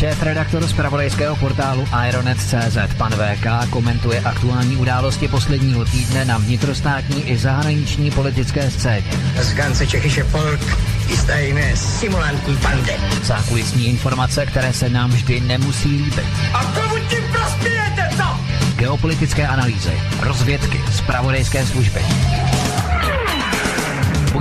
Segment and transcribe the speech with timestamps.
[0.00, 7.38] Šéf-redaktor z pravodejského portálu Ironet.cz pan VK komentuje aktuální události posledního týdne na vnitrostátní i
[7.38, 9.10] zahraniční politické scéně.
[9.40, 10.60] Z Gance Čechyše Polk
[11.08, 12.96] jistajíme simulantní pande.
[13.22, 16.26] Zákulisní informace, které se nám vždy nemusí líbit.
[16.54, 18.40] A komu tím prospějete, co?
[18.76, 22.00] Geopolitické analýzy, rozvědky, zpravodajské služby.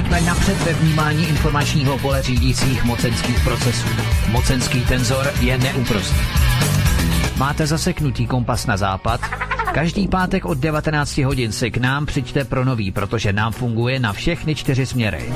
[0.10, 3.88] Buďme napřed ve vnímání informačního pole řídících mocenských procesů.
[4.32, 6.20] Mocenský tenzor je neúprostný.
[7.38, 9.22] Máte zaseknutý kompas na západ?
[9.74, 14.14] Každý pátek od 19 hodin si k nám přijďte pro nový, protože nám funguje na
[14.14, 15.34] všechny čtyři směry.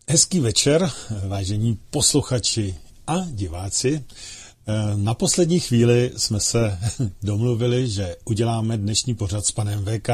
[0.03, 0.89] Hezký večer,
[1.31, 2.75] vážení posluchači
[3.07, 4.03] a diváci.
[4.95, 6.79] Na poslední chvíli jsme se
[7.23, 10.09] domluvili, že uděláme dnešní pořad s panem VK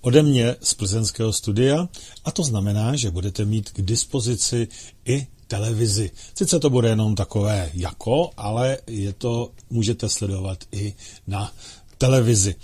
[0.00, 1.88] ode mě z plzeňského studia
[2.24, 4.68] a to znamená, že budete mít k dispozici
[5.04, 6.10] i televizi.
[6.34, 10.94] Sice to bude jenom takové jako, ale je to, můžete sledovat i
[11.26, 11.52] na
[12.00, 12.54] televizi.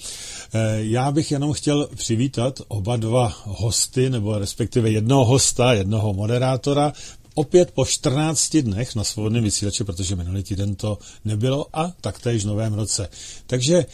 [0.76, 6.92] Já bych jenom chtěl přivítat oba dva hosty, nebo respektive jednoho hosta, jednoho moderátora,
[7.36, 12.46] opět po 14 dnech na svobodném vysílači, protože minulý týden to nebylo a taktéž v
[12.46, 13.08] novém roce.
[13.46, 13.86] Takže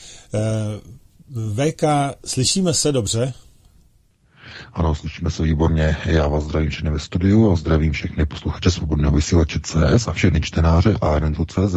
[1.54, 1.82] VK,
[2.25, 3.34] slyšíme se dobře?
[4.72, 5.97] Ano, slyšíme se výborně.
[6.04, 10.41] Já vás zdravím všechny ve studiu a zdravím všechny posluchače svobodného vysílače CS a všechny
[10.41, 10.94] čtenáře
[11.47, 11.75] CZ.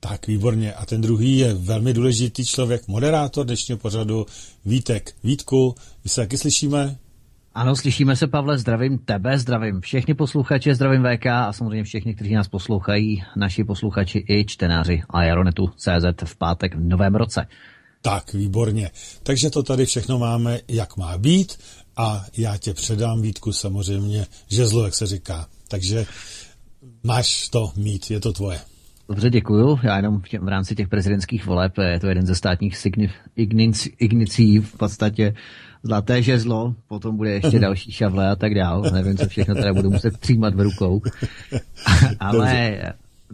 [0.00, 0.74] Tak, výborně.
[0.74, 4.26] A ten druhý je velmi důležitý člověk, moderátor dnešního pořadu
[4.64, 5.14] Vítek.
[5.24, 6.96] Vítku, my se taky slyšíme?
[7.56, 12.34] Ano, slyšíme se, Pavle, zdravím tebe, zdravím všechny posluchače, zdravím VK a samozřejmě všechny, kteří
[12.34, 17.46] nás poslouchají, naši posluchači i čtenáři Aeronetu CZ v pátek v novém roce.
[18.02, 18.90] Tak, výborně.
[19.22, 21.58] Takže to tady všechno máme, jak má být
[21.96, 25.46] a já tě předám, Vítku, samozřejmě žezlo, jak se říká.
[25.68, 26.06] Takže
[27.04, 28.60] máš to mít, je to tvoje.
[29.08, 29.78] Dobře, děkuju.
[29.82, 33.12] Já jenom v, tě, v rámci těch prezidentských voleb, je to jeden ze státních signif,
[33.36, 35.34] ignic, ignicí v podstatě
[35.86, 38.82] zlaté žezlo, potom bude ještě další šavle a tak dál.
[38.92, 41.02] Nevím, co všechno teda budu muset třímat v rukou.
[42.20, 42.78] Ale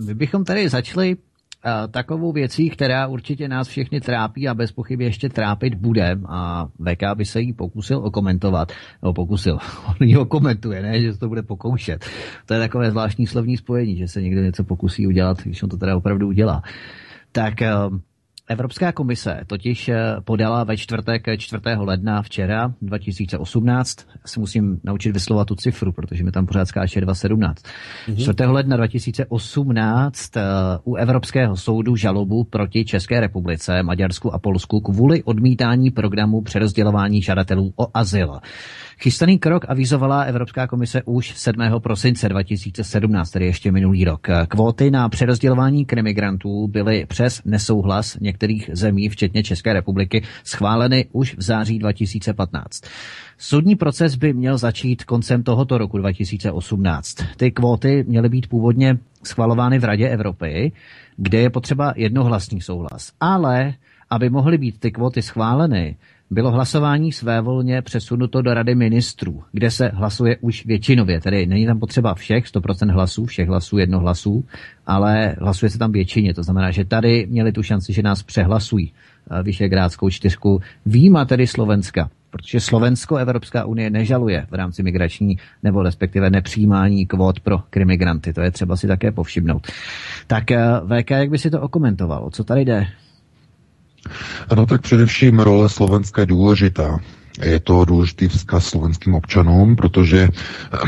[0.06, 5.04] my bychom tady začali uh, takovou věcí, která určitě nás všechny trápí a bez pochyby
[5.04, 8.72] ještě trápit bude a VK by se jí pokusil okomentovat.
[9.02, 9.58] No pokusil,
[9.88, 12.06] on ji okomentuje, ne, že se to bude pokoušet.
[12.46, 15.76] To je takové zvláštní slovní spojení, že se někdo něco pokusí udělat, když on to
[15.76, 16.62] teda opravdu udělá.
[17.32, 17.54] Tak
[17.90, 17.98] uh,
[18.48, 19.90] Evropská komise totiž
[20.24, 21.62] podala ve čtvrtek 4.
[21.76, 27.00] ledna včera 2018, já si musím naučit vyslovat tu cifru, protože mi tam pořád skáče
[27.00, 27.62] 217.
[27.62, 28.34] Mm-hmm.
[28.34, 28.50] 4.
[28.50, 30.32] ledna 2018
[30.84, 37.72] u Evropského soudu žalobu proti České republice, Maďarsku a Polsku kvůli odmítání programu přerozdělování žadatelů
[37.76, 38.40] o azyl.
[39.02, 41.58] Chystaný krok avizovala Evropská komise už 7.
[41.78, 44.26] prosince 2017, tedy ještě minulý rok.
[44.48, 51.42] Kvóty na přerozdělování krimigrantů byly přes nesouhlas některých zemí, včetně České republiky, schváleny už v
[51.42, 52.82] září 2015.
[53.38, 57.16] Soudní proces by měl začít koncem tohoto roku 2018.
[57.36, 60.72] Ty kvóty měly být původně schvalovány v Radě Evropy,
[61.16, 63.12] kde je potřeba jednohlasný souhlas.
[63.20, 63.74] Ale
[64.10, 65.96] aby mohly být ty kvóty schváleny,
[66.32, 71.20] bylo hlasování svévolně přesunuto do Rady ministrů, kde se hlasuje už většinově.
[71.20, 74.44] Tedy není tam potřeba všech, 100% hlasů, všech hlasů, jednohlasů,
[74.86, 76.34] ale hlasuje se tam většině.
[76.34, 78.92] To znamená, že tady měli tu šanci, že nás přehlasují
[79.30, 85.82] eh, Vyšegrádskou čtyřku, výjima tedy Slovenska, protože Slovensko Evropská unie nežaluje v rámci migrační nebo
[85.82, 88.32] respektive nepřijímání kvót pro krimigranty.
[88.32, 89.66] To je třeba si také povšimnout.
[90.26, 92.30] Tak eh, VK, jak by si to okomentoval?
[92.32, 92.86] Co tady jde?
[94.56, 96.98] No tak především role Slovenska je důležitá.
[97.40, 100.78] Je to důležitý vzkaz slovenským občanům, protože eh,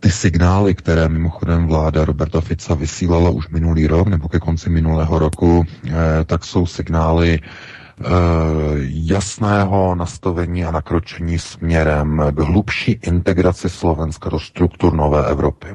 [0.00, 5.18] ty signály, které mimochodem vláda Roberta Fica vysílala už minulý rok nebo ke konci minulého
[5.18, 5.92] roku, eh,
[6.26, 8.04] tak jsou signály eh,
[8.86, 15.66] jasného nastavení a nakročení směrem k hlubší integraci Slovenska do struktur nové Evropy.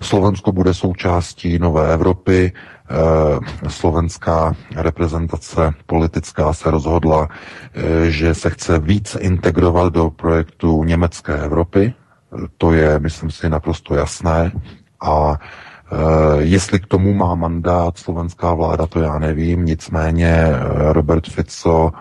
[0.00, 2.52] Slovensko bude součástí nové Evropy,
[3.68, 7.28] slovenská reprezentace politická se rozhodla,
[7.74, 11.94] eh, že se chce více integrovat do projektu německé Evropy.
[12.58, 14.52] To je, myslím si, naprosto jasné.
[15.00, 15.96] A eh,
[16.38, 19.64] jestli k tomu má mandát slovenská vláda, to já nevím.
[19.64, 20.46] Nicméně
[20.92, 21.92] Robert Fico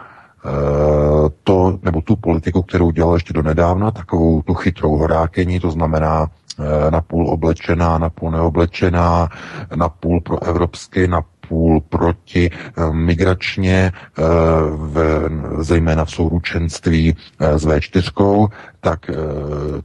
[1.43, 6.27] to, nebo tu politiku, kterou dělal ještě do nedávna, takovou tu chytrou horákení, to znamená
[6.27, 6.44] Eh,
[6.89, 9.29] napůl oblečená, napůl neoblečená,
[9.75, 14.21] napůl pro evropsky, napůl proti eh, migračně, eh,
[14.71, 15.29] v,
[15.59, 18.47] zejména v souručenství s V4,
[18.81, 18.99] tak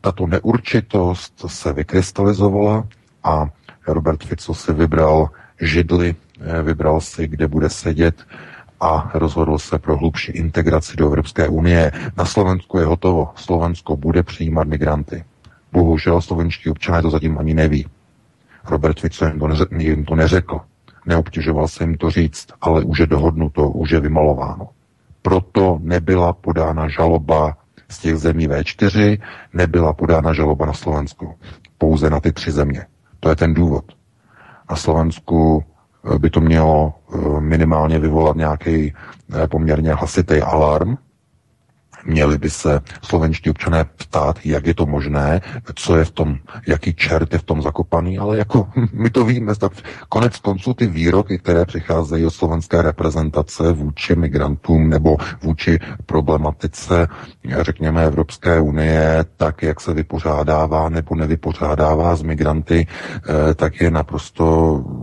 [0.01, 2.85] tato neurčitost se vykrystalizovala
[3.25, 3.47] a
[3.87, 5.29] Robert Fico si vybral
[5.61, 6.15] židli,
[6.63, 8.15] vybral si, kde bude sedět
[8.81, 11.93] a rozhodl se pro hlubší integraci do Evropské unie.
[12.17, 13.29] Na Slovensku je hotovo.
[13.37, 15.25] Slovensko bude přijímat migranty.
[15.73, 17.87] Bohužel slovenští občané to zatím ani neví.
[18.65, 20.61] Robert Fico jim to, neřekl, jim to neřekl.
[21.07, 24.69] Neobtěžoval se jim to říct, ale už je dohodnuto, už je vymalováno.
[25.23, 27.57] Proto nebyla podána žaloba
[27.89, 29.19] z těch zemí V4,
[29.55, 31.35] nebyla podána žaloba na Slovensku.
[31.79, 32.87] Pouze na ty tři země.
[33.21, 33.85] To je ten důvod.
[34.71, 35.65] Na Slovensku
[36.15, 40.97] eh, by to mělo eh, minimálně vyvolat nějaký eh, poměrně hlasitý alarm,
[42.05, 45.41] Měli by se slovenští občané ptát, jak je to možné,
[45.75, 49.55] co je v tom, jaký čert je v tom zakopaný, ale jako my to víme,
[49.55, 49.73] tak
[50.09, 57.09] konec konců ty výroky, které přicházejí od slovenské reprezentace vůči migrantům nebo vůči problematice,
[57.61, 64.45] řekněme, Evropské unie, tak jak se vypořádává nebo nevypořádává s migranty, eh, tak je naprosto,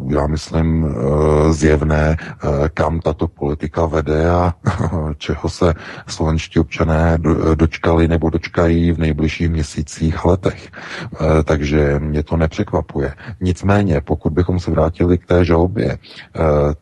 [0.08, 4.54] já myslím, eh, zjevné, eh, kam tato politika vede a
[5.18, 5.74] čeho se
[6.08, 7.18] slovenští občané občané
[7.56, 10.72] dočkali nebo dočkají v nejbližších měsících letech.
[10.72, 13.14] E, takže mě to nepřekvapuje.
[13.42, 15.98] Nicméně, pokud bychom se vrátili k té žalobě, e,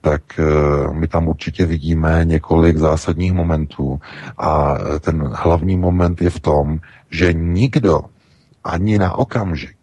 [0.01, 0.43] tak e,
[0.93, 3.99] my tam určitě vidíme několik zásadních momentů
[4.37, 6.79] a ten hlavní moment je v tom,
[7.11, 8.01] že nikdo
[8.63, 9.77] ani na okamžik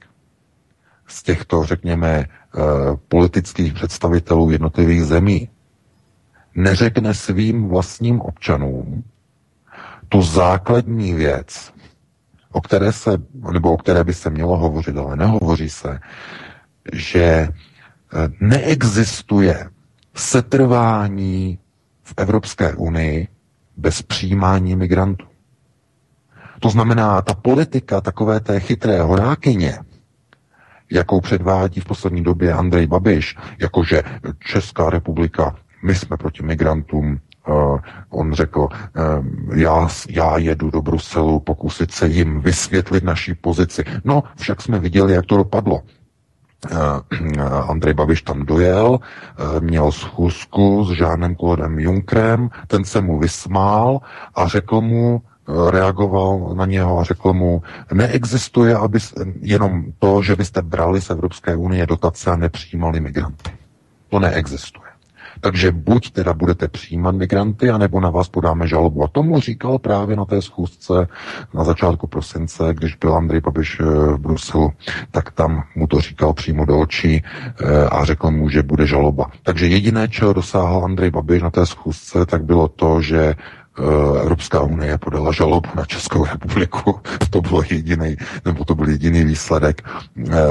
[1.06, 2.24] z těchto, řekněme,
[3.08, 5.48] politických představitelů jednotlivých zemí
[6.54, 9.04] neřekne svým vlastním občanům,
[10.12, 11.72] tu základní věc,
[12.52, 13.10] o které se,
[13.52, 15.98] nebo o které by se mělo hovořit, ale nehovoří se,
[16.92, 17.48] že eh,
[18.40, 19.70] neexistuje
[20.14, 21.58] setrvání
[22.02, 23.28] v Evropské unii
[23.76, 25.26] bez přijímání migrantů.
[26.60, 29.78] To znamená, ta politika takové té chytré horákyně,
[30.90, 34.02] jakou předvádí v poslední době Andrej Babiš, jakože
[34.38, 37.78] Česká republika, my jsme proti migrantům, Uh,
[38.10, 43.84] on řekl, uh, já, já jedu do Bruselu pokusit se jim vysvětlit naší pozici.
[44.04, 45.80] No, však jsme viděli, jak to dopadlo.
[46.70, 48.98] Uh, Andrej Babiš tam dojel,
[49.60, 54.00] měl schůzku s Žánem Klodem Junkrem, ten se mu vysmál
[54.34, 55.22] a řekl mu,
[55.70, 58.98] reagoval na něho a řekl mu, neexistuje aby,
[59.40, 63.50] jenom to, že byste brali z Evropské unie dotace a nepřijímali migranty.
[64.08, 64.91] To neexistuje.
[65.42, 69.04] Takže buď teda budete přijímat migranty, anebo na vás podáme žalobu.
[69.04, 71.08] A tomu říkal právě na té schůzce
[71.54, 74.72] na začátku prosince, když byl Andrej Babiš eh, v Bruselu,
[75.10, 79.30] tak tam mu to říkal přímo do očí eh, a řekl mu, že bude žaloba.
[79.42, 83.34] Takže jediné, čeho dosáhl Andrej Babiš na té schůzce, tak bylo to, že
[84.22, 87.00] Evropská unie podala žalobu na Českou republiku.
[87.30, 89.82] To bylo jediný, nebo to byl jediný výsledek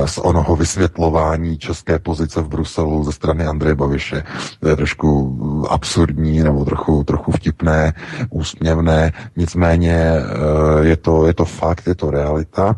[0.05, 4.23] z onoho vysvětlování české pozice v Bruselu ze strany Andreje Babiše.
[4.59, 5.37] To je trošku
[5.69, 7.93] absurdní nebo trochu, trochu vtipné,
[8.29, 10.11] úsměvné, nicméně
[10.81, 12.75] je to, je to fakt, je to realita.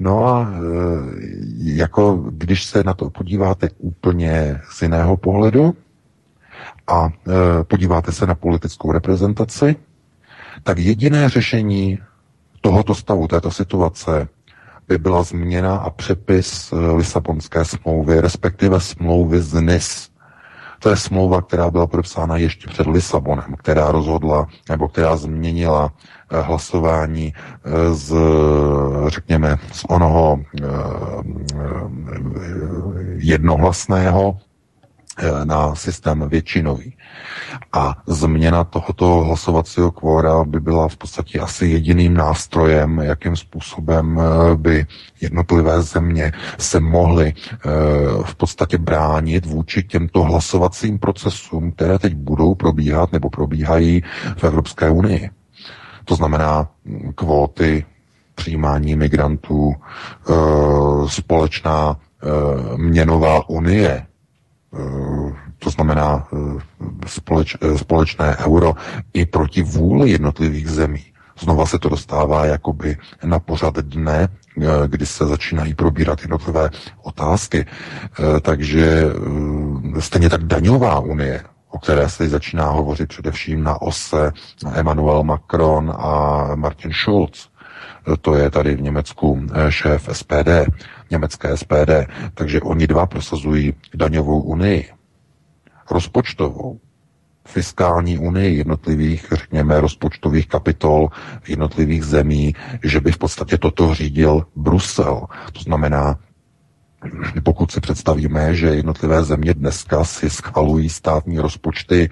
[0.00, 0.52] No a
[1.58, 5.74] jako když se na to podíváte úplně z jiného pohledu
[6.86, 9.76] a e, podíváte se na politickou reprezentaci,
[10.62, 11.98] tak jediné řešení
[12.60, 14.28] tohoto stavu, této situace,
[14.88, 20.08] by byla změna a přepis e, Lisabonské smlouvy, respektive smlouvy z NIS.
[20.78, 25.92] To je smlouva, která byla podepsána ještě před Lisabonem, která rozhodla, nebo která změnila
[26.32, 27.34] Eh, hlasování
[27.64, 28.14] eh, z,
[29.06, 30.40] řekněme, z onoho
[33.16, 34.38] jednohlasného
[35.44, 36.96] na systém většinový.
[37.72, 44.20] A změna tohoto hlasovacího kvóra by byla v podstatě asi jediným nástrojem, jakým způsobem
[44.56, 44.86] by
[45.20, 47.34] jednotlivé země se mohly
[48.24, 54.02] v podstatě bránit vůči těmto hlasovacím procesům, které teď budou probíhat nebo probíhají
[54.36, 55.30] v Evropské unii.
[56.04, 56.68] To znamená
[57.14, 57.84] kvóty,
[58.34, 60.32] přijímání migrantů, eh,
[61.08, 62.26] společná eh,
[62.76, 64.06] měnová unie, eh,
[65.58, 66.28] to znamená
[67.06, 68.74] společ, společné euro
[69.14, 71.04] i proti vůli jednotlivých zemí.
[71.40, 74.28] Znova se to dostává jakoby na pořad dne,
[74.86, 76.70] kdy se začínají probírat jednotlivé
[77.02, 77.66] otázky.
[78.42, 79.04] Takže
[79.98, 84.32] stejně tak daňová unie, o které se začíná hovořit především na ose
[84.74, 87.48] Emmanuel Macron a Martin Schulz.
[88.20, 90.48] To je tady v Německu eh, šéf SPD,
[91.12, 91.90] německé SPD.
[92.34, 94.88] Takže oni dva prosazují daňovou unii,
[95.90, 96.80] rozpočtovou,
[97.48, 101.08] fiskální unii jednotlivých, řekněme, rozpočtových kapitol
[101.48, 102.54] jednotlivých zemí,
[102.84, 105.26] že by v podstatě toto řídil Brusel.
[105.52, 106.18] To znamená,
[107.42, 112.10] pokud si představíme, že jednotlivé země dneska si schvalují státní rozpočty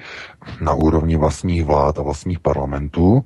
[0.61, 3.25] na úrovni vlastních vlád a vlastních parlamentů,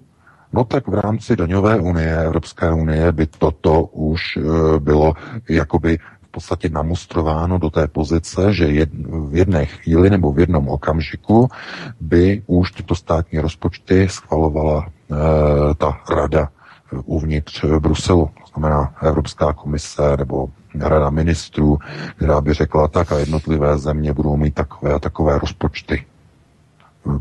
[0.55, 4.41] no tak v rámci daňové unie, Evropské unie by toto už e,
[4.81, 5.15] bylo
[5.49, 8.87] jakoby v podstatě namustrováno do té pozice, že
[9.29, 11.49] v jedné chvíli nebo v jednom okamžiku
[12.01, 16.49] by už tyto státní rozpočty schvalovala e, ta rada
[17.05, 20.49] uvnitř Bruselu, to znamená Evropská komise nebo
[20.81, 21.79] rada ministrů,
[22.17, 26.05] která by řekla tak a jednotlivé země budou mít takové a takové rozpočty.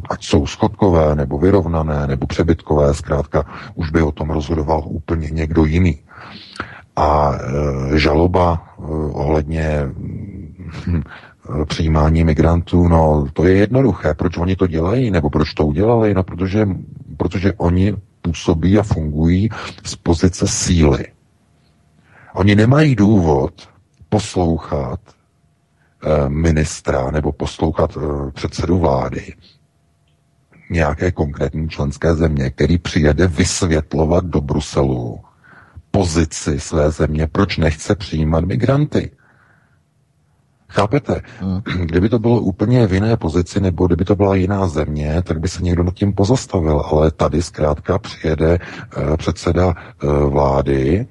[0.09, 5.65] Ať jsou schodkové, nebo vyrovnané, nebo přebytkové, zkrátka už by o tom rozhodoval úplně někdo
[5.65, 5.99] jiný.
[6.95, 7.31] A
[7.93, 9.83] e, žaloba e, ohledně
[10.87, 11.01] hm,
[11.67, 14.13] přijímání migrantů, no to je jednoduché.
[14.13, 16.13] Proč oni to dělají, nebo proč to udělali?
[16.13, 16.67] No protože,
[17.17, 19.49] protože oni působí a fungují
[19.83, 21.05] z pozice síly.
[22.33, 23.53] Oni nemají důvod
[24.09, 24.99] poslouchat
[26.03, 29.33] eh, ministra nebo poslouchat eh, předsedu vlády
[30.73, 35.19] nějaké konkrétní členské země, který přijede vysvětlovat do Bruselu
[35.91, 39.11] pozici své země, proč nechce přijímat migranty.
[40.69, 41.21] Chápete?
[41.39, 41.61] Hmm.
[41.85, 45.47] Kdyby to bylo úplně v jiné pozici, nebo kdyby to byla jiná země, tak by
[45.47, 46.79] se někdo nad tím pozastavil.
[46.91, 48.59] Ale tady zkrátka přijede
[48.97, 49.73] uh, předseda uh,
[50.33, 51.07] vlády,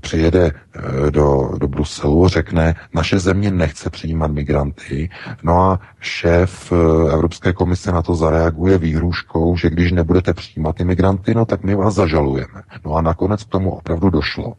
[0.00, 5.10] přijede eh, do, do Bruselu, řekne, naše země nechce přijímat migranty,
[5.42, 11.34] no a šéf eh, Evropské komise na to zareaguje výhruškou, že když nebudete přijímat imigranty,
[11.34, 12.62] no tak my vás zažalujeme.
[12.84, 14.54] No a nakonec k tomu opravdu došlo.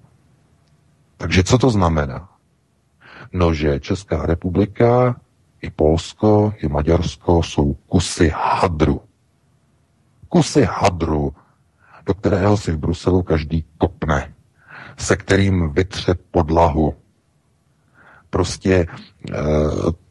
[1.18, 2.30] Takže co to znamená?
[3.34, 5.16] No, že Česká republika,
[5.62, 9.02] i Polsko, i Maďarsko jsou kusy hadru.
[10.30, 11.34] Kusy hadru,
[12.06, 14.34] do kterého si v Bruselu každý kopne
[15.00, 16.96] se kterým vytře podlahu.
[18.30, 18.86] Prostě
[19.32, 19.36] eh,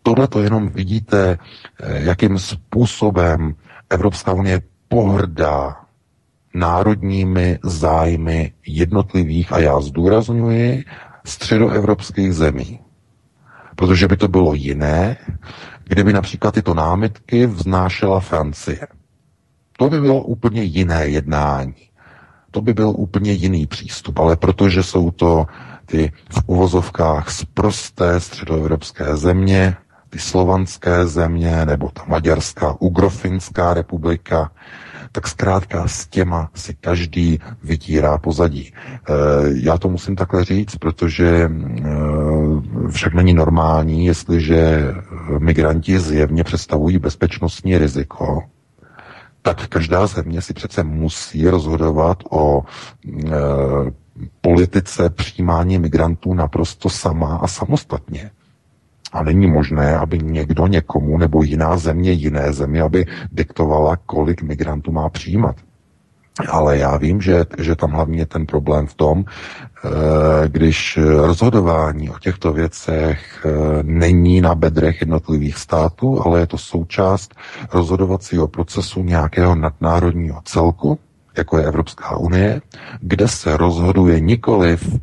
[0.03, 1.39] tohle to jenom vidíte,
[1.83, 3.55] eh, jakým způsobem
[3.91, 5.77] Evropská unie pohrdá
[6.55, 10.85] národními zájmy jednotlivých, a já zdůrazňuji,
[11.25, 12.81] středoevropských zemí.
[13.77, 15.17] Protože by to bylo jiné,
[15.85, 18.87] kdyby například tyto námitky vznášela Francie.
[19.79, 21.88] To by bylo úplně jiné jednání
[22.59, 25.47] to by byl úplně jiný přístup, ale protože jsou to
[25.87, 29.77] ty v uvozovkách zprosté středoevropské země,
[30.11, 34.51] ty slovanské země, nebo ta maďarská, ugrofinská republika,
[35.13, 38.73] tak zkrátka s těma si každý vytírá pozadí.
[38.75, 39.13] E,
[39.63, 41.51] já to musím takhle říct, protože e,
[42.91, 44.85] však není normální, jestliže
[45.39, 48.43] migranti zjevně představují bezpečnostní riziko,
[49.43, 53.31] tak každá země si přece musí rozhodovat o e,
[54.41, 58.31] politice přijímání migrantů naprosto sama a samostatně.
[59.13, 64.93] A není možné, aby někdo někomu nebo jiná země jiné země, aby diktovala, kolik migrantů
[64.93, 65.57] má přijímat.
[66.49, 72.19] Ale já vím, že, že tam hlavně ten problém v tom, eh, když rozhodování o
[72.19, 77.35] těchto věcech eh, není na bedrech jednotlivých států, ale je to součást
[77.73, 80.99] rozhodovacího procesu nějakého nadnárodního celku,
[81.37, 82.61] jako je Evropská unie,
[83.01, 84.99] kde se rozhoduje nikoliv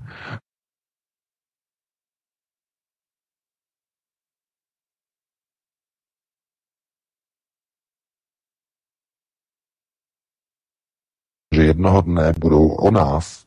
[11.76, 13.44] jednoho dne budou o nás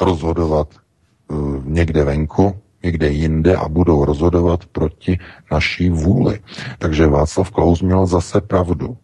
[0.00, 0.68] rozhodovat
[1.30, 5.18] uh, někde venku, někde jinde a budou rozhodovat proti
[5.52, 6.40] naší vůli.
[6.78, 8.96] Takže Václav Klaus měl zase pravdu.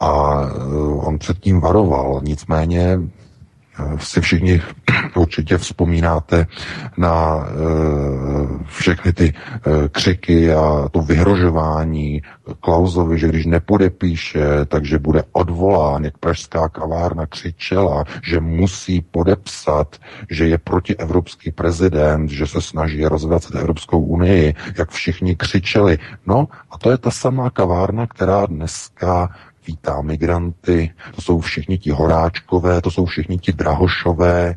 [0.00, 2.98] A uh, on předtím varoval, nicméně
[3.98, 4.62] si všichni
[5.14, 6.46] určitě vzpomínáte
[6.96, 12.22] na eh, všechny ty eh, křiky a to vyhrožování
[12.60, 19.96] Klausovi, že když nepodepíše, takže bude odvolán, jak pražská kavárna křičela, že musí podepsat,
[20.30, 25.98] že je protievropský prezident, že se snaží rozvracet Evropskou unii, jak všichni křičeli.
[26.26, 29.28] No a to je ta samá kavárna, která dneska
[29.66, 34.54] vítá migranty, to jsou všichni ti horáčkové, to jsou všichni ti drahošové,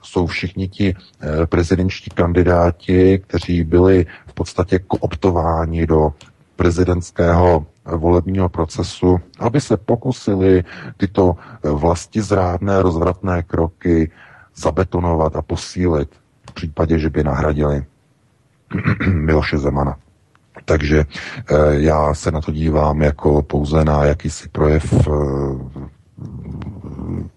[0.00, 6.12] to jsou všichni ti eh, prezidentští kandidáti, kteří byli v podstatě kooptováni do
[6.56, 10.64] prezidentského volebního procesu, aby se pokusili
[10.96, 14.10] tyto eh, vlasti zrádné rozvratné kroky
[14.56, 16.08] zabetonovat a posílit
[16.50, 17.84] v případě, že by nahradili
[19.06, 19.96] Miloše Zemana.
[20.64, 25.10] Takže eh, já se na to dívám jako pouze na jakýsi projev eh,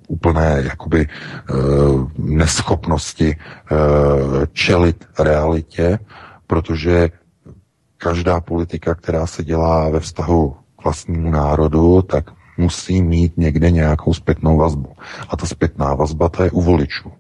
[0.08, 1.54] úplné jakoby eh,
[2.18, 3.38] neschopnosti
[4.54, 6.00] čelit realitě,
[6.48, 7.10] protože
[7.98, 14.14] každá politika, která se dělá ve vztahu k vlastnímu národu, tak musí mít někde nějakou
[14.14, 14.90] zpětnou vazbu.
[15.30, 17.12] A ta zpětná vazba, to je u voličů.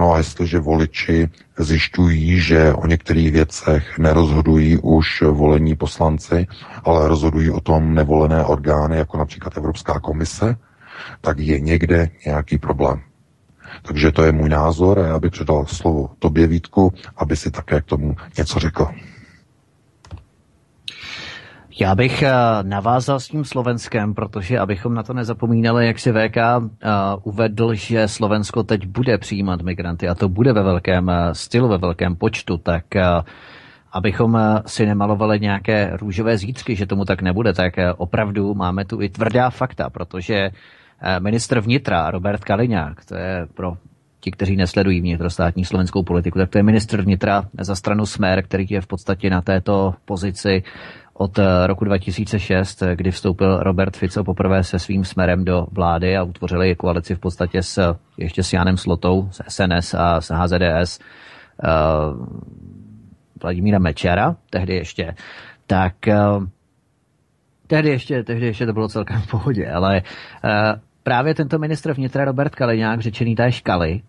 [0.00, 6.46] No a jestliže voliči zjišťují, že o některých věcech nerozhodují už volení poslanci,
[6.84, 10.56] ale rozhodují o tom nevolené orgány, jako například Evropská komise,
[11.20, 13.00] tak je někde nějaký problém.
[13.82, 17.80] Takže to je můj názor a já bych předal slovo tobě, Vítku, aby si také
[17.80, 18.88] k tomu něco řekl.
[21.78, 26.36] Já bych eh, navázal s tím Slovenskem, protože abychom na to nezapomínali, jak si VK
[26.36, 26.60] eh,
[27.22, 31.78] uvedl, že Slovensko teď bude přijímat migranty a to bude ve velkém eh, stylu, ve
[31.78, 32.84] velkém počtu, tak
[33.92, 39.08] abychom si nemalovali nějaké růžové zítřky, že tomu tak nebude, tak opravdu máme tu i
[39.08, 40.50] tvrdá fakta, protože
[41.18, 43.76] ministr vnitra Robert Kaliňák, to je pro
[44.20, 48.66] ti, kteří nesledují vnitrostátní slovenskou politiku, tak to je ministr vnitra za stranu Smer, který
[48.70, 50.62] je v podstatě na této pozici
[51.18, 56.16] od eh, roku 2006, eh, kdy vstoupil Robert Fico poprvé se svým smerem do vlády
[56.16, 60.98] a utvořili koalici v podstatě s, ještě s Janem Slotou, s SNS a s HZDS,
[60.98, 62.26] uh, eh,
[63.42, 65.14] Vladimíra Mečera, tehdy ještě,
[65.66, 66.44] tak uh,
[67.66, 70.02] tehdy ještě, tehdy ještě to bylo celkem v pohodě, ale
[70.44, 70.50] uh,
[71.02, 74.00] právě tento ministr vnitra Robert Kaliňák, řečený té škaly,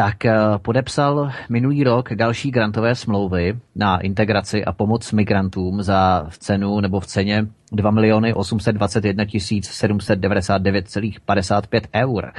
[0.00, 0.32] tak eh,
[0.62, 7.00] podepsal minulý rok další grantové smlouvy na integraci a pomoc migrantům za v cenu nebo
[7.00, 12.32] v ceně 2 miliony 821 799,55 eur.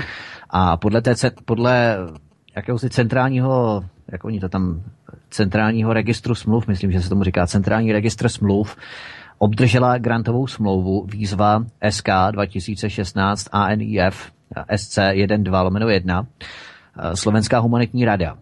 [0.49, 1.97] A podle, té, podle
[2.55, 4.81] jakéhosi centrálního, jak oni to tam,
[5.29, 8.75] centrálního registru smluv, myslím, že se tomu říká centrální registr smluv,
[9.37, 14.31] obdržela grantovou smlouvu výzva SK 2016 ANIF
[14.75, 14.99] SC
[15.37, 16.25] 12 1 Eh,
[17.13, 18.37] Slovenská humanitní rada.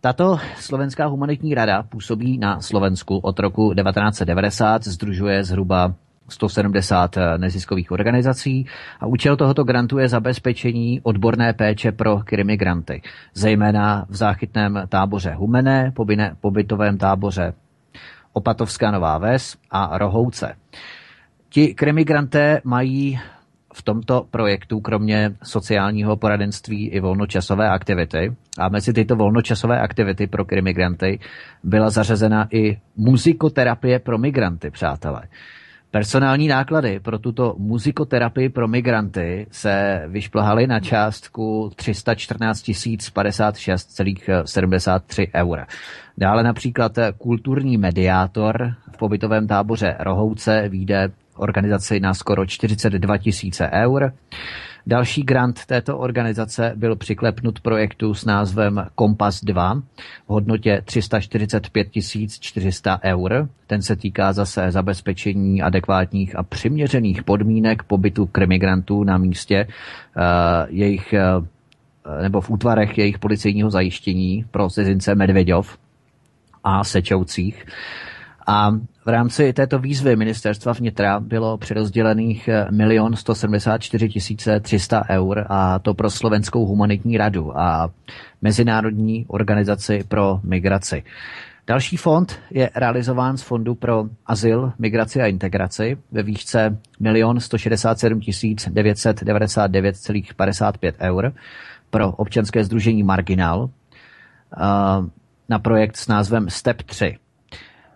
[0.00, 5.94] Tato Slovenská humanitní rada působí na Slovensku od roku 1990, združuje zhruba
[6.30, 8.66] 170 eh, neziskových organizací
[9.00, 13.02] a účel tohoto grantu je zabezpečení odborné péče pro krimigranty,
[13.34, 15.92] zejména v záchytném táboře Humené,
[16.40, 17.52] pobytovém táboře
[18.32, 20.56] Opatovská Nová Ves a Rohouce.
[21.48, 23.20] Ti krimigranté mají
[23.74, 28.36] v tomto projektu kromě sociálního poradenství i volnočasové aktivity.
[28.58, 31.18] A mezi tyto volnočasové aktivity pro migranty
[31.64, 35.22] byla zařazena i muzikoterapie pro migranty, přátelé.
[35.92, 45.66] Personální náklady pro tuto muzikoterapii pro migranty se vyšplhaly na částku 314 056,73 eur.
[46.18, 54.12] Dále například kulturní mediátor v pobytovém táboře Rohouce výjde organizaci na skoro 42 tisíce eur.
[54.86, 59.82] Další grant této organizace byl přiklepnut projektu s názvem Kompas 2 v
[60.26, 61.88] hodnotě 345
[62.40, 63.48] 400 eur.
[63.66, 70.22] Ten se týká zase zabezpečení adekvátních a přiměřených podmínek pobytu krimigrantů na místě uh,
[70.68, 71.44] jejich uh,
[72.22, 75.78] nebo v útvarech jejich policejního zajištění pro cizince Medvěďov
[76.64, 77.66] a Sečoucích.
[78.50, 78.70] A
[79.06, 82.48] v rámci této výzvy ministerstva vnitra bylo přerozdělených
[82.80, 84.08] 1 174
[84.60, 87.90] 300 eur a to pro Slovenskou humanitní radu a
[88.42, 91.02] Mezinárodní organizaci pro migraci.
[91.66, 98.20] Další fond je realizován z Fondu pro azyl, migraci a integraci ve výšce 1 167
[98.20, 101.32] 999,55 eur
[101.90, 103.70] pro občanské združení Marginal
[105.48, 107.18] na projekt s názvem STEP 3.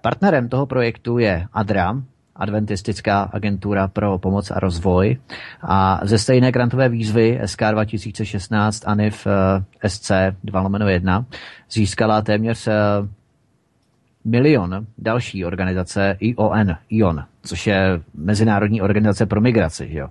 [0.05, 1.97] Partnerem toho projektu je ADRA,
[2.37, 5.17] Adventistická agentura pro pomoc a rozvoj.
[5.63, 9.27] A ze stejné grantové výzvy SK 2016 ANIF
[9.87, 10.11] SC
[10.45, 11.25] 2 1
[11.71, 12.75] získala téměř eh,
[14.25, 19.89] milion další organizace ION, ION, což je Mezinárodní organizace pro migraci.
[19.91, 20.09] Jo.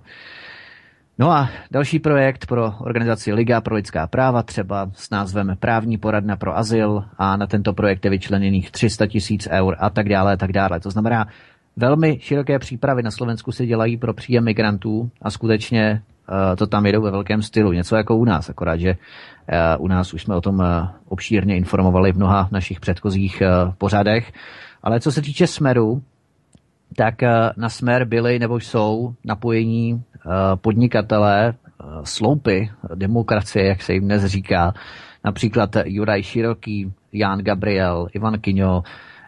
[1.18, 6.36] No a další projekt pro organizaci Liga pro lidská práva, třeba s názvem Právní poradna
[6.36, 10.36] pro azyl a na tento projekt je vyčleněných 300 tisíc eur a tak dále, a
[10.36, 10.80] tak dále.
[10.80, 11.26] To znamená,
[11.76, 16.86] velmi široké přípravy na Slovensku se dělají pro příjem migrantů a skutečně uh, to tam
[16.86, 17.72] jedou ve velkém stylu.
[17.72, 18.90] Něco jako u nás, akorát, že
[19.76, 20.64] uh, u nás už jsme o tom uh,
[21.08, 23.42] obšírně informovali v mnoha našich předchozích
[23.78, 24.32] pořadech.
[24.82, 26.02] Ale co se týče Smeru,
[26.96, 27.14] tak
[27.56, 30.13] na Smer byli nebo jsou napojení Eh,
[30.54, 34.74] podnikatelé, eh, sloupy demokracie, jak se jim dnes říká,
[35.24, 38.82] například Juraj Široký, Jan Gabriel, Ivan Kyňo,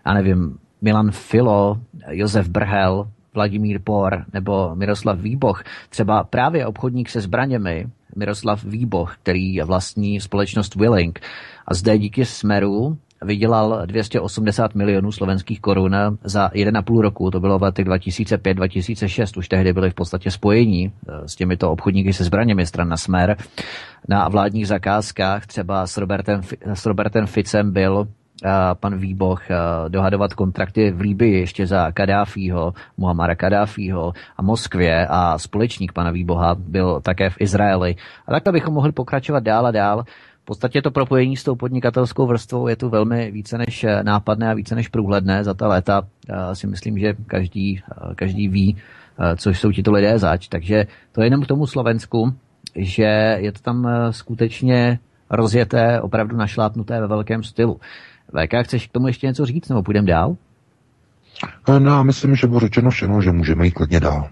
[0.06, 1.80] já nevím, Milan Filo,
[2.10, 9.60] Josef Brhel, Vladimír Por nebo Miroslav Výboch, třeba právě obchodník se zbraněmi, Miroslav Výboch, který
[9.60, 11.20] vlastní společnost Willing.
[11.68, 17.30] A zde díky Smeru vydělal 280 milionů slovenských korun za 1,5 roku.
[17.30, 19.38] To bylo v letech 2005-2006.
[19.38, 23.36] Už tehdy byli v podstatě spojení eh, s těmito obchodníky se zbraněmi stran na Smer.
[24.08, 26.40] Na vládních zakázkách třeba s Robertem,
[26.74, 28.08] s Robertem Ficem byl
[28.44, 29.56] eh, pan Výboch eh,
[29.88, 36.54] dohadovat kontrakty v Líbii ještě za Kadáfího, Muhammara Kadáfího a Moskvě a společník pana Výboha
[36.54, 37.96] byl také v Izraeli.
[38.26, 40.04] A takhle bychom mohli pokračovat dál a dál
[40.46, 44.54] podstatě to propojení s tou podnikatelskou vrstvou je tu velmi více než eh, nápadné a
[44.54, 46.02] více než průhledné za ta léta.
[46.28, 50.48] Já si myslím, že každý, eh, každý ví, eh, co jsou tito lidé zač.
[50.48, 52.34] Takže to je jenom k tomu Slovensku,
[52.74, 54.98] že je to tam skutečně
[55.30, 57.80] rozjeté, opravdu našlápnuté ve velkém stylu.
[58.32, 60.36] VK, chceš k tomu ještě něco říct, nebo půjdeme dál?
[61.78, 64.28] No, myslím, že bylo řečeno všechno, že můžeme jít klidně dál.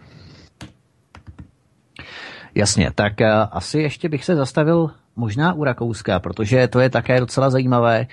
[2.54, 3.12] Jasně, tak
[3.50, 8.06] asi ještě bych se zastavil možná u Rakouska, protože to je také docela zajímavé,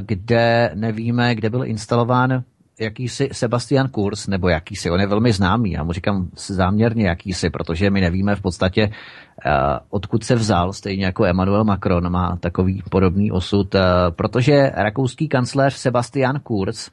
[0.00, 2.42] kde nevíme, kde byl instalován
[2.80, 7.90] jakýsi Sebastian Kurz, nebo jakýsi, on je velmi známý, já mu říkám záměrně jakýsi, protože
[7.90, 8.90] my nevíme v podstatě,
[9.90, 13.74] odkud se vzal, stejně jako Emmanuel Macron má takový podobný osud,
[14.10, 16.90] protože rakouský kancléř Sebastian Kurz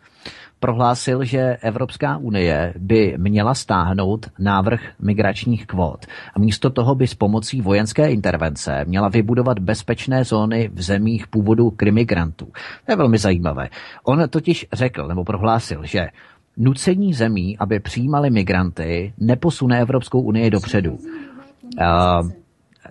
[0.60, 7.14] prohlásil, že Evropská unie by měla stáhnout návrh migračních kvót a místo toho by s
[7.14, 12.46] pomocí vojenské intervence měla vybudovat bezpečné zóny v zemích původu krimigrantů.
[12.86, 13.70] To je velmi zajímavé.
[14.04, 16.08] On totiž řekl nebo prohlásil, že
[16.58, 20.92] nucení zemí, aby přijímali migranty, neposune Evropskou unii dopředu.
[20.92, 22.30] Uh,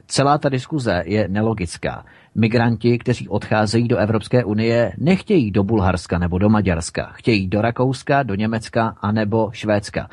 [0.07, 2.05] celá ta diskuze je nelogická.
[2.39, 7.13] Migranti, kteří odcházejí do Evropské unie, nechtějí do Bulharska nebo do Maďarska.
[7.13, 10.09] Chtějí do Rakouska, do Německa a nebo Švédska.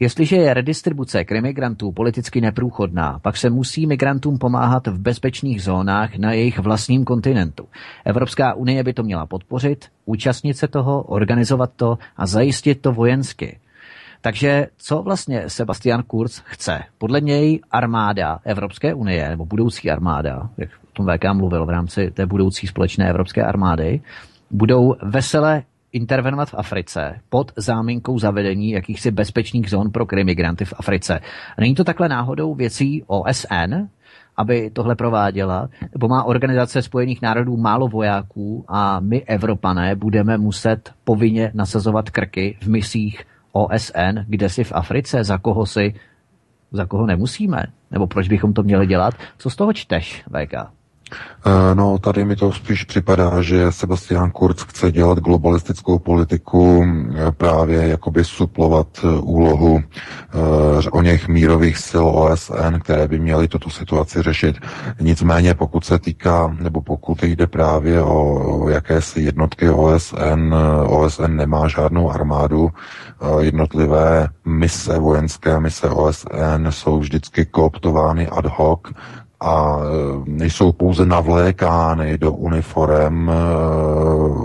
[0.00, 6.16] Jestliže je redistribuce k imigrantů politicky neprůchodná, pak se musí migrantům pomáhat v bezpečných zónách
[6.16, 7.68] na jejich vlastním kontinentu.
[8.04, 13.58] Evropská unie by to měla podpořit, účastnit se toho, organizovat to a zajistit to vojensky.
[14.24, 16.80] Takže co vlastně Sebastian Kurz chce?
[16.98, 22.10] Podle něj armáda Evropské unie, nebo budoucí armáda, jak o tom VK mluvil v rámci
[22.10, 24.00] té budoucí společné evropské armády,
[24.50, 31.20] budou vesele intervenovat v Africe pod záminkou zavedení jakýchsi bezpečných zón pro krimigranty v Africe.
[31.60, 33.74] Není to takhle náhodou věcí OSN,
[34.36, 40.92] aby tohle prováděla, nebo má Organizace spojených národů málo vojáků a my, Evropané, budeme muset
[41.04, 45.94] povinně nasazovat krky v misích OSN, kde si v Africe, za koho si,
[46.72, 47.62] za koho nemusíme?
[47.90, 49.14] Nebo proč bychom to měli dělat?
[49.38, 50.54] Co z toho čteš, VK?
[51.46, 57.32] Eh, no, tady mi to spíš připadá, že Sebastian Kurz chce dělat globalistickou politiku, eh,
[57.32, 59.82] právě jakoby suplovat eh, úlohu
[60.90, 64.56] o něch mírových sil OSN, které by měly tuto situaci řešit.
[65.00, 70.54] Nicméně, pokud se týká, nebo pokud jde právě o jakési jednotky OSN,
[70.86, 72.70] OSN nemá žádnou armádu,
[73.40, 78.80] jednotlivé mise, vojenské mise OSN jsou vždycky kooptovány ad hoc,
[79.40, 83.34] a e, nejsou pouze navlékány do uniform e,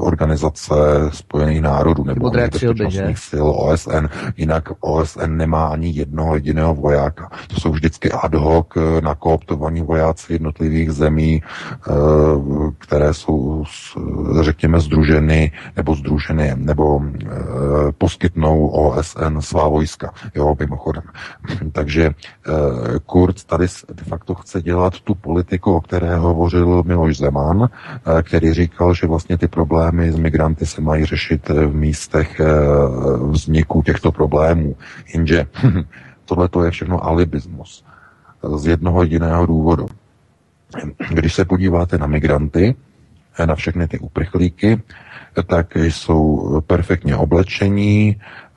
[0.02, 0.74] organizace
[1.10, 4.06] Spojených národů nebo bezpečnostních sil OSN.
[4.38, 7.30] Jinak OSN nemá ani jednoho jediného vojáka.
[7.48, 11.42] To jsou vždycky ad hoc e, nakooptovaní vojáci jednotlivých zemí,
[12.78, 13.64] které jsou,
[14.42, 17.02] řekněme, združeny nebo združeny nebo
[17.98, 20.14] poskytnou OSN svá vojska.
[20.36, 21.04] Jo, mimochodem.
[21.72, 22.12] Takže
[23.06, 28.24] Kurt tady de facto chce dělat dělat tu politiku, o které hovořil Miloš Zeman, eh,
[28.24, 32.46] který říkal, že vlastně ty problémy s migranty se mají řešit v místech eh,
[33.32, 34.76] vzniku těchto problémů.
[35.14, 35.48] Jenže
[36.26, 37.84] tohle to je všechno alibismus.
[38.56, 39.88] Z jednoho jediného důvodu.
[41.10, 42.76] Když se podíváte na migranty,
[43.40, 44.82] eh, na všechny ty uprchlíky,
[45.48, 48.49] tak jsou perfektně oblečení, Eh,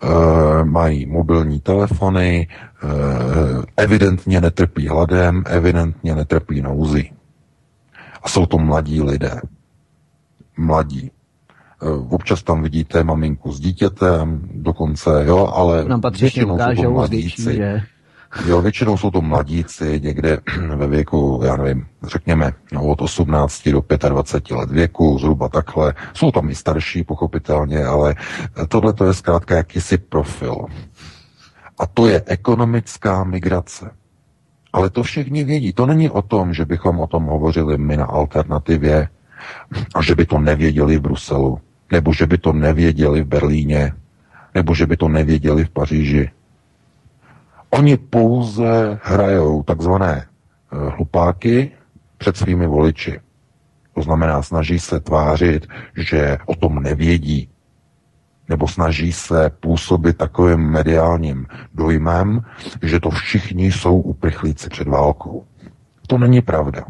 [0.65, 2.49] mají mobilní telefony,
[2.85, 2.89] eh,
[3.77, 7.13] evidentně netrpí hladem, evidentně netrpí nouzí.
[8.23, 9.41] A jsou to mladí lidé.
[10.57, 11.11] Mladí.
[11.83, 17.55] Eh, občas tam vidíte maminku s dítětem, dokonce, jo, ale Nám většinou jsou to mladíci.
[17.55, 17.83] Že?
[18.47, 20.39] Jo, většinou jsou to mladíci někde
[20.77, 25.95] ve věku, já nevím, řekněme no, od 18 do 25 let věku, zhruba takhle.
[26.15, 28.15] Jsou tam i starší, pochopitelně, ale
[28.69, 30.57] tohle to je zkrátka jakýsi profil.
[31.79, 33.91] A to je ekonomická migrace.
[34.73, 35.73] Ale to všichni vědí.
[35.73, 39.09] To není o tom, že bychom o tom hovořili my na alternativě
[39.95, 41.59] a že by to nevěděli v Bruselu,
[41.93, 43.93] nebo že by to nevěděli v Berlíně,
[44.55, 46.31] nebo že by to nevěděli v Paříži.
[47.73, 51.71] Oni pouze hrajou takzvané eh, hlupáky
[52.19, 53.21] před svými voliči.
[53.95, 57.49] To znamená, snaží se tvářit, že o tom nevědí,
[58.49, 62.41] nebo snaží se působit takovým mediálním dojmem,
[62.83, 65.45] že to všichni jsou uprchlíci před válkou.
[66.07, 66.85] To není pravda.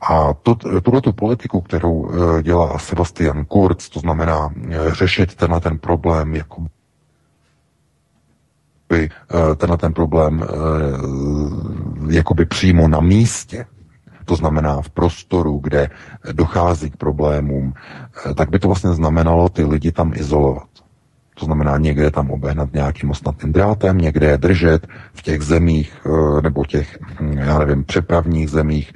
[0.00, 5.78] A to, tuto politiku, kterou eh, dělá Sebastian Kurz, to znamená eh, řešit tenhle ten
[5.78, 6.66] problém jako
[8.88, 10.46] jakoby, eh, tenhle ten problém eh,
[12.14, 13.66] jakoby přímo na místě,
[14.24, 15.90] to znamená v prostoru, kde
[16.32, 17.74] dochází k problémům,
[18.30, 20.68] eh, tak by to vlastně znamenalo ty lidi tam izolovat.
[21.38, 26.42] To znamená někde tam obehnat nějakým ostatným drátem, někde je držet v těch zemích eh,
[26.42, 28.92] nebo těch, hm, já nevím, přepravních zemích.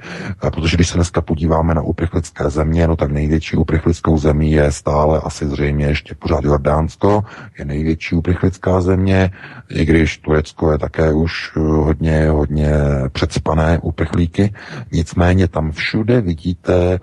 [0.47, 4.71] Eh, protože když se dneska podíváme na uprchlické země, no tak největší uprchlickou zemí je
[4.71, 7.23] stále asi zřejmě ještě pořád Jordánsko,
[7.59, 9.31] je největší uprchlická země,
[9.69, 12.71] i když Turecko je také už eh, hodně, hodně
[13.11, 14.53] předspané uprchlíky.
[14.91, 16.99] Nicméně tam všude vidíte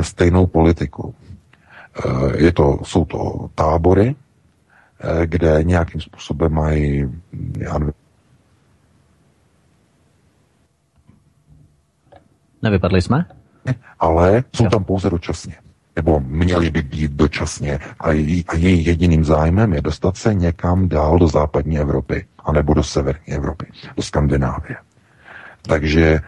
[0.00, 1.14] stejnou politiku.
[2.36, 4.14] Je to, jsou to tábory,
[5.24, 7.10] kde nějakým způsobem mají,
[7.58, 7.92] já nevím,
[12.62, 13.24] Nevypadli jsme?
[13.98, 15.54] Ale jsou tam pouze dočasně.
[15.96, 17.78] Nebo měli by být dočasně.
[18.00, 22.74] A, její, a její jediným zájmem je dostat se někam dál do západní Evropy, anebo
[22.74, 24.76] do severní Evropy, do Skandinávie.
[25.62, 26.20] Takže e,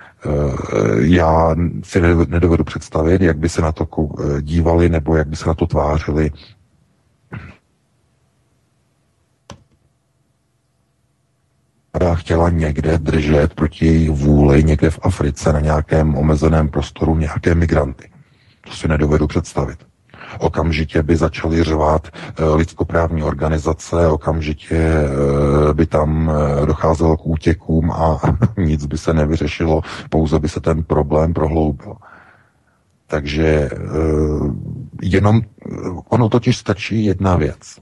[1.01, 5.49] já si nedovedu představit, jak by se na to eh, dívali, nebo jak by se
[5.49, 6.31] na to tvářili
[11.99, 17.55] vláda chtěla někde držet proti jejich vůli někde v Africe na nějakém omezeném prostoru nějaké
[17.55, 18.11] migranty.
[18.67, 19.79] To si nedovedu představit.
[20.39, 27.91] Okamžitě by začaly řvát e, lidskoprávní organizace, okamžitě e, by tam e, docházelo k útěkům
[27.91, 28.21] a
[28.57, 29.81] nic by se nevyřešilo,
[30.11, 31.95] pouze by se ten problém prohloubil.
[33.07, 33.71] Takže
[35.03, 35.41] jenom
[36.09, 37.79] ono totiž stačí jedna věc.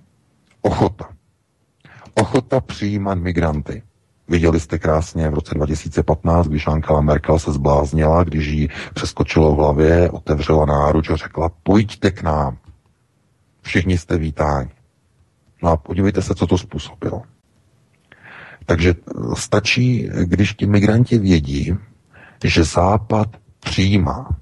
[0.62, 1.08] Ochota.
[2.14, 3.82] Ochota přijímat migranty.
[4.32, 9.58] Viděli jste krásně v roce 2015, když Angela Merkel se zbláznila, když jí přeskočilo v
[9.58, 12.56] hlavě, otevřela náruč a řekla, pojďte k nám.
[13.62, 14.70] Všichni jste vítáni.
[15.62, 17.22] No a podívejte se, co to způsobilo.
[18.66, 18.94] Takže
[19.34, 21.76] stačí, když ti migranti vědí,
[22.44, 23.28] že Západ
[23.60, 24.36] přijímá.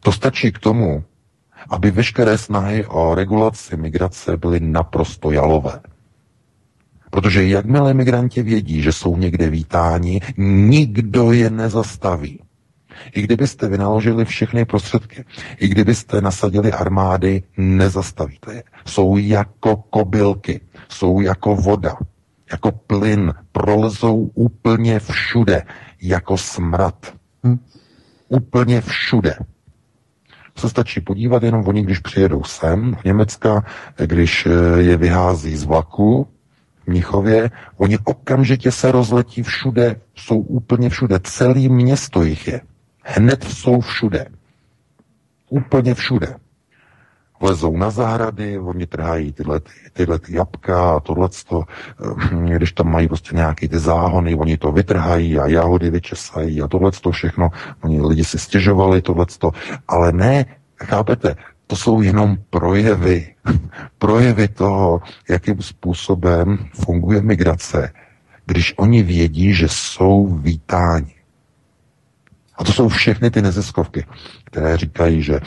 [0.00, 1.04] To stačí k tomu,
[1.70, 5.80] aby veškeré snahy o regulaci migrace byly naprosto jalové.
[7.12, 12.40] Protože jakmile migranti vědí, že jsou někde vítáni, nikdo je nezastaví.
[13.14, 15.24] I kdybyste vynaložili všechny prostředky,
[15.58, 18.62] i kdybyste nasadili armády, nezastavíte je.
[18.86, 21.96] Jsou jako kobylky, jsou jako voda,
[22.52, 25.62] jako plyn, prolezou úplně všude,
[26.02, 27.14] jako smrad.
[27.46, 27.58] Hm?
[28.28, 29.34] Úplně všude
[30.56, 33.64] se stačí podívat jenom oni, když přijedou sem v Německa,
[34.06, 36.28] když eh, je vyhází z vlaku
[36.86, 42.60] Mnichově, oni okamžitě se rozletí všude, jsou úplně všude, celý město jich je.
[43.04, 44.26] Hned jsou všude.
[45.50, 46.36] Úplně všude.
[47.40, 49.60] Vlezou na zahrady, oni trhají tyhle,
[49.92, 51.62] tyhle ty jabka a tohleto,
[52.52, 56.68] eh, když tam mají prostě nějaký ty záhony, oni to vytrhají a jahody vyčesají a
[56.68, 57.50] tohleto všechno.
[57.80, 59.50] Oni lidi si stěžovali tohleto,
[59.88, 60.46] ale ne,
[60.84, 61.36] chápete,
[61.72, 63.34] to jsou jenom projevy.
[63.98, 67.92] projevy toho, jakým způsobem funguje migrace,
[68.46, 71.14] když oni vědí, že jsou vítáni.
[72.56, 74.06] A to jsou všechny ty neziskovky,
[74.44, 75.40] které říkají, že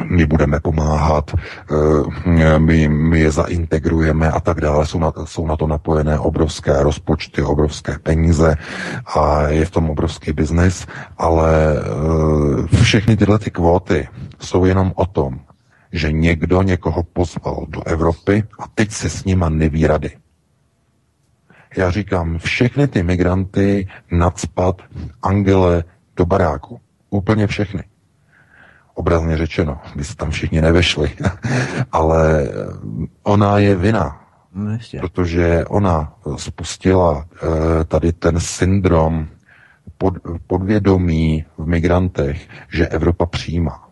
[0.00, 4.86] my budeme pomáhat, eh, my, my je zaintegrujeme a tak dále.
[4.86, 8.56] Jsou na, jsou na to napojené obrovské rozpočty, obrovské peníze
[9.06, 10.86] a je v tom obrovský biznis,
[11.18, 14.08] ale eh, všechny tyhle ty kvóty
[14.40, 15.40] jsou jenom o tom,
[15.92, 20.10] že někdo někoho pozval do Evropy a teď se s nima neví rady.
[21.76, 24.82] Já říkám, všechny ty migranty nadspat
[25.22, 25.84] Angele
[26.16, 26.80] do baráku.
[27.10, 27.84] Úplně všechny
[28.94, 31.12] obrazně řečeno, by se tam všichni nevešli,
[31.92, 32.48] ale
[33.22, 34.20] ona je vina,
[34.54, 39.26] no, protože ona spustila eh, tady ten syndrom
[39.98, 40.14] pod,
[40.46, 43.88] podvědomí v migrantech, že Evropa přijímá.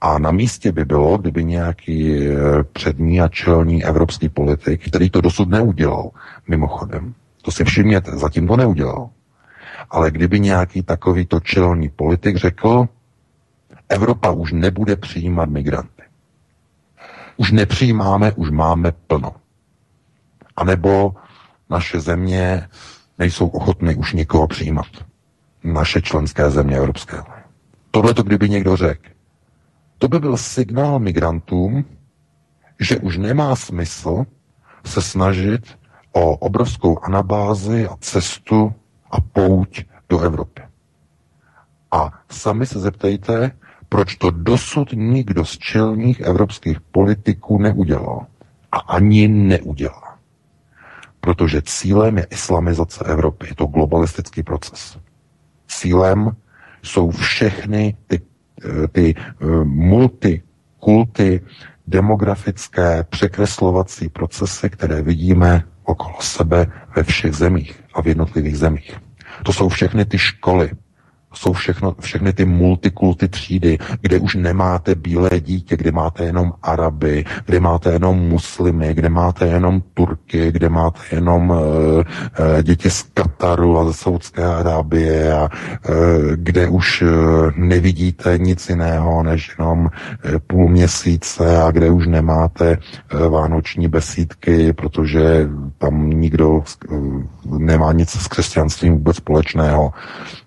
[0.00, 2.34] A na místě by bylo, kdyby nějaký eh,
[2.72, 6.10] přední a čelní evropský politik, který to dosud neudělal,
[6.48, 9.10] mimochodem, to si všimněte, zatím to neudělal.
[9.90, 12.88] Ale kdyby nějaký takovýto čelní politik řekl,
[13.90, 16.02] Evropa už nebude přijímat migranty.
[17.36, 19.34] Už nepřijímáme, už máme plno.
[20.56, 21.14] A nebo
[21.70, 22.68] naše země
[23.18, 24.86] nejsou ochotny už nikoho přijímat.
[25.64, 27.42] Naše členské země Evropské unie.
[27.90, 29.08] Tohle to kdyby někdo řekl.
[29.98, 31.84] To by byl signál migrantům,
[32.80, 34.24] že už nemá smysl
[34.84, 35.78] se snažit
[36.12, 38.74] o obrovskou anabázi a cestu
[39.10, 40.62] a pouť do Evropy.
[41.90, 43.50] A sami se zeptejte,
[43.90, 48.26] proč to dosud nikdo z čelních evropských politiků neudělal.
[48.72, 50.18] A ani neudělá.
[51.20, 53.46] Protože cílem je islamizace Evropy.
[53.48, 54.98] Je to globalistický proces.
[55.68, 56.36] Cílem
[56.82, 58.20] jsou všechny ty,
[58.64, 61.40] eh, ty eh, multikulty,
[61.86, 68.96] demografické překreslovací procesy, které vidíme okolo sebe ve všech zemích a v jednotlivých zemích.
[69.42, 70.70] To jsou všechny ty školy,
[71.34, 77.24] jsou všechno, všechny ty multikulty třídy, kde už nemáte bílé dítě, kde máte jenom Araby,
[77.46, 82.02] kde máte jenom muslimy, kde máte jenom Turky, kde máte jenom uh, uh,
[82.62, 85.96] děti z Kataru a ze Saudské Arábie a uh,
[86.34, 87.08] kde už uh,
[87.56, 89.90] nevidíte nic jiného než jenom uh,
[90.46, 92.78] půl měsíce a kde už nemáte
[93.14, 97.22] uh, vánoční besídky, protože tam nikdo uh,
[97.58, 99.92] nemá nic s křesťanstvím vůbec společného.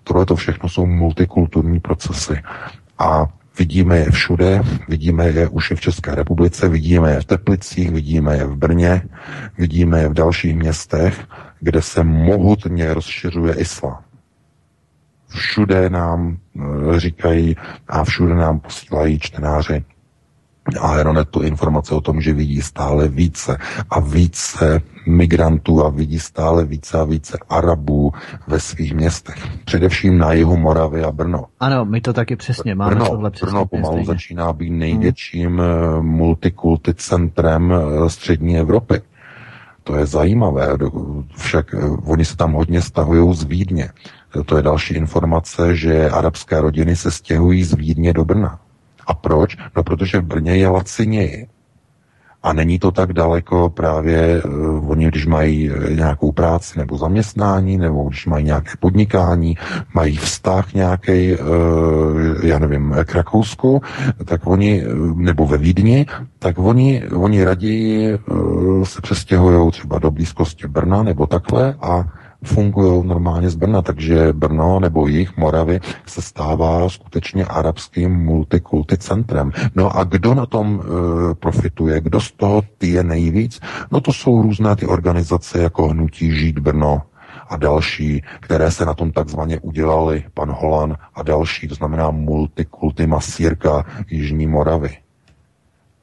[0.04, 2.42] Tohle to všechno jsou multikulturní procesy.
[2.98, 3.26] A
[3.58, 8.36] vidíme je všude, vidíme je už i v České republice, vidíme je v Teplicích, vidíme
[8.36, 9.02] je v Brně,
[9.58, 11.26] vidíme je v dalších městech,
[11.60, 14.02] kde se mohutně rozšiřuje islám.
[15.28, 17.56] Všude nám eh, říkají
[17.88, 19.84] a všude nám posílají čtenáři
[20.80, 23.58] a Aeronetu informace o tom, že vidí stále více
[23.90, 28.12] a více migrantů a vidí stále více a více Arabů
[28.46, 29.36] ve svých městech.
[29.64, 31.44] Především na jihu Moravy a Brno.
[31.60, 33.50] Ano, my to taky přesně máme Brno, tohle přesně.
[33.50, 34.06] Brno pomalu stejně.
[34.06, 36.06] začíná být největším hmm.
[36.06, 39.02] multikulty centrem eh, střední Evropy.
[39.84, 40.68] To je zajímavé,
[41.36, 43.88] však eh, oni se tam hodně stahují z Vídně.
[44.46, 48.58] To je další informace, že arabské rodiny se stěhují z Vídně do Brna.
[49.06, 49.56] A proč?
[49.76, 51.46] No protože v Brně je laciněji.
[52.44, 57.78] A není to tak daleko právě, uh, oni když mají eh, nějakou práci nebo zaměstnání,
[57.78, 59.56] nebo když mají nějaké podnikání,
[59.94, 63.82] mají vztah nějaký, uh, já nevím, k Rakousku,
[64.24, 66.06] tak oni, nebo ve Vídni,
[66.38, 72.04] tak oni, oni raději uh, se přestěhují třeba do blízkosti Brna nebo takhle a
[72.44, 79.52] fungují normálně z Brna, takže Brno nebo jich Moravy se stává skutečně arabským multikulty centrem.
[79.74, 83.60] No a kdo na tom e, profituje, kdo z toho ty je nejvíc?
[83.90, 87.02] No to jsou různé ty organizace jako Hnutí Žít Brno,
[87.48, 93.06] a další, které se na tom takzvaně udělali, pan Holan a další, to znamená multikulty
[93.06, 95.03] masírka Jižní Moravy.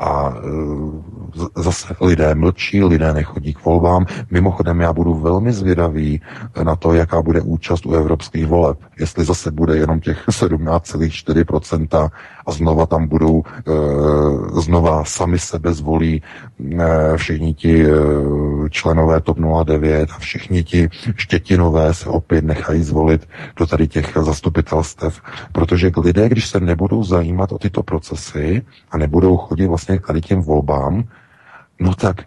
[0.01, 4.05] A e, zase lidé mlčí, lidé nechodí k volbám.
[4.31, 6.21] Mimochodem, já budu velmi zvědavý
[6.63, 8.77] na to, jaká bude účast u evropských voleb.
[8.99, 12.09] Jestli zase bude jenom těch 17,4%
[12.45, 17.85] a znova tam budou, e, znova sami sebe zvolí e, všichni ti
[18.69, 25.21] členové TOP 09 a všichni ti štětinové se opět nechají zvolit do tady těch zastupitelstev,
[25.51, 28.61] protože lidé, když se nebudou zajímat o tyto procesy
[28.91, 31.03] a nebudou chodit vlastně k tady těm volbám,
[31.79, 32.21] no tak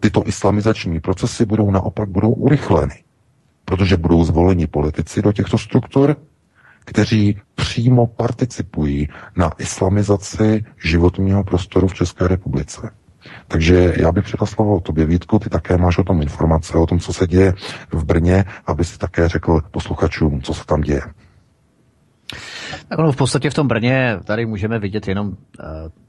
[0.00, 2.94] tyto islamizační procesy budou naopak budou urychleny,
[3.64, 6.16] protože budou zvoleni politici do těchto struktur,
[6.84, 12.90] kteří přímo participují na islamizaci životního prostoru v České republice.
[13.48, 16.98] Takže já bych předal slovo tobě, Vítku, ty také máš o tom informace, o tom,
[16.98, 17.54] co se děje
[17.92, 21.02] v Brně, aby si také řekl posluchačům, co se tam děje.
[22.88, 25.34] Tak ono v podstatě v tom Brně tady můžeme vidět jenom uh,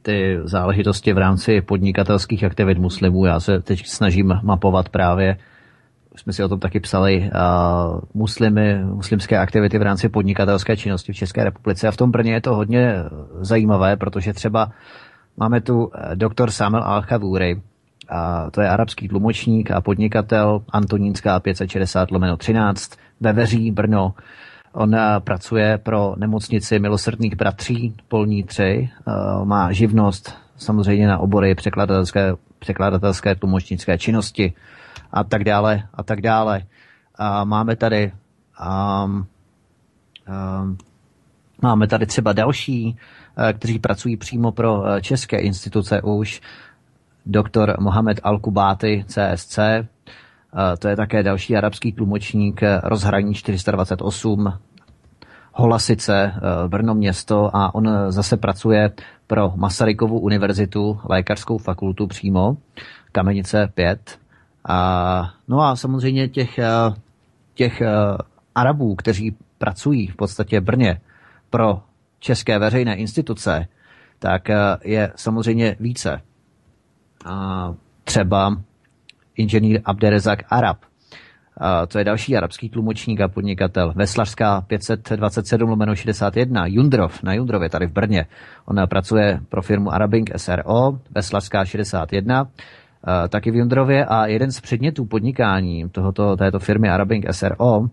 [0.01, 3.25] ty záležitosti v rámci podnikatelských aktivit muslimů.
[3.25, 5.37] Já se teď snažím mapovat právě
[6.15, 11.15] jsme si o tom taky psali, uh, muslimy, muslimské aktivity v rámci podnikatelské činnosti v
[11.15, 11.87] České republice.
[11.87, 12.95] A v tom Brně je to hodně
[13.41, 14.71] zajímavé, protože třeba
[15.37, 17.61] máme tu eh, doktor Samuel al khavuri
[18.09, 22.91] a to je arabský tlumočník a podnikatel Antonínská 560 lomeno 13
[23.21, 24.13] ve Veří, Brno.
[24.73, 31.55] On eh, pracuje pro nemocnici milosrdných bratří Polní 3, uh, má živnost samozřejmě na obory
[31.55, 34.53] překladatelské, překladatelské tlumočnické činnosti
[35.13, 36.63] a tak dále a tak dále.
[37.15, 38.11] A máme tady
[39.05, 39.27] um,
[40.27, 40.77] um,
[41.61, 42.97] máme tady třeba další,
[43.37, 46.41] uh, kteří pracují přímo pro uh, české instituce už.
[47.25, 54.53] Doktor Mohamed Al-Kubáty, CSC, uh, to je také další arabský tlumočník, rozhraní 428,
[55.55, 56.33] Holasice,
[56.67, 58.91] Brno město a on zase pracuje
[59.27, 62.57] pro Masarykovu univerzitu, lékařskou fakultu přímo,
[63.11, 64.22] Kamenice 5 a,
[65.47, 66.69] no a samozřejmě těch, eh,
[67.53, 67.87] těch eh,
[68.55, 71.01] Arabů, kteří pracují v podstatě Brně
[71.49, 71.81] pro
[72.19, 73.67] české veřejné instituce,
[74.19, 76.21] tak eh, je samozřejmě více.
[78.03, 78.57] Třeba
[79.35, 80.77] inženýr Abderezak Arab,
[81.87, 83.93] to je další arabský tlumočník a podnikatel.
[83.95, 88.25] Veslařská 527 lomeno 61, Jundrov na Jundrově tady v Brně.
[88.65, 92.47] On pracuje pro firmu Arabink SRO, Veslařská 61 Eh,
[93.29, 97.87] taky v Jundrově a jeden z předmětů podnikání tohoto, této firmy Arabink SRO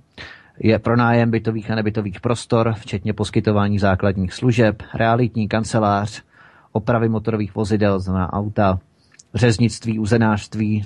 [0.61, 6.23] je pronájem bytových a nebytových prostor, včetně poskytování základních služeb, realitní kancelář,
[6.73, 8.79] opravy motorových vozidel, znamená auta,
[9.35, 10.85] řeznictví, uzenářství,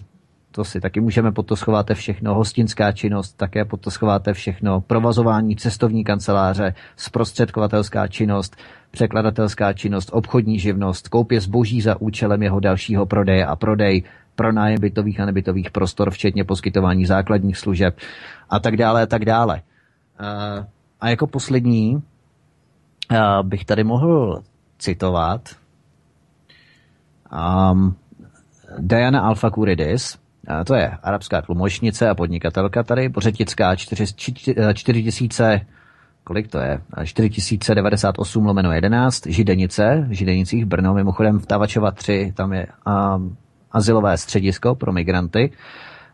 [0.54, 4.80] to si taky můžeme, pod to schováte všechno, hostinská činnost, také pod to schováte všechno,
[4.80, 8.56] provazování cestovní kanceláře, zprostředkovatelská činnost,
[8.90, 14.02] překladatelská činnost, obchodní živnost, koupě zboží za účelem jeho dalšího prodeje a prodej,
[14.34, 17.96] pronájem bytových a nebytových prostor, včetně poskytování základních služeb
[18.50, 19.62] a tak dále a tak dále.
[21.00, 22.02] A jako poslední
[23.42, 24.42] bych tady mohl
[24.78, 25.40] citovat
[27.72, 27.96] um,
[28.78, 30.23] Diana Alfa Kuridis,
[30.64, 35.60] to je arabská tlumočnice a podnikatelka tady, pořetická 4000
[36.24, 36.80] kolik to je?
[37.04, 42.66] 4098 lomeno 11, Židenice, v Židenicích Brno, mimochodem v Tavačova 3, tam je
[43.16, 43.36] um,
[43.72, 45.52] azylové středisko pro migranty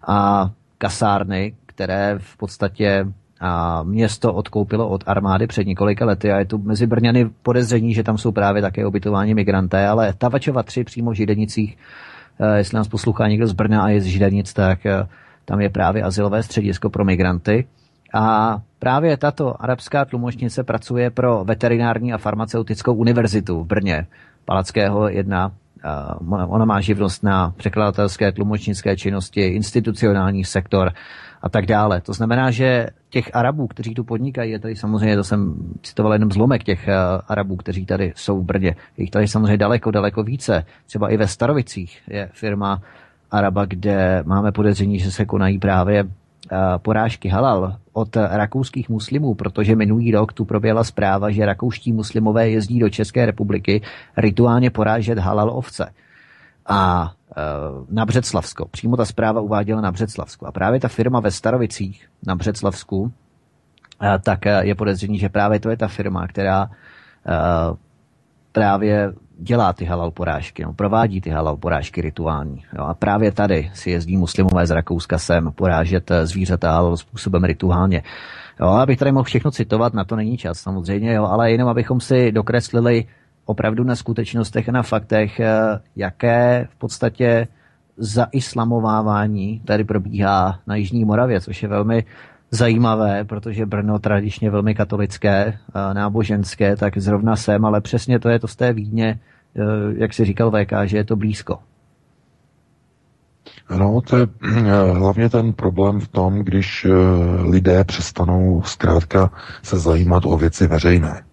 [0.07, 3.07] a kasárny, které v podstatě
[3.41, 8.03] a město odkoupilo od armády před několika lety a je tu mezi Brňany podezření, že
[8.03, 12.10] tam jsou právě také ubytování migranté, ale Tavačova 3 přímo v Židenicích, eh,
[12.55, 15.07] jestli nás poslouchá někdo z Brna a je z Židenic, tak eh,
[15.45, 17.67] tam je právě azylové středisko pro migranty.
[18.15, 24.07] A právě tato arabská tlumočnice pracuje pro veterinární a farmaceutickou univerzitu v Brně,
[24.45, 25.53] Palackého 1.
[26.29, 30.93] Ona má živnost na překladatelské tlumočnické činnosti, institucionální sektor
[31.43, 32.01] a tak dále.
[32.01, 36.33] To znamená, že těch Arabů, kteří tu podnikají, je tady samozřejmě, to jsem citoval jenom
[36.33, 36.89] zlomek těch
[37.29, 38.77] Arabů, kteří tady jsou v Brně.
[38.97, 40.65] Jich tady samozřejmě daleko, daleko více.
[40.87, 42.83] Třeba i ve Starovicích je firma
[43.31, 46.05] Araba, kde máme podezření, že se konají právě
[46.83, 52.79] porážky halal od rakouských muslimů, protože minulý rok tu proběhla zpráva, že rakouští muslimové jezdí
[52.79, 53.83] do České republiky
[54.17, 55.93] rituálně porážet halal ovce.
[56.67, 57.43] A e,
[57.91, 58.69] na Břeclavsko.
[58.69, 60.47] Přímo ta zpráva uváděla na Břeclavsko.
[60.47, 63.13] A právě ta firma ve Starovicích na Břeclavsku,
[64.03, 67.81] e, tak je podezření, že právě to je ta firma, která e,
[68.53, 72.65] právě dělá ty halal porážky, no, provádí ty halal porážky rituální.
[72.79, 78.03] Jo, a právě tady si jezdí muslimové z Rakouska sem porážet zvířata halal způsobem rituálně.
[78.61, 82.01] Jo, abych tady mohl všechno citovat, na to není čas samozřejmě, jo, ale jenom abychom
[82.01, 83.05] si dokreslili
[83.51, 87.49] opravdu na skutečnostech a na faktech, eh, jaké v podstatě
[87.97, 92.05] zaislamovávání tady probíhá na Jižní Moravě, což je velmi
[92.51, 95.59] zajímavé, protože Brno tradičně velmi katolické,
[95.93, 99.19] náboženské, tak zrovna sem, ale přesně to je to z té Vídně, e,
[99.97, 101.59] jak si říkal VK, že je to blízko.
[103.79, 104.27] No, to je
[104.93, 106.87] hlavně ten problém v tom, když
[107.43, 109.31] lidé přestanou zkrátka
[109.63, 111.30] se zajímat o věci veřejné.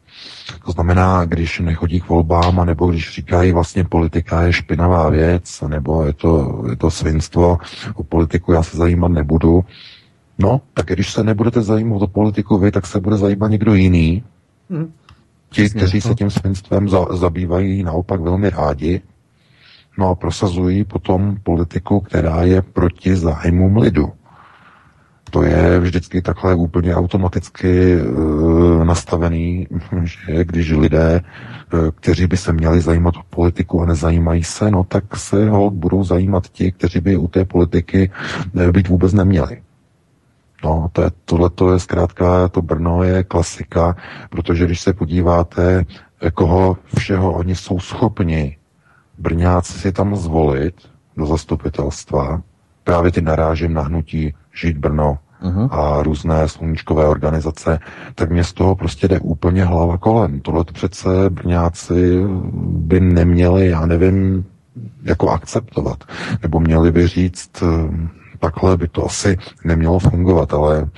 [0.65, 6.05] To znamená, když nechodí k volbám, nebo když říkají vlastně politika je špinavá věc, nebo
[6.05, 7.57] je to, je to svinstvo,
[7.95, 9.63] o politiku já se zajímat nebudu,
[10.39, 14.23] No, tak když se nebudete zajímat o politiku vy, tak se bude zajímat někdo jiný.
[14.69, 14.93] Hmm.
[15.49, 19.01] Ti, kteří se tím svinstvem za, zabývají naopak velmi rádi,
[19.97, 24.11] no a prosazují potom politiku, která je proti zájmům lidu.
[25.31, 28.05] To je vždycky takhle úplně automaticky e,
[28.85, 29.67] nastavený,
[30.03, 31.21] že když lidé, e,
[31.95, 36.03] kteří by se měli zajímat o politiku a nezajímají se, no tak se ho budou
[36.03, 38.11] zajímat ti, kteří by u té politiky
[38.59, 39.61] e, být vůbec neměli.
[40.63, 43.95] No, to je, tohleto je zkrátka, to Brno je klasika,
[44.29, 45.85] protože když se podíváte,
[46.33, 48.57] koho všeho oni jsou schopni
[49.17, 50.75] Brňáci si tam zvolit
[51.17, 52.41] do zastupitelstva,
[52.83, 55.69] právě ty narážím na hnutí Žít Brno uh-huh.
[55.71, 57.79] a různé sluníčkové organizace,
[58.15, 60.39] tak mě z toho prostě jde úplně hlava kolem.
[60.39, 62.23] Tohle přece Brňáci
[62.61, 64.45] by neměli, já nevím,
[65.03, 66.03] jako akceptovat.
[66.43, 67.63] Nebo měli by říct,
[68.39, 70.89] takhle by to asi nemělo fungovat, ale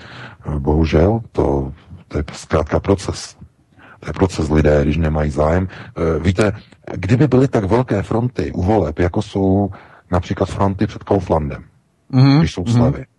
[0.46, 1.72] eh, bohužel to,
[2.08, 3.38] to je zkrátka proces.
[4.00, 5.68] To je proces lidé, když nemají zájem.
[5.68, 6.52] Eh, víte,
[6.96, 9.70] kdyby byly tak velké fronty u voleb, jako jsou
[10.12, 11.64] například fronty před Kauflandem,
[12.14, 12.40] mm-hmm.
[12.40, 13.19] když jsou slevy, mm-hmm.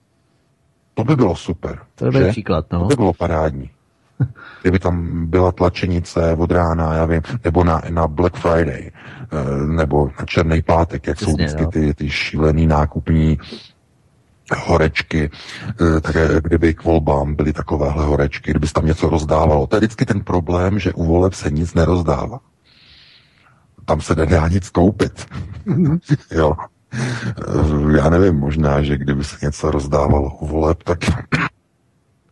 [1.00, 1.78] To by bylo super.
[1.94, 2.80] To by byl příklad, no.
[2.80, 3.70] To by bylo parádní.
[4.62, 10.10] Kdyby tam byla tlačenice od rána, já vím, nebo na, na Black Friday, eh, nebo
[10.18, 11.70] na Černý pátek, jak Přesně, jsou vždycky no.
[11.70, 13.38] ty, ty šílený nákupní
[14.56, 15.30] horečky,
[15.70, 19.66] eh, tak kdyby k volbám byly takovéhle horečky, kdyby se tam něco rozdávalo.
[19.66, 22.40] To je vždycky ten problém, že u voleb se nic nerozdává.
[23.84, 25.26] Tam se nedá nic koupit.
[25.64, 25.98] Mhm.
[26.30, 26.52] jo.
[27.96, 30.98] Já nevím, možná, že kdyby se něco rozdávalo u voleb, tak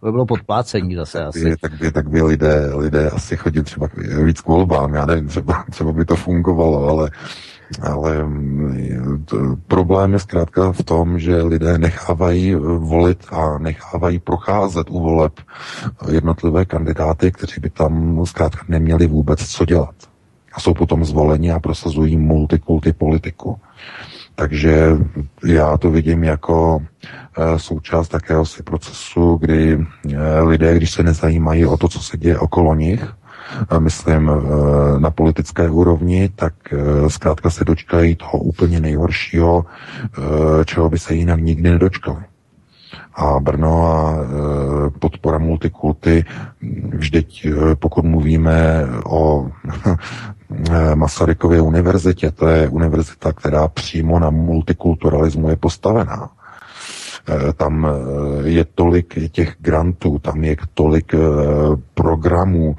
[0.01, 1.57] to by bylo podplácení zase asi.
[1.61, 3.89] Tak by, tak by lidé, lidé asi chodit třeba
[4.25, 7.11] víc k volbám, já nevím, třeba, třeba by to fungovalo, ale
[7.83, 9.37] ale mm, to,
[9.67, 15.33] problém je zkrátka v tom, že lidé nechávají volit a nechávají procházet u voleb
[16.11, 19.95] jednotlivé kandidáty, kteří by tam zkrátka neměli vůbec co dělat.
[20.53, 23.61] A jsou potom zvoleni a prosazují multikulty politiku.
[24.39, 24.97] Takže
[25.45, 26.83] já to vidím jako
[27.39, 32.39] eh, součást takéhosi procesu, kdy eh, lidé, když se nezajímají o to, co se děje
[32.39, 33.05] okolo nich,
[33.79, 36.55] myslím, eh, na politické úrovni, tak
[37.09, 42.23] zkrátka se dočkají toho úplně nejhoršího, eh, čeho by se jinak nikdy nedočkali.
[43.15, 44.17] A Brno a
[44.99, 46.25] podpora multikulty,
[46.93, 49.51] vždyť pokud mluvíme o
[50.95, 56.31] Masarykově univerzitě, to je univerzita, která přímo na multikulturalismu je postavená
[57.57, 57.87] tam
[58.45, 61.15] je tolik těch grantů, tam je tolik
[61.95, 62.77] programů,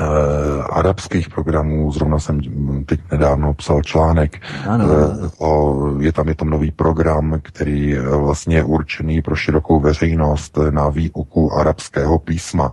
[0.00, 2.40] Uh, arabských programů, zrovna jsem
[2.86, 4.84] teď nedávno psal článek, ano.
[4.84, 10.58] Uh, o, je tam je tam nový program, který vlastně je určený pro širokou veřejnost
[10.70, 12.72] na výuku arabského písma.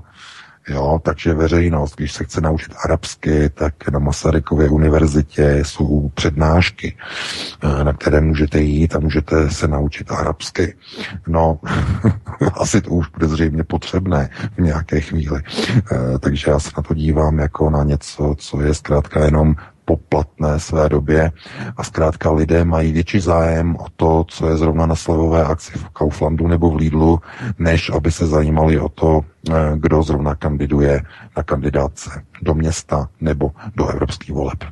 [0.69, 6.97] Jo, takže veřejnost, když se chce naučit arabsky, tak na Masarykově univerzitě jsou přednášky,
[7.63, 10.75] eh, na které můžete jít a můžete se naučit arabsky.
[11.27, 11.59] No,
[12.53, 15.41] asi to už bude zřejmě potřebné v nějaké chvíli.
[15.91, 19.55] Eh, takže já se na to dívám jako na něco, co je zkrátka jenom
[19.85, 21.31] poplatné své době
[21.77, 25.89] a zkrátka lidé mají větší zájem o to, co je zrovna na slevové akci v
[25.89, 27.19] Kauflandu nebo v Lidlu,
[27.59, 31.01] než aby se zajímali o to, eh, kdo zrovna kandiduje
[31.37, 34.63] na kandidáce do města nebo do evropských voleb.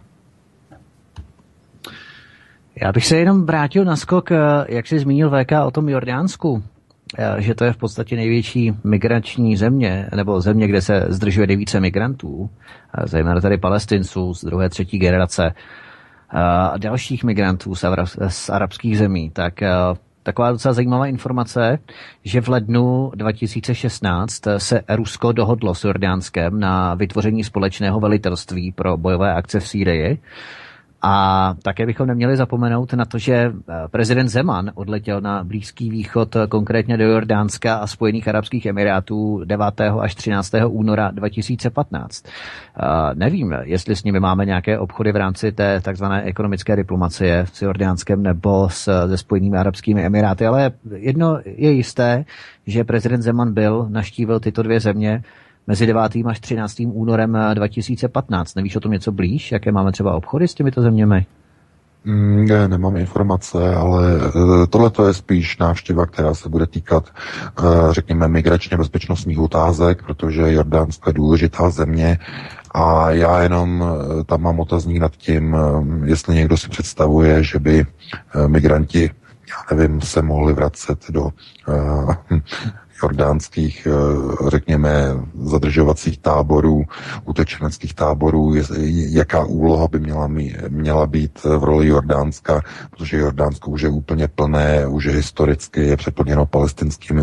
[2.82, 4.38] Já bych se jenom vrátil na skok, eh,
[4.68, 6.64] jak jsi zmínil VK o tom Jordánsku,
[7.38, 12.50] že to je v podstatě největší migrační země, nebo země, kde se zdržuje nejvíce migrantů
[13.06, 15.54] zejména tady palestinců z druhé, třetí generace
[16.30, 17.76] a dalších migrantů
[18.28, 19.54] z, arabských zemí, tak
[20.24, 21.80] taková docela zajímavá informace,
[22.24, 29.34] že v lednu 2016 se Rusko dohodlo s Jordánskem na vytvoření společného velitelství pro bojové
[29.34, 30.20] akce v Sýrii.
[31.02, 33.52] A také bychom neměli zapomenout na to, že eh,
[33.92, 40.00] prezident Zeman odletěl na Blízký východ, eh, konkrétně do Jordánska a Spojených Arabských Emirátů 9.
[40.02, 40.54] až 13.
[40.68, 42.26] února 2015.
[43.14, 48.24] Nevím, jestli s nimi máme nějaké obchody v rámci té takzvané ekonomické diplomacie s Jordánskem
[48.24, 52.26] nebo s, se Spojenými Arabskými Emiráty, ale jedno je jisté,
[52.68, 55.24] že prezident Zeman byl, naštívil tyto dvě země
[55.68, 56.02] mezi 9.
[56.26, 56.82] až 13.
[56.86, 58.56] únorem 2015.
[58.56, 59.52] Nevíš o tom něco blíž?
[59.52, 61.26] Jaké máme třeba obchody s těmito zeměmi?
[62.06, 64.20] Mm, ne, nemám informace, ale
[64.64, 70.54] eh, tohle je spíš návštěva, která se bude týkat, eh, řekněme, migračně bezpečnostních otázek, protože
[70.54, 72.20] Jordánsko je důležitá země
[72.72, 75.58] a já jenom eh, tam mám otazník nad tím,
[76.04, 77.86] jestli někdo si představuje, že by
[78.48, 79.10] migranti
[79.52, 81.30] já nevím, se mohli vracet do
[83.04, 84.92] jordánských, eh, řekněme,
[85.44, 86.84] zadržovacích táborů,
[87.26, 88.54] utečeneckých táborů,
[89.10, 90.30] jaká úloha by měla,
[90.70, 95.98] měla být v roli Jordánska, protože Jordánsko už je úplně plné, už je historicky je
[95.98, 97.22] přeplněno palestinskými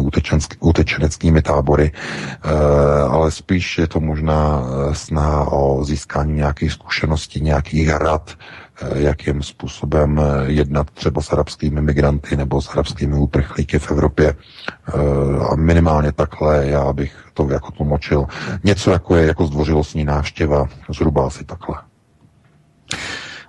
[0.61, 2.49] utečeneckými tábory, eh,
[3.09, 8.35] ale spíš je to možná eh, snaha o získání nějakých zkušeností, nějakých rad,
[8.68, 14.35] Eh, jakým způsobem eh, jednat třeba s arabskými migranty nebo s arabskými uprchlíky v Evropě.
[14.35, 14.93] Eh,
[15.53, 18.27] a minimálně takhle já bych to jako tlumočil.
[18.65, 21.77] Něco jako je jako zdvořilostní návštěva, zhruba asi takhle.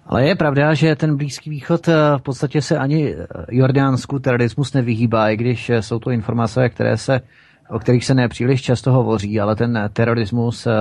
[0.05, 3.15] Ale je pravda, že ten Blízký východ v podstatě se ani
[3.49, 7.21] Jordánsku terorismus nevyhýbá, i když jsou to informace, které se
[7.69, 10.71] o kterých se nepříliš často hovoří, ale ten terorismus eh,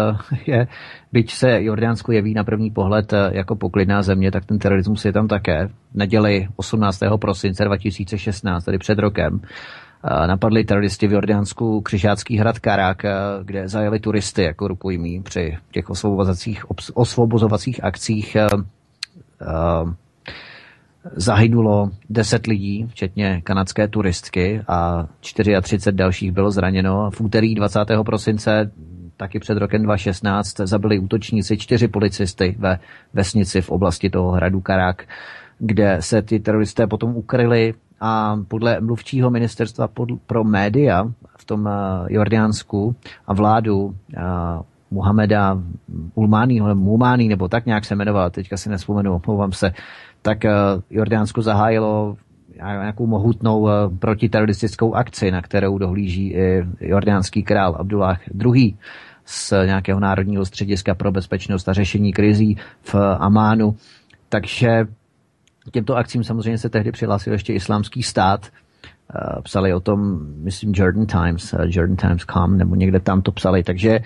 [0.47, 0.67] je,
[1.13, 5.13] byť se Jordánsko jeví na první pohled eh, jako poklidná země, tak ten terorismus je
[5.13, 5.69] tam také.
[5.95, 7.01] Neděli 18.
[7.21, 13.03] prosince 2016, tedy před rokem, eh, napadli teroristi v Jordánsku křižácký hrad Karak,
[13.43, 16.65] kde zajeli turisty jako rukojmí při těch osvobozovacích,
[16.95, 18.37] osvobozovacích akcích
[21.17, 27.11] zahynulo 10 lidí, včetně kanadské turistky a 34 dalších bylo zraněno.
[27.11, 27.81] V úterý 20.
[28.07, 28.71] prosince
[29.17, 32.79] taky před rokem 2016 zabili útočníci čtyři policisty ve
[33.15, 35.05] vesnici v oblasti toho hradu Karak,
[35.59, 39.89] kde se ty teroristé potom ukryli a podle mluvčího ministerstva
[40.27, 41.73] pro média v tom eh,
[42.09, 42.97] Jordánsku
[43.27, 44.23] a vládu eh,
[44.91, 45.59] Muhameda
[46.15, 49.73] Ulmányho, Mumání, nebo tak nějak se jmenoval, teďka si nespomenu, omlouvám se,
[50.23, 50.53] tak eh,
[50.91, 52.17] Jordánsko zahájilo
[52.57, 58.77] nějakou mohutnou eh, protiteroristickou akci, na kterou dohlíží i jordánský král Abdullah II.
[59.25, 63.77] z nějakého národního střediska pro bezpečnost a řešení krizí v Amánu.
[64.29, 64.87] Takže
[65.73, 68.47] těmto akcím samozřejmě se tehdy přihlásil ještě islámský stát.
[68.47, 73.63] Eh, psali o tom, myslím, Jordan Times, Jordan Times.com, nebo někde tam to psali.
[73.63, 74.01] Takže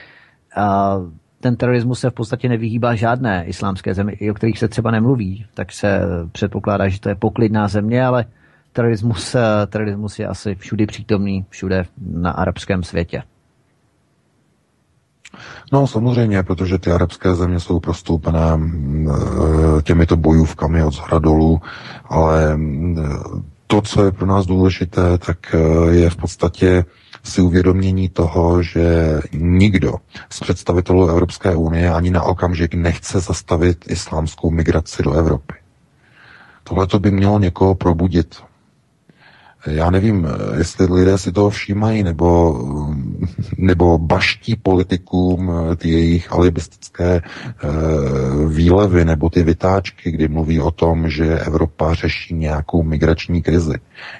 [1.42, 5.72] ten terorismus se v podstatě nevyhýbá žádné islámské zemi, o kterých se třeba nemluví, tak
[5.72, 6.00] se
[6.32, 8.24] předpokládá, že to je poklidná země, ale
[8.72, 13.22] terorismus, eh, terorismus je asi všudy přítomný, všude na arabském světě.
[15.72, 21.60] No samozřejmě, protože ty arabské země jsou prostoupené mm, eh, těmito bojůvkami od zhora dolů,
[22.08, 22.96] ale mm,
[23.66, 26.84] to, co je pro nás důležité, tak eh, je v podstatě
[27.22, 29.94] si uvědomění toho, že nikdo
[30.30, 35.54] z představitelů Evropské unie ani na okamžik nechce zastavit islámskou migraci do Evropy.
[36.64, 38.36] Tohle to by mělo někoho probudit.
[39.66, 40.26] Já nevím,
[40.58, 42.58] jestli lidé si toho všímají, nebo,
[43.58, 47.22] nebo baští politikům ty jejich alibistické e,
[48.48, 53.74] výlevy, nebo ty vytáčky, kdy mluví o tom, že Evropa řeší nějakou migrační krizi.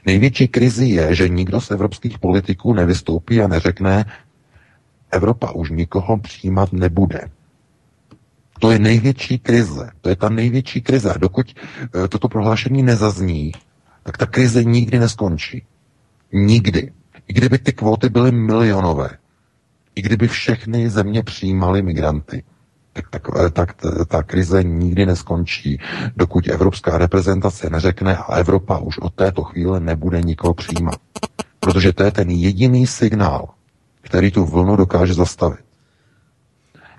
[0.07, 4.05] Největší krizi je, že nikdo z evropských politiků nevystoupí a neřekne,
[5.11, 7.21] Evropa už nikoho přijímat nebude.
[8.61, 9.91] To je největší krize.
[10.01, 11.15] To je ta největší krize.
[11.19, 11.47] Dokud
[12.05, 13.53] e, toto prohlášení nezazní,
[14.03, 15.63] tak ta krize nikdy neskončí.
[16.33, 16.93] Nikdy.
[17.29, 19.11] I kdyby ty kvóty byly milionové,
[19.95, 22.43] i kdyby všechny země přijímaly migranty,
[22.93, 23.77] tak, tak, tak
[24.09, 25.79] ta, krize nikdy neskončí,
[26.17, 31.01] dokud evropská reprezentace neřekne a Evropa už od této chvíle nebude nikoho přijímat.
[31.61, 33.49] Protože to je ten jediný signál,
[34.01, 35.65] který tu vlnu dokáže zastavit.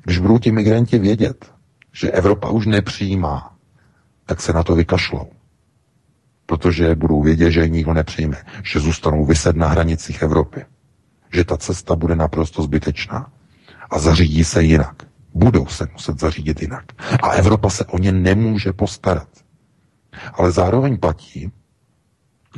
[0.04, 1.52] Když budou ti migranti vědět,
[1.92, 3.56] že Evropa už nepřijímá,
[4.26, 5.28] tak se na to vykašlou
[6.46, 10.66] protože budou vědět, že nikdo nepřijme, že zůstanou vyset na hranicích Evropy,
[11.34, 13.32] že ta cesta bude naprosto zbytečná
[13.90, 14.96] a zařídí se jinak.
[15.34, 16.86] Budou se muset zařídit jinak.
[17.24, 19.28] A Evropa se o ně nemůže postarat.
[20.34, 21.52] Ale zároveň platí,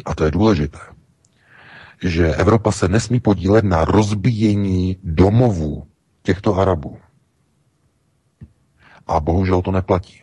[0.06, 0.80] a to je důležité,
[2.04, 5.88] že Evropa se nesmí podílet na rozbíjení domovů
[6.24, 6.98] těchto Arabů.
[9.08, 10.22] A bohužel to neplatí.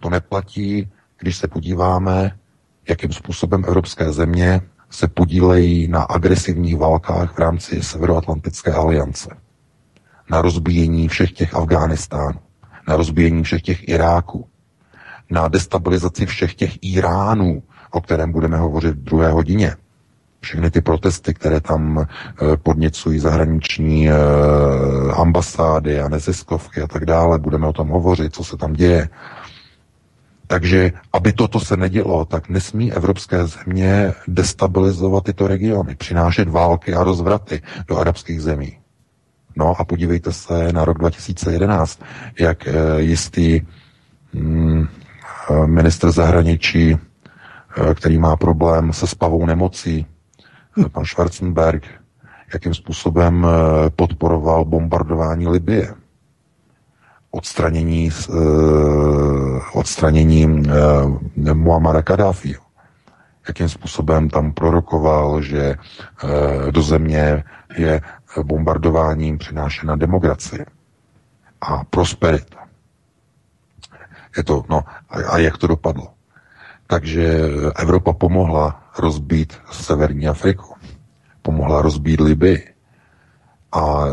[0.00, 0.88] To neplatí,
[1.18, 2.36] když se podíváme,
[2.88, 4.60] jakým způsobem evropské země
[4.90, 9.36] se podílejí na agresivních válkách v rámci Severoatlantické aliance.
[10.30, 12.38] Na rozbíjení všech těch Afghánistánů,
[12.88, 14.46] na rozbíjení všech těch Iráků,
[15.30, 19.76] na destabilizaci všech těch Iránů, o kterém budeme hovořit v druhé hodině.
[20.40, 24.12] Všechny ty protesty, které tam eh, podněcují zahraniční eh,
[25.16, 29.08] ambasády a neziskovky a tak dále, budeme o tom hovořit, co se tam děje.
[30.46, 37.04] Takže aby toto se nedělo, tak nesmí evropské země destabilizovat tyto regiony, přinášet války a
[37.04, 38.78] rozvraty do arabských zemí.
[39.56, 42.02] No a podívejte se na rok 2011,
[42.40, 43.60] jak eh, jistý
[44.32, 44.86] mm,
[45.50, 50.06] eh, minister zahraničí, eh, který má problém se spavou nemocí,
[50.92, 51.86] pan Schwarzenberg,
[52.54, 53.46] jakým způsobem
[53.96, 55.94] podporoval bombardování Libie
[57.36, 62.62] odstranění, uh, odstranění uh, Muammara Kadáfího.
[63.48, 67.44] Jakým způsobem tam prorokoval, že uh, do země
[67.76, 68.00] je
[68.42, 70.66] bombardováním přinášena demokracie
[71.60, 72.56] a prosperita.
[74.36, 76.08] Je to, no, a, a jak to dopadlo?
[76.86, 77.40] Takže
[77.76, 80.74] Evropa pomohla rozbít Severní Afriku,
[81.42, 82.75] pomohla rozbít Libii,
[83.76, 84.06] a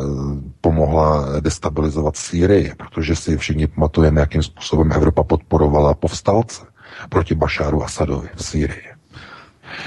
[0.61, 6.65] pomohla destabilizovat Sýrii, protože si všichni pamatujeme, jakým způsobem Evropa podporovala povstalce
[7.09, 8.83] proti Bašáru Asadovi v Sýrii.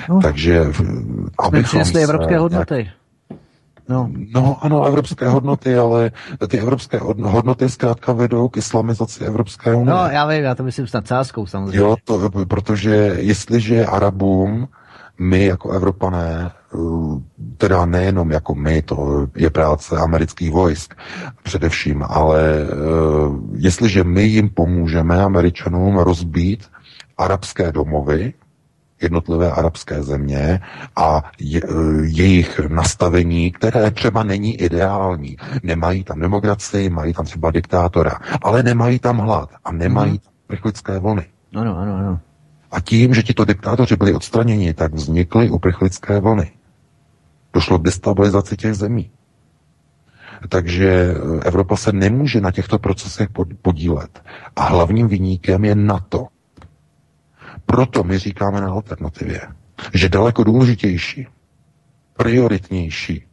[0.08, 0.60] No, Takže
[1.38, 2.90] abychom přinesli evropské hodnoty.
[3.88, 4.10] No.
[4.34, 6.10] no ano, evropské hodnoty, ale
[6.48, 9.94] ty evropské hodnoty zkrátka vedou k islamizaci Evropské unie.
[9.94, 11.78] No já vím, já to myslím s nadsázkou samozřejmě.
[11.78, 14.68] Jo, to, protože jestliže Arabům
[15.18, 16.78] my jako Evropané, eh,
[17.56, 20.94] teda nejenom jako my, to je práce amerických vojsk
[21.42, 22.66] především, ale eh,
[23.56, 26.64] jestliže my jim pomůžeme, Američanům, rozbít
[27.18, 28.34] arabské domovy,
[29.02, 30.60] jednotlivé arabské země
[30.96, 31.68] a je, eh,
[32.02, 35.36] jejich nastavení, které třeba není ideální.
[35.62, 38.12] Nemají tam demokracii, mají tam třeba diktátora,
[38.42, 40.18] ale nemají tam hlad a nemají mm.
[40.18, 41.26] tam prchlické vlny.
[41.54, 42.20] Ano, ano, ano.
[42.76, 46.52] A tím, že tito diktátoři byli odstraněni, tak vznikly uprchlické vlny.
[47.52, 49.10] Došlo k destabilizaci těch zemí.
[50.48, 51.14] Takže
[51.44, 53.28] Evropa se nemůže na těchto procesech
[53.62, 54.22] podílet.
[54.56, 56.26] A hlavním vyníkem je NATO.
[57.66, 59.40] Proto my říkáme na alternativě,
[59.94, 61.26] že daleko důležitější,
[62.16, 63.24] prioritnější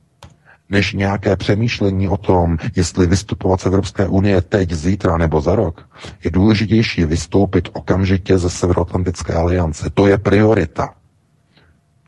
[0.73, 5.89] než nějaké přemýšlení o tom, jestli vystupovat z Evropské unie teď, zítra nebo za rok,
[6.23, 9.89] je důležitější vystoupit okamžitě ze Severoatlantické aliance.
[9.93, 10.93] To je priorita.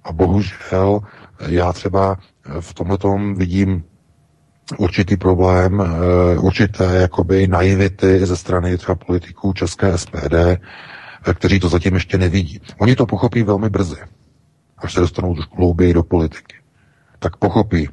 [0.03, 0.99] A bohužel
[1.47, 2.17] já třeba
[2.59, 2.97] v tomhle
[3.35, 3.83] vidím
[4.77, 10.33] určitý problém, eh, určité jakoby naivity ze strany třeba politiků České SPD,
[11.27, 12.61] eh, kteří to zatím ještě nevidí.
[12.77, 13.97] Oni to pochopí velmi brzy,
[14.77, 16.55] až se dostanou trošku hlouběji do politiky.
[17.19, 17.89] Tak pochopí,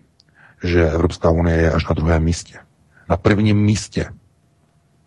[0.63, 2.59] že Evropská unie je až na druhém místě.
[3.09, 4.09] Na prvním místě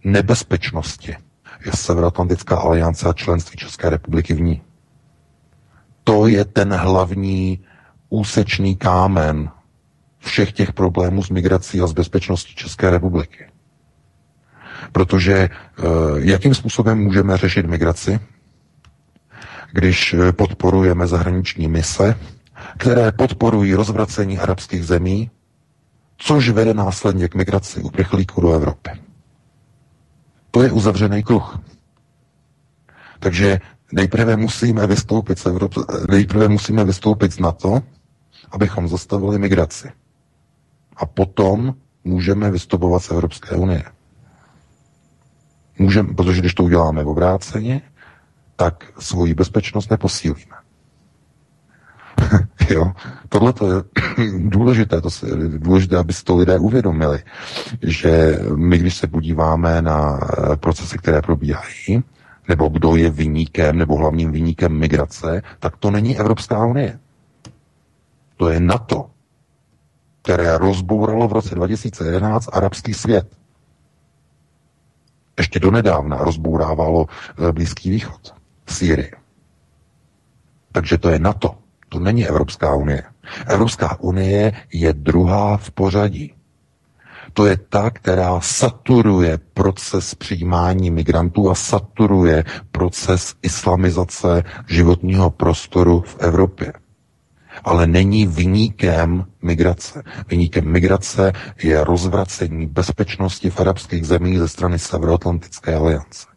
[0.03, 1.16] nebezpečnosti
[1.66, 4.62] je Severoatlantická aliance a členství České republiky v ní.
[6.03, 7.60] To je ten hlavní
[8.10, 9.49] úsečný kámen
[10.20, 13.45] všech těch problémů s migrací a s bezpečností České republiky.
[14.91, 15.49] Protože eh,
[16.18, 18.20] jakým způsobem můžeme řešit migraci,
[19.72, 22.16] když eh, podporujeme zahraniční mise,
[22.78, 25.32] které podporují rozvracení arabských zemí,
[26.18, 28.89] což vede následně k migraci uprchlíků do Evropy.
[30.51, 31.59] To je uzavřený kruh.
[33.20, 33.59] Takže
[33.91, 37.82] nejprve musíme vystoupit z Evropy, nejprve musíme vystoupit z NATO,
[38.51, 39.91] abychom zastavili migraci.
[40.95, 43.84] A potom můžeme vystupovat z Evropské unie.
[45.80, 47.82] Můžeme, protože když to uděláme v obráceně,
[48.55, 50.55] tak svoji bezpečnost neposílíme.
[52.70, 52.91] jo,
[53.30, 53.84] tohle to je
[54.39, 57.24] důležité, to je důležité, aby si to lidé uvědomili,
[57.82, 62.03] že my, když se podíváme na eh, procesy, které probíhají,
[62.49, 66.99] nebo kdo je vyníkem, nebo hlavním vyníkem migrace, tak to není Evropská unie.
[68.38, 69.09] To je NATO,
[70.22, 73.28] které rozbouralo v roce 2011 arabský svět.
[75.38, 77.05] Ještě donedávna rozbourávalo
[77.49, 78.36] eh, Blízký východ,
[78.68, 79.11] Sýrii.
[80.72, 81.64] Takže to je NATO.
[81.89, 83.03] To není Evropská unie.
[83.47, 86.33] Evropská unie je druhá v pořadí.
[87.33, 96.17] To je ta, která saturuje proces přijímání migrantů a saturuje proces islamizace životního prostoru v
[96.19, 96.73] Evropě
[97.63, 100.03] ale není vyníkem migrace.
[100.27, 101.33] Vyníkem migrace
[101.63, 106.27] je rozvracení bezpečnosti v arabských zemích ze strany Severoatlantické aliance.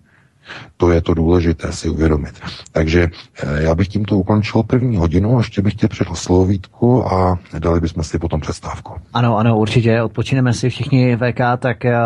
[0.76, 2.34] To je to důležité si uvědomit.
[2.72, 3.09] Takže
[3.42, 7.80] eh, já bych tímto ukončil první hodinu, ještě bych tě předal slovo Vítku a dali
[7.80, 8.94] bychom si potom přestávku.
[9.14, 11.96] Ano, ano, určitě, odpočineme si všichni VK, tak eh,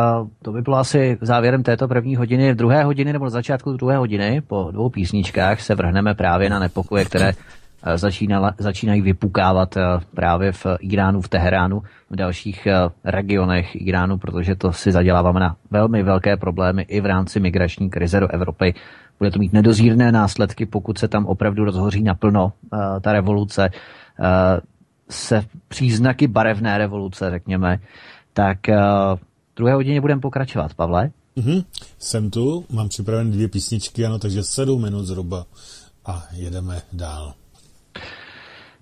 [0.43, 2.53] to by bylo asi závěrem této první hodiny.
[2.53, 6.59] V druhé hodiny nebo na začátku druhé hodiny, po dvou písničkách, se vrhneme právě na
[6.59, 7.33] nepokoje, které
[7.95, 9.81] začínala, začínají vypukávat eh,
[10.15, 12.75] právě v Iránu, v Teheránu, v dalších eh,
[13.05, 18.21] regionech Iránu, protože to si zaděláváme na velmi velké problémy i v rámci migrační krize
[18.21, 18.75] do Evropy.
[19.19, 22.53] Bude to mít nedozírné následky, pokud se tam opravdu rozhoří naplno
[23.01, 23.71] ta revoluce,
[25.11, 27.79] se příznaky barevné revoluce, řekněme.
[28.33, 28.59] Tak
[29.57, 30.75] druhé hodině budeme pokračovat.
[30.75, 31.11] Pavle?
[31.37, 31.65] Mm-hmm.
[31.99, 35.47] Jsem tu, mám připravené dvě písničky, ano, takže sedm minut zhruba
[36.07, 37.35] a jedeme dál.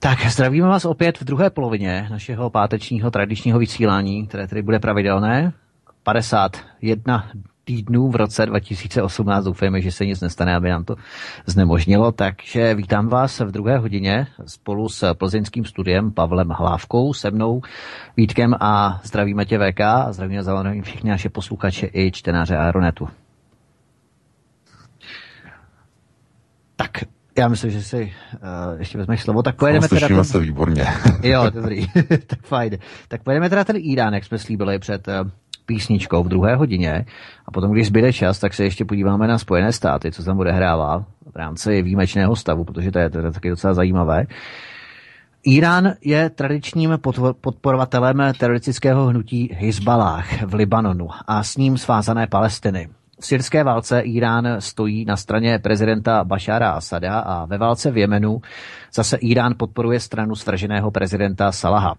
[0.03, 5.53] Tak, zdravíme vás opět v druhé polovině našeho pátečního tradičního vysílání, které tedy bude pravidelné.
[6.03, 7.31] 51
[7.65, 9.45] týdnů v roce 2018.
[9.45, 10.97] Doufejme, že se nic nestane, aby nám to
[11.47, 12.13] znemožnilo.
[12.13, 17.63] Takže vítám vás v druhé hodině spolu s plzeňským studiem Pavlem Hlávkou, se mnou
[18.17, 23.09] Vítkem a zdravíme tě VK a zdravíme zároveň všichni naše posluchače i čtenáře Aeronetu.
[26.77, 26.91] Tak,
[27.41, 30.09] já myslím, že si uh, ještě vezmeš slovo, tak pojedeme teda...
[30.09, 30.25] Ten...
[30.25, 30.87] se výborně.
[31.23, 31.87] jo, dobrý,
[32.27, 32.79] tak fajn.
[33.09, 35.15] Tak pojedeme teda ten Irán, jak jsme slíbili před uh,
[35.67, 37.05] písničkou v druhé hodině
[37.47, 40.53] a potom, když zbyde čas, tak se ještě podíváme na Spojené státy, co tam bude
[40.53, 44.27] hrává v rámci výjimečného stavu, protože to je teda taky docela zajímavé.
[45.45, 46.99] Irán je tradičním
[47.41, 52.89] podporovatelem teroristického hnutí Hezbalách v Libanonu a s ním svázané Palestiny.
[53.21, 58.41] V syrské válce Irán stojí na straně prezidenta Bašára Asada a ve válce v Jemenu
[58.95, 61.95] zase Irán podporuje stranu svrženého prezidenta Salaha.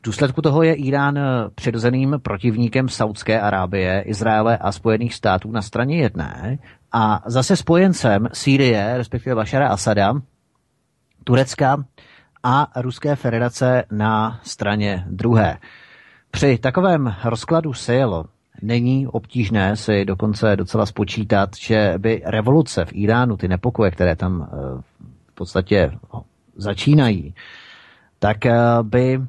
[0.00, 1.18] V důsledku toho je Irán
[1.54, 6.58] přirozeným protivníkem Saudské Arábie, Izraele a Spojených států na straně jedné
[6.92, 10.14] a zase spojencem Sýrie, respektive Bašara Asada,
[11.24, 11.84] Turecka
[12.42, 15.58] a Ruské federace na straně druhé.
[16.30, 18.10] Při takovém rozkladu sil
[18.62, 24.42] není obtížné si dokonce docela spočítat, že by revoluce v Iránu, ty nepokoje, které tam
[24.42, 24.56] eh,
[25.26, 25.92] v podstatě
[26.56, 27.34] začínají,
[28.18, 29.20] tak eh, by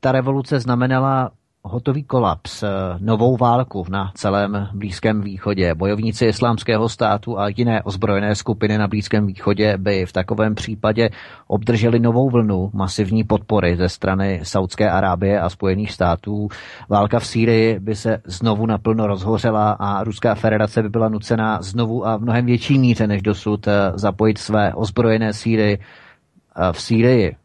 [0.00, 1.30] ta revoluce znamenala
[1.68, 5.74] hotový kolaps, eh, novou válku na celém Blízkém východě.
[5.74, 11.10] Bojovníci islámského státu a jiné ozbrojené skupiny na Blízkém východě by v takovém případě
[11.46, 16.48] obdrželi novou vlnu masivní podpory ze strany Saudské Arábie a Spojených států.
[16.88, 22.06] Válka v Sýrii by se znovu naplno rozhořela a Ruská federace by byla nucena znovu
[22.06, 27.36] a v mnohem větší míře než dosud eh, zapojit své ozbrojené síly eh, v Sýrii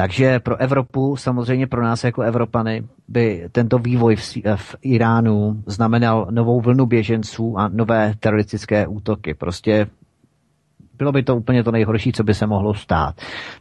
[0.00, 6.26] takže pro Evropu, samozřejmě pro nás jako Evropany, by tento vývoj v, v Iránu znamenal
[6.30, 9.34] novou vlnu běženců a nové teroristické útoky.
[9.34, 9.86] Prostě
[10.98, 13.14] bylo by to úplně to nejhorší, co by se mohlo stát.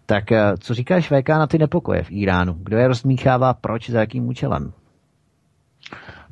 [0.05, 2.53] Tak eh, co říkáš VK na ty nepokoje v Iránu?
[2.63, 4.71] Kdo je rozmíchává, proč, za jakým účelem?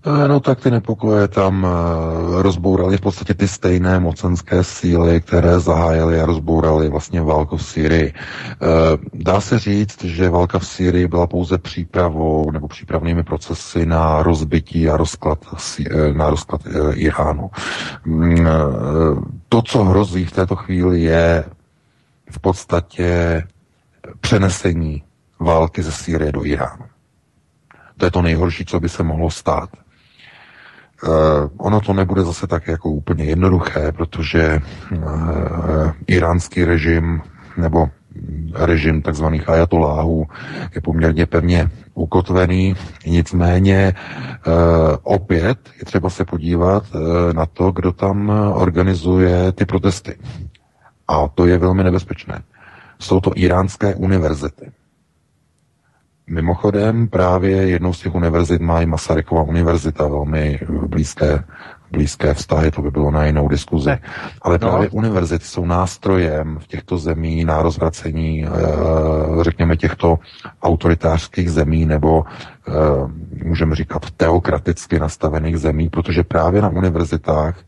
[0.07, 5.59] Eh, no tak ty nepokoje tam eh, rozbourali v podstatě ty stejné mocenské síly, které
[5.59, 8.13] zahájily a rozbourali vlastně válku v Syrii.
[8.13, 8.57] Eh,
[9.13, 14.89] dá se říct, že válka v Syrii byla pouze přípravou nebo přípravnými procesy na rozbití
[14.89, 15.39] a rozklad,
[16.13, 16.61] na rozklad
[16.93, 17.49] Iránu.
[18.05, 18.47] Mm,
[19.49, 21.43] to, co hrozí v této chvíli, je
[22.31, 23.43] v podstatě
[24.19, 25.03] přenesení
[25.39, 26.85] války ze Sýrie do Iránu.
[27.97, 29.69] To je to nejhorší, co by se mohlo stát.
[31.03, 31.09] Uh,
[31.57, 34.59] ono to nebude zase tak jako úplně jednoduché, protože
[34.91, 37.21] uh, iránský režim
[37.57, 37.89] nebo
[38.53, 40.27] režim takzvaných ajatoláhů
[40.75, 42.75] je poměrně pevně ukotvený.
[43.05, 43.93] Nicméně
[44.47, 44.53] uh,
[45.03, 46.83] opět je třeba se podívat
[47.33, 50.17] na to, kdo tam organizuje ty protesty.
[51.07, 52.41] A to je velmi nebezpečné.
[52.99, 54.71] Jsou to iránské univerzity.
[56.29, 61.43] Mimochodem právě jednou z těch univerzit má i Masarykova univerzita, velmi blízké,
[61.91, 63.97] blízké vztahy, to by bylo na jinou diskuzi.
[64.41, 64.67] Ale no.
[64.67, 68.49] právě univerzity jsou nástrojem v těchto zemí na rozvracení, eh,
[69.41, 70.19] řekněme, těchto
[70.63, 72.23] autoritářských zemí nebo
[72.67, 72.71] eh,
[73.43, 77.59] můžeme říkat teokraticky nastavených zemí, protože právě na univerzitách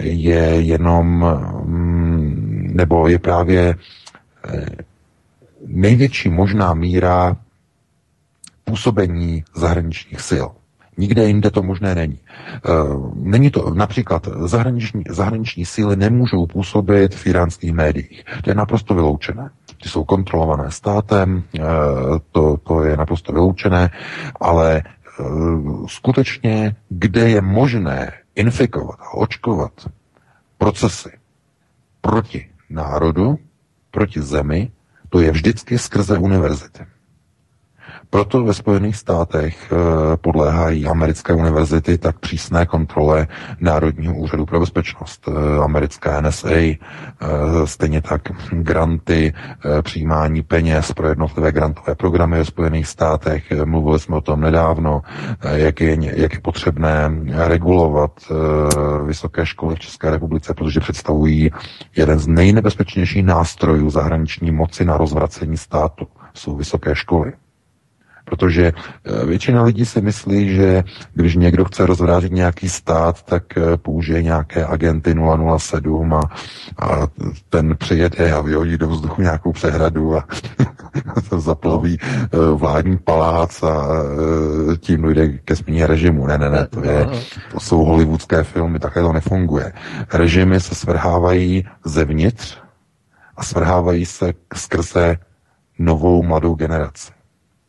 [0.00, 1.26] je jenom,
[1.64, 3.74] mm, nebo je právě
[4.48, 4.66] eh,
[5.66, 7.36] největší možná míra
[8.68, 10.48] působení zahraničních sil.
[10.98, 12.18] Nikde jinde to možné není.
[13.14, 18.24] Není to, například zahraniční, zahraniční síly nemůžou působit v iránských médiích.
[18.44, 19.50] To je naprosto vyloučené.
[19.82, 21.42] Ty jsou kontrolované státem,
[22.32, 23.90] to, to je naprosto vyloučené,
[24.40, 24.82] ale
[25.86, 29.72] skutečně, kde je možné infikovat a očkovat
[30.58, 31.10] procesy
[32.00, 33.38] proti národu,
[33.90, 34.70] proti zemi,
[35.08, 36.97] to je vždycky skrze univerzity.
[38.10, 43.26] Proto ve Spojených státech eh, podléhají americké univerzity tak přísné kontrole
[43.60, 46.76] Národního úřadu pro bezpečnost, eh, americké NSA, eh,
[47.64, 49.34] stejně tak granty,
[49.82, 53.44] přijímání peněz pro jednotlivé grantové programy ve Spojených státech.
[53.64, 55.02] Mluvili jsme o tom nedávno,
[55.52, 58.12] jak je, jak je potřebné regulovat
[59.06, 61.50] vysoké školy v České republice, protože představují
[61.96, 66.06] jeden z nejnebezpečnějších nástrojů zahraniční moci na rozvracení státu.
[66.34, 67.32] Jsou vysoké školy.
[68.28, 73.76] Protože eh, většina lidí si myslí, že když někdo chce rozvrátit nějaký stát, tak eh,
[73.76, 75.14] použije nějaké agenty
[75.58, 76.20] 007 a,
[76.78, 77.06] a
[77.48, 80.24] ten přijede a vyhodí do vzduchu nějakou přehradu a
[81.36, 83.88] zaplaví eh, vládní palác a
[84.80, 86.26] tím dojde ke změně režimu.
[86.26, 87.06] Ne, ne, ne, to, je,
[87.52, 89.72] to jsou hollywoodské filmy, takhle to nefunguje.
[90.12, 92.58] Režimy se svrhávají zevnitř
[93.36, 95.16] a svrhávají se skrze
[95.78, 97.17] novou mladou generaci.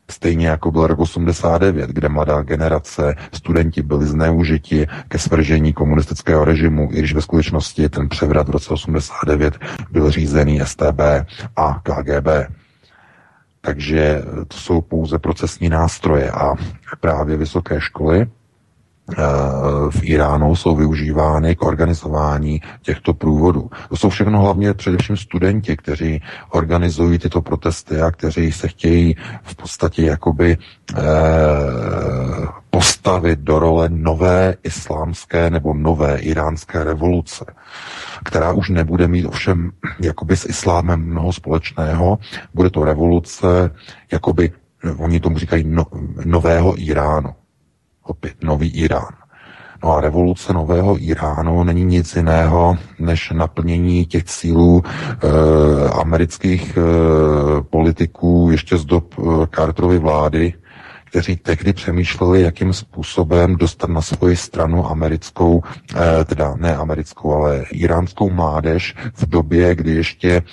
[0.09, 6.89] Stejně jako byl rok 89, kde mladá generace, studenti byli zneužiti ke svržení komunistického režimu,
[6.91, 9.57] i když ve skutečnosti ten převrat v roce 89
[9.91, 11.01] byl řízený STB
[11.55, 12.27] a KGB.
[13.61, 16.53] Takže to jsou pouze procesní nástroje a
[16.99, 18.27] právě vysoké školy
[19.89, 23.69] v Iránu jsou využívány k organizování těchto průvodů.
[23.89, 29.55] To jsou všechno hlavně především studenti, kteří organizují tyto protesty a kteří se chtějí v
[29.55, 30.57] podstatě jakoby
[30.97, 31.01] eh,
[32.69, 37.45] postavit do role nové islámské nebo nové iránské revoluce,
[38.25, 42.19] která už nebude mít ovšem jakoby s islámem mnoho společného.
[42.53, 43.71] Bude to revoluce,
[44.11, 44.51] jakoby,
[44.97, 45.85] oni tomu říkají no,
[46.25, 47.29] nového Iránu
[48.09, 49.13] opět nový Irán.
[49.83, 56.81] No a revoluce nového Iránu není nic jiného než naplnění těch cílů e, amerických e,
[57.61, 60.53] politiků ještě z dob e, Carterovy vlády,
[61.05, 65.63] kteří tehdy přemýšleli, jakým způsobem dostat na svoji stranu americkou,
[65.95, 70.43] e, teda ne americkou, ale iránskou mládež v době, kdy ještě e,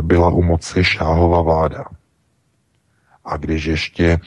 [0.00, 1.84] byla u moci šáhová vláda
[3.24, 4.18] a když ještě e,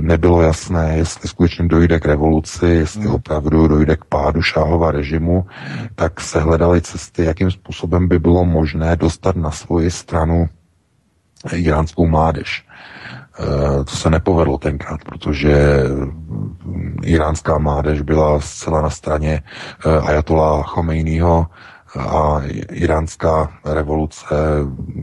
[0.00, 3.14] nebylo jasné, jestli skutečně dojde k revoluci, jestli hmm.
[3.14, 5.46] opravdu dojde k pádu šáhova režimu,
[5.94, 10.48] tak se hledaly cesty, jakým způsobem by bylo možné dostat na svoji stranu
[11.52, 12.64] iránskou mládež.
[13.40, 15.82] E, to se nepovedlo tenkrát, protože
[17.02, 19.42] iránská mládež byla zcela na straně
[19.86, 21.46] e, Ayatollah Chomejního,
[21.98, 22.40] a
[22.72, 24.34] iránská revoluce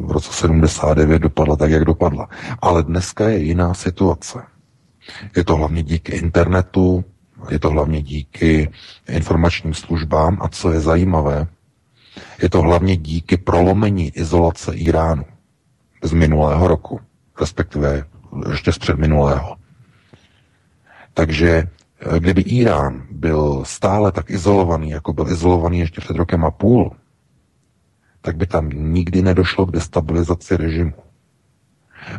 [0.06, 2.28] v roce 79 dopadla tak, jak dopadla.
[2.62, 4.44] Ale dneska je jiná situace.
[5.36, 7.06] Je to hlavně díky internetu,
[7.50, 8.72] je to hlavně díky
[9.08, 11.48] informačním službám a co je zajímavé,
[12.42, 15.26] je to hlavně díky prolomení izolace Iránu
[16.04, 17.00] z minulého roku,
[17.42, 18.06] respektive
[18.50, 19.56] ještě z předminulého.
[21.14, 21.68] Takže
[22.20, 26.92] Kdyby Irán byl stále tak izolovaný, jako byl izolovaný ještě před rokem a půl,
[28.22, 30.94] tak by tam nikdy nedošlo k destabilizaci režimu.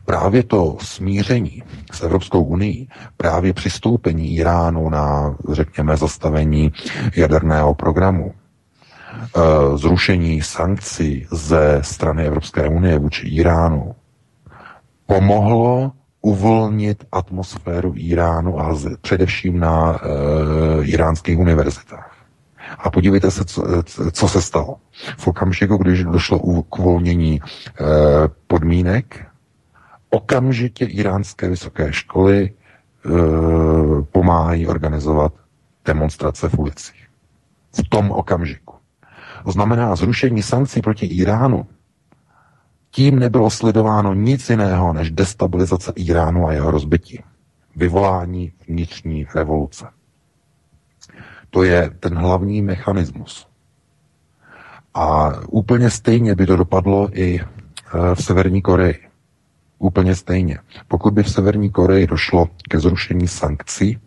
[0.04, 1.62] Právě to smíření
[1.92, 6.72] s Evropskou unii, právě přistoupení Iránu na, řekněme, zastavení
[7.16, 9.40] jaderného programu, eh,
[9.78, 13.94] zrušení sankcí ze strany Evropské unie vůči Iránu,
[15.06, 15.92] pomohlo
[16.28, 22.14] uvolnit atmosféru Iránu a z, především na e, iránských univerzitách.
[22.78, 23.64] A podívejte se, co,
[24.12, 24.76] co se stalo.
[25.18, 27.42] V okamžiku, když došlo k uvolnění e,
[28.46, 29.26] podmínek,
[30.10, 32.52] okamžitě iránské vysoké školy e,
[34.02, 35.32] pomáhají organizovat
[35.84, 37.08] demonstrace v ulicích.
[37.72, 38.74] V tom okamžiku.
[39.44, 41.66] To znamená zrušení sankcí proti Iránu
[42.90, 47.22] tím nebylo sledováno nic jiného než destabilizace Iránu a jeho rozbití.
[47.76, 49.86] Vyvolání vnitřní revoluce.
[51.50, 53.46] To je ten hlavní mechanismus.
[54.94, 57.44] A úplně stejně by to dopadlo i e,
[58.14, 58.98] v Severní Koreji.
[59.78, 60.58] Úplně stejně.
[60.88, 63.98] Pokud by v Severní Koreji došlo ke zrušení sankcí,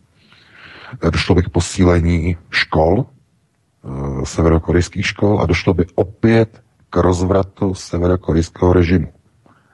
[1.07, 7.73] e, došlo by k posílení škol, e, severokorejských škol a došlo by opět k rozvratu
[7.73, 9.07] severokorejského režimu.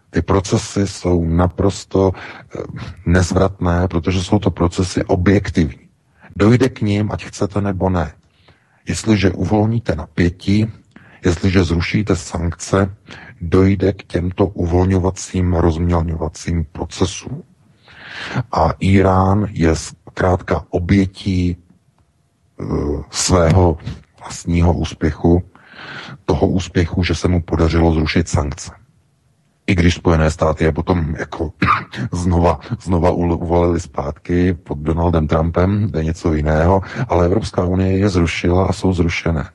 [0.10, 2.62] Ty procesy jsou naprosto eh,
[3.06, 5.90] nezvratné, protože jsou to procesy objektivní.
[6.36, 8.14] Dojde k ním, ať chcete nebo ne.
[8.88, 10.72] Jestliže uvolníte napětí,
[11.26, 12.96] jestliže zrušíte sankce,
[13.42, 17.44] dojde k těmto uvolňovacím, rozmělňovacím procesům.
[18.52, 21.58] A Irán je zkrátka obětí
[22.58, 23.78] uh, svého
[24.20, 25.44] vlastního úspěchu,
[26.26, 28.72] toho úspěchu, že se mu podařilo zrušit sankce.
[29.68, 31.52] I když Spojené státy je potom jako
[32.12, 38.66] znova, znova uvolili zpátky pod Donaldem Trumpem, je něco jiného, ale Evropská unie je zrušila
[38.66, 39.50] a jsou zrušené.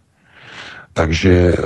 [0.92, 1.56] Takže e,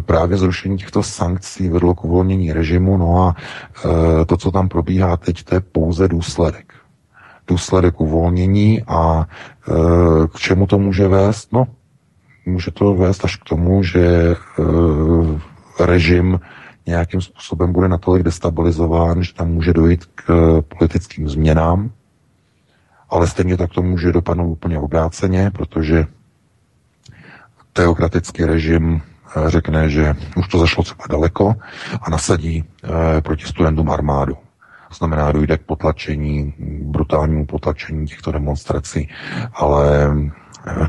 [0.00, 3.36] právě zrušení těchto sankcí vedlo k uvolnění režimu, no a
[4.22, 6.72] e, to, co tam probíhá teď, to je pouze důsledek.
[7.46, 9.72] Důsledek uvolnění a e,
[10.28, 11.52] k čemu to může vést?
[11.52, 11.66] No,
[12.48, 14.36] může to vést až k tomu, že e,
[15.86, 16.40] režim
[16.86, 20.24] nějakým způsobem bude natolik destabilizován, že tam může dojít k
[20.78, 21.90] politickým změnám,
[23.10, 26.06] ale stejně tak to může dopadnout úplně obráceně, protože
[27.72, 31.54] teokratický režim eh, řekne, že už to zašlo třeba daleko
[32.02, 32.64] a nasadí
[33.22, 34.34] proti studentům armádu.
[34.88, 39.08] To znamená, dojde k potlačení, brutálnímu potlačení těchto demonstrací,
[39.54, 40.10] ale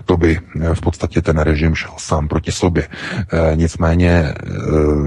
[0.05, 0.39] to by
[0.73, 2.87] v podstatě ten režim šel sám proti sobě.
[3.55, 4.33] Nicméně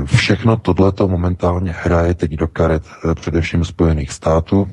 [0.04, 2.82] všechno tohleto momentálně hraje teď do karet
[3.14, 4.68] především Spojených států.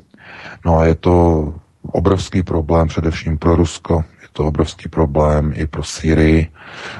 [0.66, 1.54] No a je to
[1.92, 6.48] obrovský problém především pro Rusko, to obrovský problém i pro Syrii,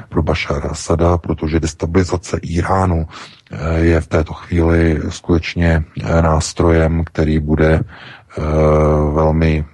[0.08, 3.06] pro Bašara Asada, protože destabilizace Iránu
[3.52, 7.84] eh, je v této chvíli skutečně eh, nástrojem, který bude eh,
[9.14, 9.64] velmi,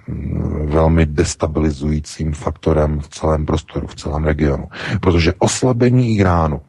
[0.65, 4.67] velmi destabilizujícím faktorem v celém prostoru, v celém regionu.
[5.01, 6.61] Protože oslabení Iránu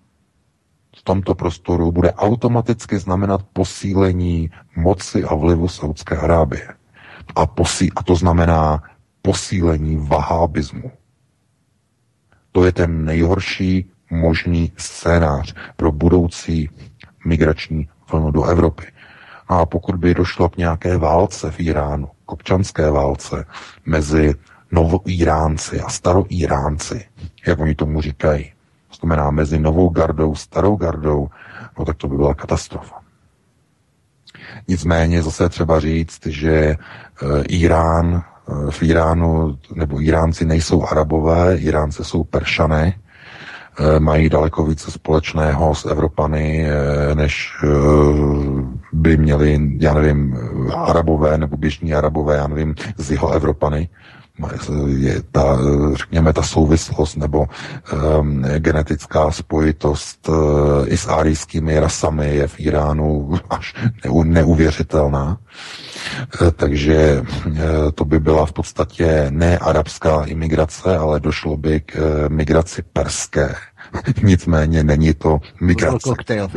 [0.97, 6.69] v tomto prostoru bude automaticky znamenat posílení moci a vlivu Saudské Arábie.
[7.37, 8.83] A, posí, a to znamená
[9.23, 10.91] posílení vahábismu.
[12.53, 16.71] To je ten nejhorší možný scénář pro budoucí
[17.25, 18.87] migrační vlnu do Evropy.
[19.49, 23.45] A pokud by došlo k nějaké válce v Iránu, k občanské válce
[23.87, 24.35] mezi
[24.73, 27.05] novoíránci a staroíránci,
[27.47, 28.53] jak oni tomu říkají,
[28.89, 31.29] to znamená mezi novou gardou, starou gardou,
[31.79, 33.01] no tak to by byla katastrofa.
[34.69, 36.77] Nicméně zase třeba říct, že e,
[37.49, 38.25] Irán
[38.71, 42.95] v Iránu, nebo Iránci nejsou arabové, Iránci jsou peršané,
[43.79, 46.69] eh, mají daleko více společného s Evropany,
[47.15, 47.53] než
[48.93, 50.39] by měli, já nevím,
[50.75, 53.89] arabové nebo běžní arabové, já nevím, z jeho Evropany
[54.87, 55.59] je ta,
[55.93, 57.47] řekněme, ta souvislost nebo
[58.19, 60.37] um, genetická spojitost uh,
[60.87, 63.75] i s árijskými rasami je v Iránu až
[64.25, 65.39] neuvěřitelná.
[66.43, 67.55] Uh, takže uh,
[67.95, 73.55] to by byla v podstatě ne arabská imigrace, ale došlo by k uh, migraci perské
[74.23, 76.15] Nicméně není to migrace,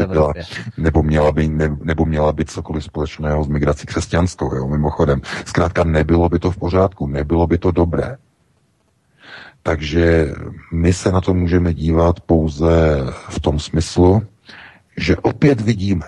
[0.08, 0.34] byla,
[0.78, 5.22] nebo, měla by, ne, nebo měla by cokoliv společného s migrací křesťanskou, jo, mimochodem.
[5.46, 8.18] Zkrátka nebylo by to v pořádku, nebylo by to dobré.
[9.64, 10.34] Takže
[10.74, 12.98] my se na to můžeme dívat pouze
[13.30, 14.22] v tom smyslu,
[14.98, 16.06] že opět vidíme,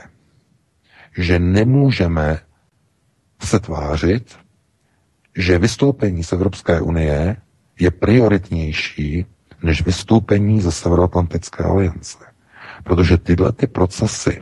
[1.17, 2.39] že nemůžeme
[3.41, 4.35] se tvářit,
[5.37, 7.35] že vystoupení z Evropské unie
[7.79, 9.25] je prioritnější
[9.63, 12.17] než vystoupení ze Severoatlantické aliance.
[12.83, 14.41] Protože tyhle ty procesy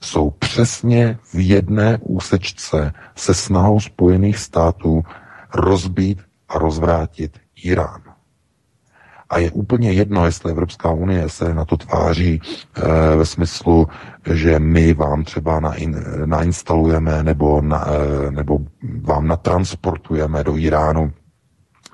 [0.00, 5.02] jsou přesně v jedné úsečce se snahou Spojených států
[5.54, 8.02] rozbít a rozvrátit Irán.
[9.30, 13.88] A je úplně jedno, jestli Evropská unie se na to tváří e, ve smyslu,
[14.32, 18.58] že my vám třeba nain, nainstalujeme nebo, na, e, nebo
[19.00, 21.12] vám natransportujeme do Iránu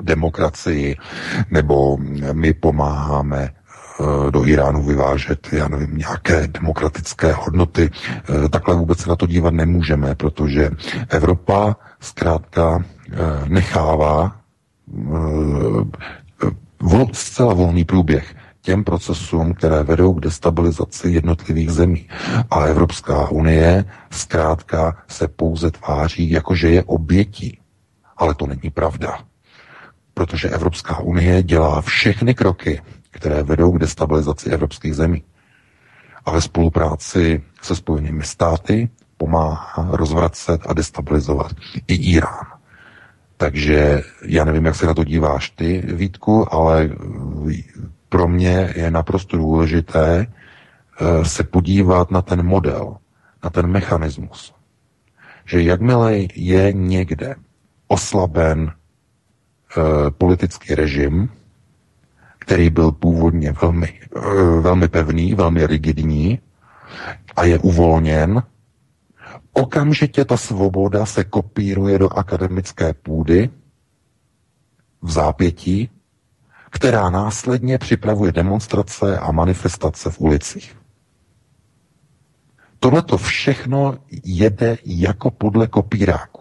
[0.02, 0.96] demokracii,
[1.50, 1.96] nebo
[2.32, 7.90] my pomáháme eh, do Iránu vyvážet, já nevím, nějaké demokratické hodnoty.
[8.44, 10.70] Eh, takhle vůbec se na to dívat nemůžeme, protože
[11.08, 13.16] Evropa zkrátka eh,
[13.48, 14.36] nechává
[17.12, 22.08] zcela volný průběh těm procesům, které vedou k destabilizaci jednotlivých zemí.
[22.50, 27.58] A Evropská unie zkrátka se pouze tváří, jakože je obětí.
[28.16, 29.18] Ale to není pravda
[30.18, 35.22] protože Evropská unie dělá všechny kroky, které vedou k destabilizaci evropských zemí.
[36.24, 41.52] A ve spolupráci se Spojenými státy pomáhá rozvracet a destabilizovat
[41.88, 42.46] i Irán.
[43.36, 46.90] Takže já nevím, jak se na to díváš ty, Vítku, ale
[48.08, 52.96] pro mě je naprosto důležité eh, se podívat na ten model,
[53.44, 54.54] na ten mechanismus,
[55.44, 57.34] že jakmile je někde
[57.88, 58.72] oslaben
[60.18, 61.28] politický režim,
[62.38, 64.20] který byl původně velmi, e,
[64.60, 66.38] velmi pevný, velmi rigidní
[67.36, 68.42] a je uvolněn,
[69.52, 73.50] okamžitě ta svoboda se kopíruje do akademické půdy
[75.02, 75.90] v zápětí,
[76.70, 80.76] která následně připravuje demonstrace a manifestace v ulicích.
[82.78, 86.37] Tohle to všechno jede jako podle kopíráku.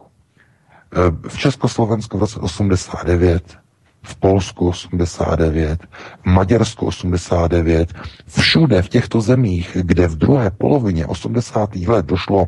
[0.94, 3.58] E, v Československu v roce 89,
[4.04, 5.80] v Polsku 89,
[6.22, 7.94] v Maďarsku 89,
[8.28, 11.76] všude v těchto zemích, kde v druhé polovině 80.
[11.76, 12.48] let došlo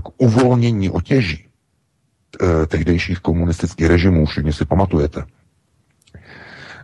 [0.00, 5.24] k uvolnění otěží e, tehdejších komunistických režimů, všichni si pamatujete,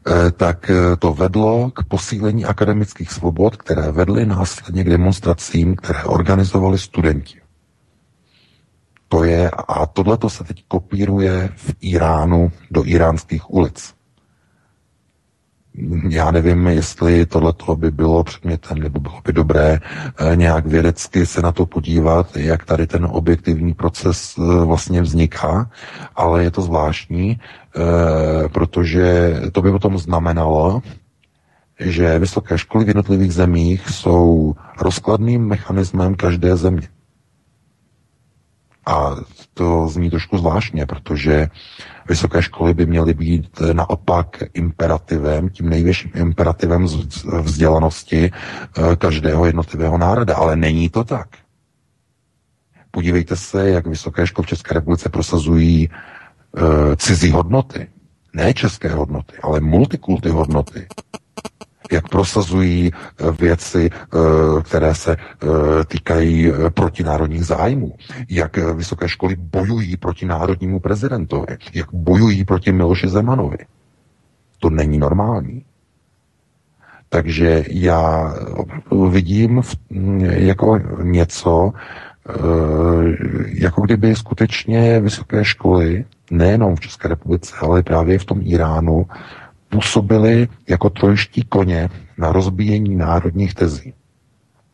[0.06, 6.05] Eh, tak eh, to vedlo k posílení akademických svobod, které vedly následně k demonstracím, které
[6.05, 7.39] organizovali studenti.
[9.11, 13.95] To je, a tohle se teď kopíruje v Iránu do iránských ulic
[16.09, 21.43] já nevím, jestli tohle by bylo předmětem, nebo bylo by dobré eh, nějak vědecky se
[21.43, 25.70] na to podívat, jak tady ten objektivní proces eh, vlastně vzniká,
[26.16, 30.82] ale je to zvláštní, eh, protože to by potom znamenalo,
[31.81, 36.89] že vysoké školy v jednotlivých zemích jsou rozkladným mechanismem každé země.
[38.86, 39.16] A
[39.55, 41.48] to zní trošku zvláštně, protože
[42.09, 46.86] vysoké školy by měly být naopak imperativem, tím největším imperativem
[47.40, 50.36] vzdělanosti eh, každého jednotlivého národa.
[50.36, 51.28] Ale není to tak.
[52.90, 56.62] Podívejte se, jak vysoké školy v České republice prosazují uh,
[56.97, 57.89] cizí hodnoty.
[58.32, 60.86] Ne české hodnoty, ale multikulty hodnoty
[61.90, 64.16] jak prosazují eh, věci, eh,
[64.62, 65.46] které se eh,
[65.84, 67.94] týkají protinárodních zájmů,
[68.28, 73.58] jak vysoké školy bojují proti národnímu prezidentovi, jak bojují proti Miloši Zemanovi.
[74.58, 75.64] To není normální.
[77.08, 78.34] Takže já
[79.08, 79.62] vidím
[80.30, 81.72] jako něco,
[83.44, 89.06] jako kdyby skutečně vysoké školy, nejenom v České republice, ale právě v tom Iránu,
[89.70, 91.88] působili jako trojští koně
[92.18, 93.94] na rozbíjení národních tezí.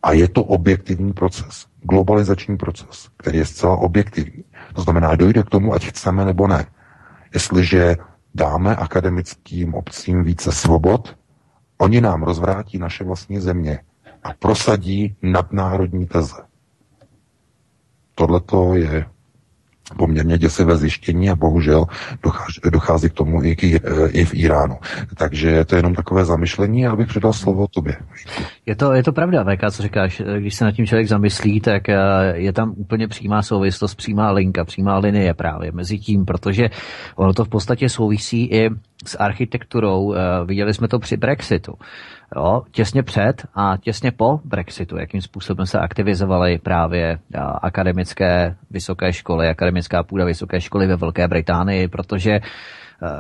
[0.02, 4.44] A je to objektivní proces, globalizační proces, který je zcela objektivní.
[4.74, 6.66] To znamená, dojde k tomu, ať chceme nebo ne.
[7.34, 7.96] Jestliže
[8.34, 11.16] dáme akademickým obcím více svobod,
[11.78, 13.80] oni nám rozvrátí naše vlastní země
[14.24, 16.42] a prosadí nadnárodní teze.
[18.14, 18.40] Tohle
[18.74, 19.06] je
[19.96, 21.86] poměrně děsivé zjištění a bohužel
[22.22, 23.64] dochází, dochází k tomu i, k,
[24.08, 24.76] i v Iránu.
[25.14, 27.96] Takže to je jenom takové zamyšlení a abych předal slovo tobě.
[28.66, 30.22] Je to, je to pravda, VK, co říkáš.
[30.38, 31.96] Když se nad tím člověk zamyslí, tak eh,
[32.34, 36.70] je tam úplně přímá souvislost, přímá linka, přímá linie právě mezi tím, protože
[37.16, 38.70] ono to v podstatě souvisí i
[39.06, 40.14] s architekturou.
[40.14, 41.72] Eh, viděli jsme to při Brexitu.
[42.36, 47.18] Jo, těsně před a těsně po Brexitu, jakým způsobem se aktivizovaly právě
[47.62, 52.40] akademické vysoké školy, akademická půda vysoké školy ve Velké Británii, protože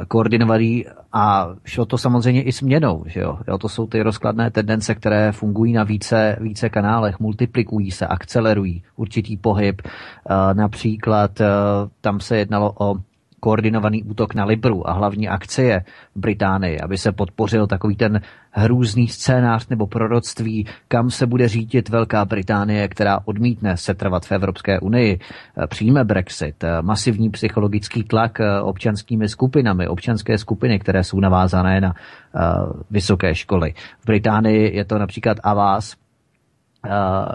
[0.08, 3.04] koordinovaný a šlo to samozřejmě i směnou.
[3.06, 3.38] Že jo?
[3.48, 8.82] Jo, to jsou ty rozkladné tendence, které fungují na více, více kanálech, multiplikují se, akcelerují
[8.96, 9.82] určitý pohyb.
[10.52, 11.30] Například
[12.00, 12.94] tam se jednalo o
[13.40, 15.84] koordinovaný útok na Libru a hlavní akcie
[16.14, 21.88] v Británii, aby se podpořil takový ten hrůzný scénář nebo proroctví, kam se bude řídit
[21.88, 25.18] Velká Británie, která odmítne setrvat v Evropské unii,
[25.66, 33.34] přijme Brexit, masivní psychologický tlak občanskými skupinami, občanské skupiny, které jsou navázané na uh, vysoké
[33.34, 33.74] školy.
[34.00, 36.05] V Británii je to například Avas, Eh,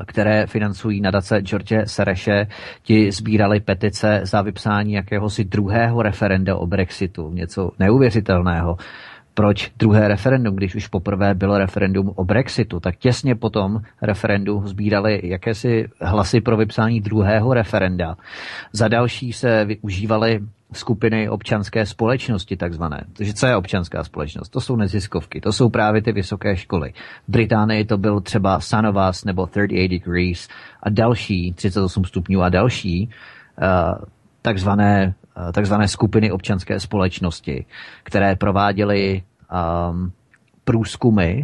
[0.07, 2.47] které financují nadace George Sereše,
[2.83, 7.31] ti sbírali petice za vypsání jakéhosi druhého referenda o Brexitu.
[7.33, 8.77] Něco neuvěřitelného.
[9.33, 15.21] Proč druhé referendum, když už poprvé bylo referendum o Brexitu, tak těsně potom referendu sbírali
[15.23, 18.17] jakési hlasy pro vypsání druhého referenda.
[18.73, 20.39] Za další se využívaly
[20.73, 23.03] skupiny občanské společnosti takzvané.
[23.13, 24.49] Takže co je občanská společnost?
[24.49, 26.93] To jsou neziskovky, to jsou právě ty vysoké školy.
[27.27, 30.47] V Británii to byl třeba Sanovas nebo 38 Degrees
[30.83, 33.09] a další, 38 stupňů a další,
[33.61, 34.05] uh,
[34.41, 37.65] takzvané, uh, takzvané skupiny občanské společnosti,
[38.03, 39.23] které prováděly
[39.91, 40.11] um,
[40.63, 41.41] průzkumy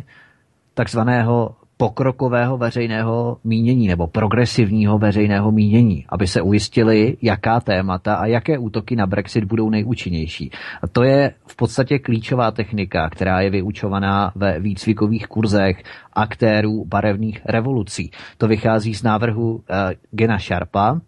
[0.74, 8.58] takzvaného pokrokového veřejného mínění nebo progresivního veřejného mínění, aby se ujistili, jaká témata a jaké
[8.58, 10.52] útoky na Brexit budou nejúčinnější.
[10.82, 15.84] A to je v podstatě klíčová technika, která je vyučovaná ve výcvikových kurzech
[16.14, 18.12] aktérů barevných revolucí.
[18.38, 19.62] To vychází z návrhu uh,
[20.12, 21.02] Gena Sharpa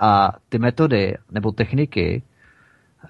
[0.00, 2.22] a ty metody nebo techniky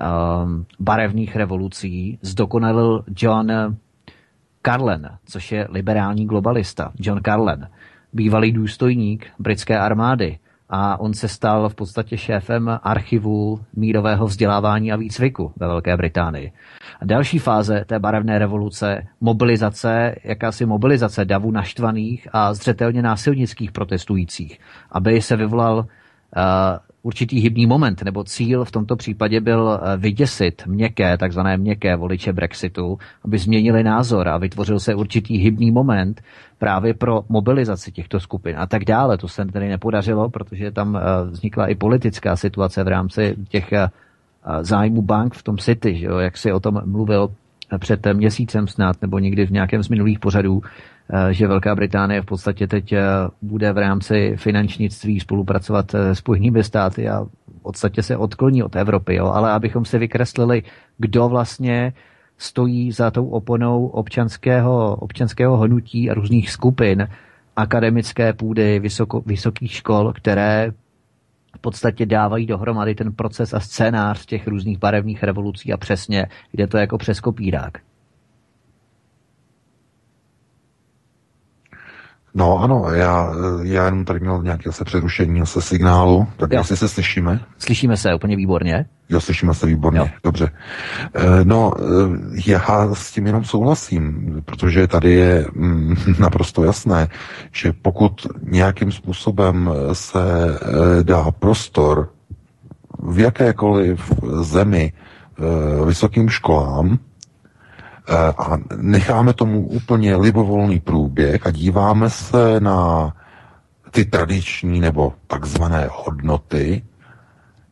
[0.01, 3.77] um, barevných revolucí zdokonalil John
[4.67, 7.69] Carlen, což je liberální globalista, John Carlen,
[8.13, 10.39] bývalý důstojník britské armády
[10.71, 16.53] a on se stal v podstatě šéfem archivu mírového vzdělávání a výcviku ve Velké Británii.
[17.01, 24.61] A další fáze té barevné revoluce, mobilizace, jakási mobilizace davu naštvaných a zřetelně násilnických protestujících,
[24.91, 25.85] aby se vyvolal uh,
[27.03, 32.33] určitý hybný moment, nebo cíl v tomto případě byl eh, vyděsit měkké, takzvané měkké voliče
[32.33, 36.23] Brexitu, aby změnili názor a vytvořil se určitý hybný moment
[36.59, 39.19] právě pro mobilizaci těchto skupin a tak dále.
[39.19, 41.01] To se tedy nepodařilo, protože tam eh,
[41.31, 43.89] vznikla i politická situace v rámci těch eh,
[44.61, 47.31] zájmu bank v tom City, že jo, jak si o tom mluvil
[47.79, 50.63] před měsícem snad, nebo někdy v nějakém z minulých pořadů,
[51.31, 53.03] že Velká Británie v podstatě teď eh,
[53.43, 57.25] bude v rámci finančnictví spolupracovat eh, s Spojenými státy a
[57.59, 59.15] v podstatě se odkloní od Evropy.
[59.15, 59.27] Jo?
[59.27, 60.63] Ale abychom si vykreslili,
[60.99, 61.93] kdo vlastně
[62.39, 67.09] stojí za tou oponou občanského, občanského hnutí a různých skupin,
[67.57, 70.73] akademické půdy, vysoko, vysokých škol, které
[71.57, 76.67] v podstatě dávají dohromady ten proces a scénář těch různých barevných revolucí a přesně jde
[76.67, 77.92] to jako přes kopírák.
[82.35, 83.33] No ano, já,
[83.63, 86.59] já jenom tady měl nějaké zase přerušení se signálu, tak jo.
[86.61, 87.41] jestli se slyšíme.
[87.59, 88.87] Slyšíme se úplně výborně.
[89.09, 90.09] Jo, slyšíme se výborně, jo.
[90.25, 90.51] dobře.
[91.15, 91.83] Eh, no, eh,
[92.47, 97.09] já s tím jenom souhlasím, protože tady je mm, naprosto jasné,
[97.53, 102.09] že pokud nějakým způsobem se eh, dá prostor
[103.03, 104.93] v jakékoliv zemi
[105.87, 106.99] vysokým školám,
[108.39, 113.13] a necháme tomu úplně libovolný průběh a díváme se na
[113.91, 116.85] ty tradiční nebo takzvané hodnoty,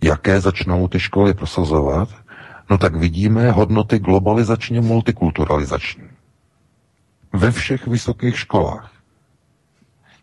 [0.03, 2.09] jaké začnou ty školy prosazovat,
[2.71, 6.09] no tak vidíme hodnoty globalizačně multikulturalizační.
[7.33, 8.93] Ve všech vysokých školách.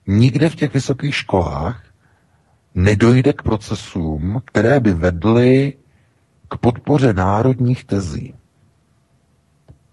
[0.07, 1.83] Nikde v těch vysokých školách
[2.75, 5.73] nedojde k procesům, které by vedly
[6.49, 8.33] k podpoře národních tezí.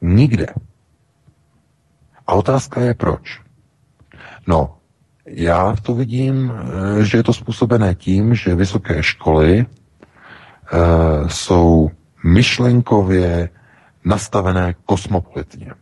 [0.06, 0.46] Nikde.
[2.26, 3.40] A otázka je proč.
[4.46, 4.76] No,
[5.26, 6.52] já to vidím,
[7.00, 9.66] eh, že je to způsobené tím, že vysoké školy e,
[11.28, 11.90] jsou
[12.24, 13.48] myšlenkově
[14.04, 15.72] nastavené kosmopolitně.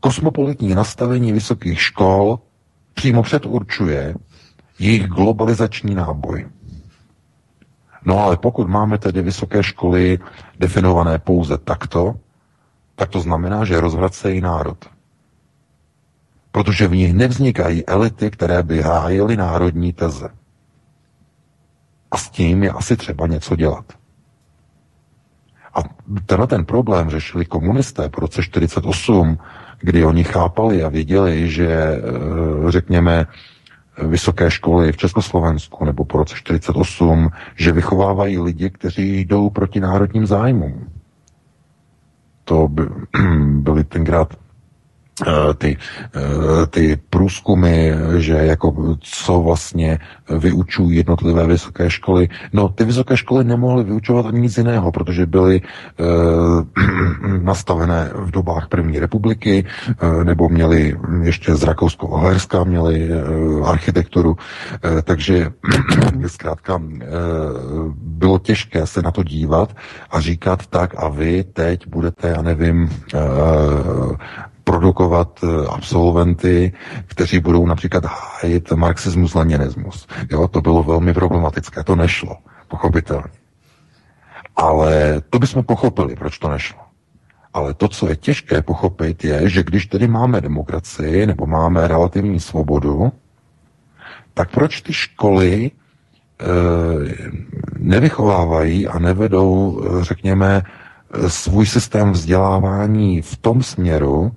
[0.00, 2.38] Kosmopolitní nastavení vysokých škol
[2.94, 4.14] přímo předurčuje
[4.78, 6.46] jejich globalizační náboj.
[8.04, 10.18] No ale pokud máme tedy vysoké školy
[10.60, 12.14] definované pouze takto,
[12.96, 14.84] tak to znamená, že rozvracejí národ.
[16.52, 20.28] Protože v nich nevznikají elity, které by hájily národní teze.
[22.10, 23.84] A s tím je asi třeba něco dělat.
[25.74, 25.80] A
[26.26, 29.38] tenhle ten problém řešili komunisté po roce 48,
[29.80, 32.00] kdy oni chápali a věděli, že eh,
[32.68, 33.26] řekněme
[34.08, 40.26] vysoké školy v Československu nebo po roce 48, že vychovávají lidi, kteří jdou proti národním
[40.26, 40.95] zájmům
[42.46, 42.84] to by,
[43.62, 44.45] byly tenkrát
[45.58, 45.76] ty,
[46.16, 49.98] eh, ty průzkumy, že jako co vlastně
[50.38, 52.28] vyučují jednotlivé vysoké školy.
[52.52, 55.62] No, ty vysoké školy nemohly vyučovat ani nic jiného, protože byly e,
[57.42, 63.16] nastavené v dobách první republiky, e, nebo měli ještě z Rakousko-Oherska, měli e,
[63.64, 64.36] architekturu,
[64.98, 65.50] e, takže
[66.26, 67.06] zkrátka e,
[67.96, 69.76] bylo těžké se na to dívat
[70.10, 73.18] a říkat tak a vy teď budete, já nevím, e,
[74.66, 76.72] produkovat eh, absolventy,
[77.06, 80.06] kteří budou například hájit marxismus, leninismus.
[80.30, 82.36] Jo, to bylo velmi problematické, to nešlo,
[82.68, 83.34] pochopitelně.
[84.56, 86.78] Ale to bychom pochopili, proč to nešlo.
[87.54, 92.40] Ale to, co je těžké pochopit, je, že když tedy máme demokracii nebo máme relativní
[92.40, 93.12] svobodu,
[94.34, 95.70] tak proč ty školy e,
[97.78, 100.62] nevychovávají a nevedou, eh, řekněme,
[101.28, 104.32] svůj systém vzdělávání v tom směru,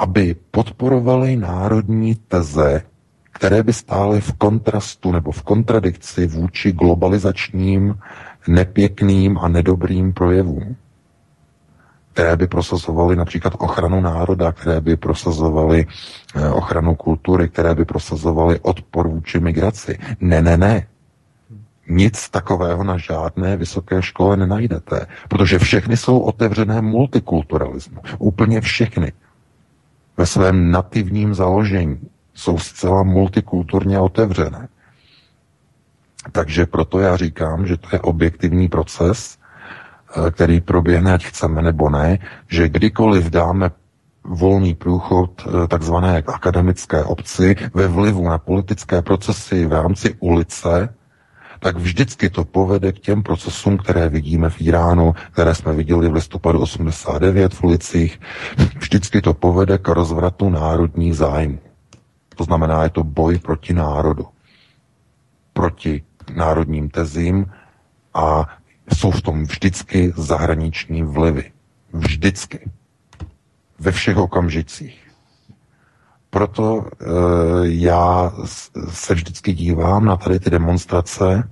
[0.00, 2.82] aby podporovali národní teze,
[3.32, 7.94] které by stály v kontrastu nebo v kontradikci vůči globalizačním,
[8.48, 10.76] nepěkným a nedobrým projevům.
[12.12, 15.86] které by prosazovaly například ochranu národa, které by prosazovaly
[16.34, 19.98] eh, ochranu kultury, které by prosazovaly odpor vůči migraci.
[20.20, 20.86] Ne, ne, ne.
[21.88, 28.00] Nic takového na žádné vysoké škole nenajdete, protože všechny jsou otevřené multikulturalismu.
[28.18, 29.12] Úplně všechny.
[30.20, 32.00] Ve svém nativním založení
[32.34, 34.68] jsou zcela multikulturně otevřené.
[36.32, 41.90] Takže proto já říkám, že to je objektivní proces, eh, který proběhne, ať chceme nebo
[41.90, 42.18] ne,
[42.48, 43.70] že kdykoliv dáme
[44.24, 50.94] volný průchod eh, takzvané akademické obci ve vlivu na politické procesy v rámci ulice,
[51.60, 56.12] tak vždycky to povede k těm procesům, které vidíme v Iránu, které jsme viděli v
[56.12, 58.20] listopadu 89 v ulicích.
[58.78, 61.58] Vždycky to povede k rozvratu národní zájmu.
[62.36, 64.26] To znamená, je to boj proti národu.
[65.52, 66.02] Proti
[66.34, 67.46] národním tezím
[68.14, 68.48] a
[68.94, 71.52] jsou v tom vždycky zahraniční vlivy.
[71.92, 72.70] Vždycky.
[73.78, 75.09] Ve všech okamžicích.
[76.30, 77.04] Proto e,
[77.62, 78.32] já
[78.88, 81.42] se vždycky dívám na tady ty demonstrace e,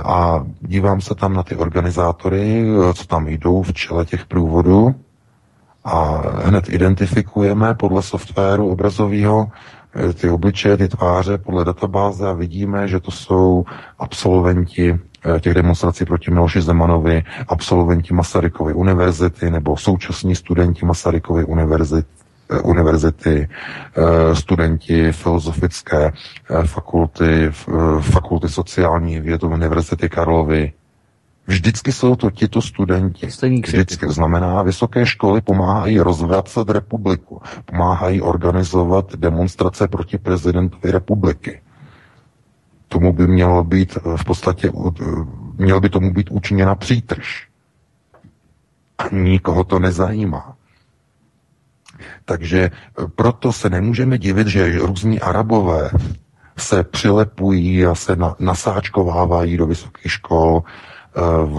[0.00, 4.94] a dívám se tam na ty organizátory, co tam jdou v čele těch průvodů
[5.84, 9.46] a hned identifikujeme podle softwaru obrazového
[9.94, 13.64] eh, ty obličeje, ty tváře podle databáze a vidíme, že to jsou
[13.98, 14.98] absolventi
[15.40, 22.23] těch demonstrací proti Miloši Zemanovi, absolventi Masarykovy univerzity nebo současní studenti Masarykovy univerzity, Eh,
[22.60, 27.50] univerzity, eh, studenti filozofické eh, fakulty,
[28.00, 30.72] fakulty sociální věd Univerzity Karlovy.
[31.46, 33.26] Vždycky jsou to tito studenti.
[33.66, 34.06] Vždycky.
[34.08, 41.60] Znamená, vysoké školy pomáhají rozvracet republiku, pomáhají organizovat demonstrace proti prezidentovi republiky.
[42.88, 44.72] Tomu by mělo být v podstatě,
[45.56, 47.48] měl by tomu být učiněna přítrž.
[48.98, 50.53] A nikoho to nezajímá.
[52.24, 52.70] Takže e,
[53.16, 55.90] proto se nemůžeme divit, že různí arabové
[56.58, 61.56] se přilepují a se na, nasáčkovávají do vysokých škol e, v,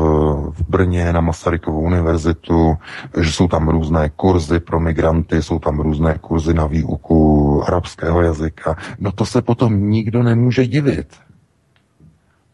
[0.51, 2.77] v Brně na Masarykovu univerzitu,
[3.21, 8.75] že jsou tam různé kurzy pro migranty, jsou tam různé kurzy na výuku arabského jazyka.
[8.99, 11.07] No to se potom nikdo nemůže divit,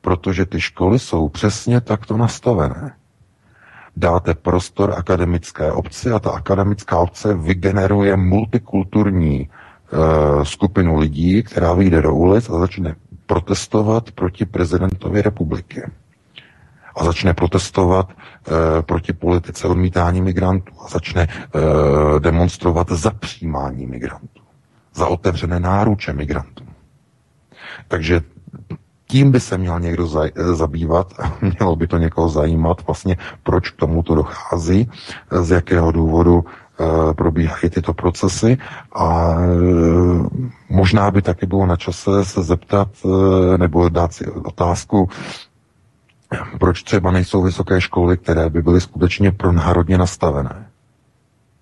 [0.02, 2.94] protože ty školy jsou přesně takto nastavené
[3.98, 12.02] dáte prostor akademické obci a ta akademická obce vygeneruje multikulturní uh, skupinu lidí, která vyjde
[12.02, 12.96] do ulic a začne
[13.26, 15.82] protestovat proti prezidentovi republiky.
[16.96, 21.62] A začne protestovat uh, proti politice odmítání migrantů a začne uh,
[22.20, 24.42] demonstrovat za přijímání migrantů,
[24.94, 26.64] za otevřené náruče migrantů.
[27.88, 28.22] Takže
[29.12, 30.08] tím by se měl někdo
[30.54, 34.92] zabývat, mělo by to někoho zajímat, vlastně proč k tomuto dochází,
[35.42, 38.58] z jakého důvodu e, probíhají tyto procesy
[38.96, 39.48] a e,
[40.70, 45.10] možná by taky bylo na čase se zeptat e, nebo dát si otázku,
[46.60, 50.71] proč třeba nejsou vysoké školy, které by byly skutečně pro národně nastavené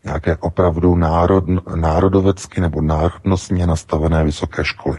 [0.03, 1.43] nějaké opravdu národ,
[1.75, 4.97] národovecky nebo národnostně nastavené vysoké školy.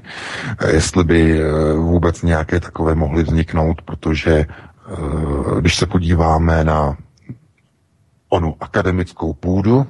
[0.58, 6.96] Eh, jestli by eh, vůbec nějaké takové mohly vzniknout, protože eh, když se podíváme na
[8.28, 9.86] onu akademickou půdu,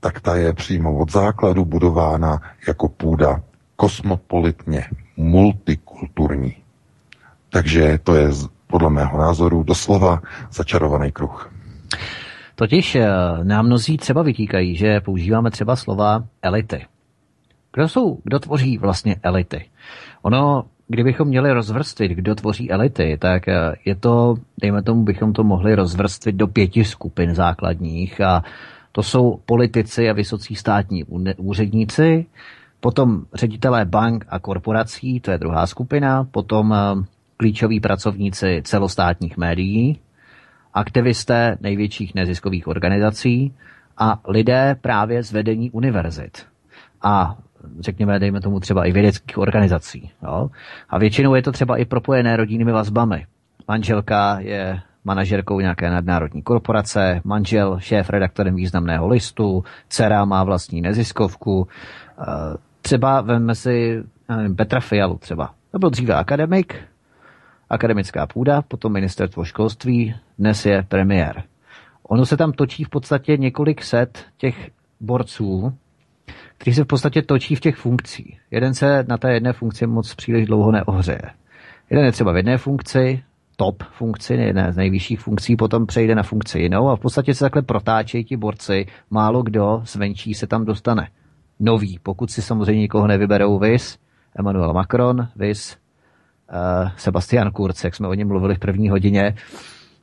[0.00, 3.42] tak ta je přímo od základu budována jako půda
[3.76, 6.56] kosmopolitně, multikulturní.
[7.50, 8.28] Takže to je
[8.66, 11.52] podle mého názoru doslova začarovaný kruh.
[12.60, 13.08] Totiž eh,
[13.42, 16.86] nám mnozí třeba vytýkají, že používáme třeba slova elity.
[17.72, 19.68] Kdo jsou, kdo tvoří vlastně elity?
[20.22, 25.44] Ono, kdybychom měli rozvrstvit, kdo tvoří elity, tak eh, je to, dejme tomu, bychom to
[25.44, 28.44] mohli rozvrstvit do pěti skupin základních a
[28.92, 31.04] to jsou politici a vysocí státní
[31.36, 32.26] úředníci,
[32.80, 37.04] potom ředitelé bank a korporací, to je druhá skupina, potom eh,
[37.36, 39.98] klíčoví pracovníci celostátních médií,
[40.74, 43.54] aktivisté největších neziskových organizací
[43.98, 46.46] a lidé právě z vedení univerzit.
[47.02, 47.36] A
[47.80, 50.10] řekněme, dejme tomu třeba i vědeckých organizací.
[50.22, 50.50] Jo?
[50.88, 53.26] A většinou je to třeba i propojené rodinnými vazbami.
[53.68, 61.68] Manželka je manažerkou nějaké nadnárodní korporace, manžel šéf redaktorem významného listu, dcera má vlastní neziskovku.
[62.20, 62.24] Eh,
[62.82, 64.02] třeba veme si
[64.36, 65.50] nevím, Petra Fialu třeba.
[65.72, 66.74] To byl dříve akademik,
[67.70, 71.42] akademická půda, potom ministerstvo školství, dnes je premiér.
[72.02, 74.70] Ono se tam točí v podstatě několik set těch
[75.00, 75.72] borců,
[76.58, 78.40] kteří se v podstatě točí v těch funkcích.
[78.50, 81.22] Jeden se na té jedné funkci moc příliš dlouho neohřeje.
[81.90, 83.22] Jeden je třeba v jedné funkci,
[83.56, 87.44] top funkci, jedné z nejvyšších funkcí, potom přejde na funkci jinou a v podstatě se
[87.44, 91.08] takhle protáčejí ti borci, málo kdo zvenčí se tam dostane.
[91.60, 93.98] Nový, pokud si samozřejmě nikoho nevyberou, vys
[94.38, 95.76] Emmanuel Macron, vys
[96.96, 99.34] Sebastian Kurz, jak jsme o něm mluvili v první hodině,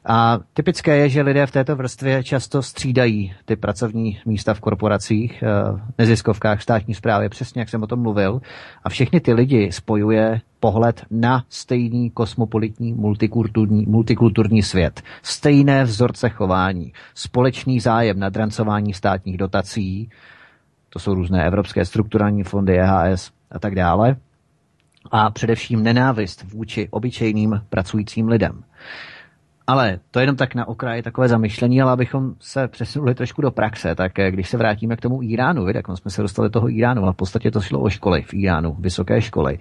[0.09, 5.43] a typické je, že lidé v této vrstvě často střídají ty pracovní místa v korporacích,
[5.43, 8.41] eh, neziskovkách, státní správě, přesně jak jsem o tom mluvil.
[8.83, 15.01] A všechny ty lidi spojuje pohled na stejný kosmopolitní multikulturní, multikulturní svět.
[15.21, 20.09] Stejné vzorce chování, společný zájem na drancování státních dotací,
[20.89, 24.15] to jsou různé evropské strukturální fondy, EHS a tak dále.
[25.11, 28.63] A především nenávist vůči obyčejným pracujícím lidem.
[29.67, 33.51] Ale to je jenom tak na okraji takové zamyšlení, ale abychom se přesunuli trošku do
[33.51, 36.69] praxe, tak eh, když se vrátíme k tomu Iránu, tak jsme se dostali do toho
[36.69, 39.59] Iránu, ale v podstatě to šlo o školy v Iránu, vysoké školy.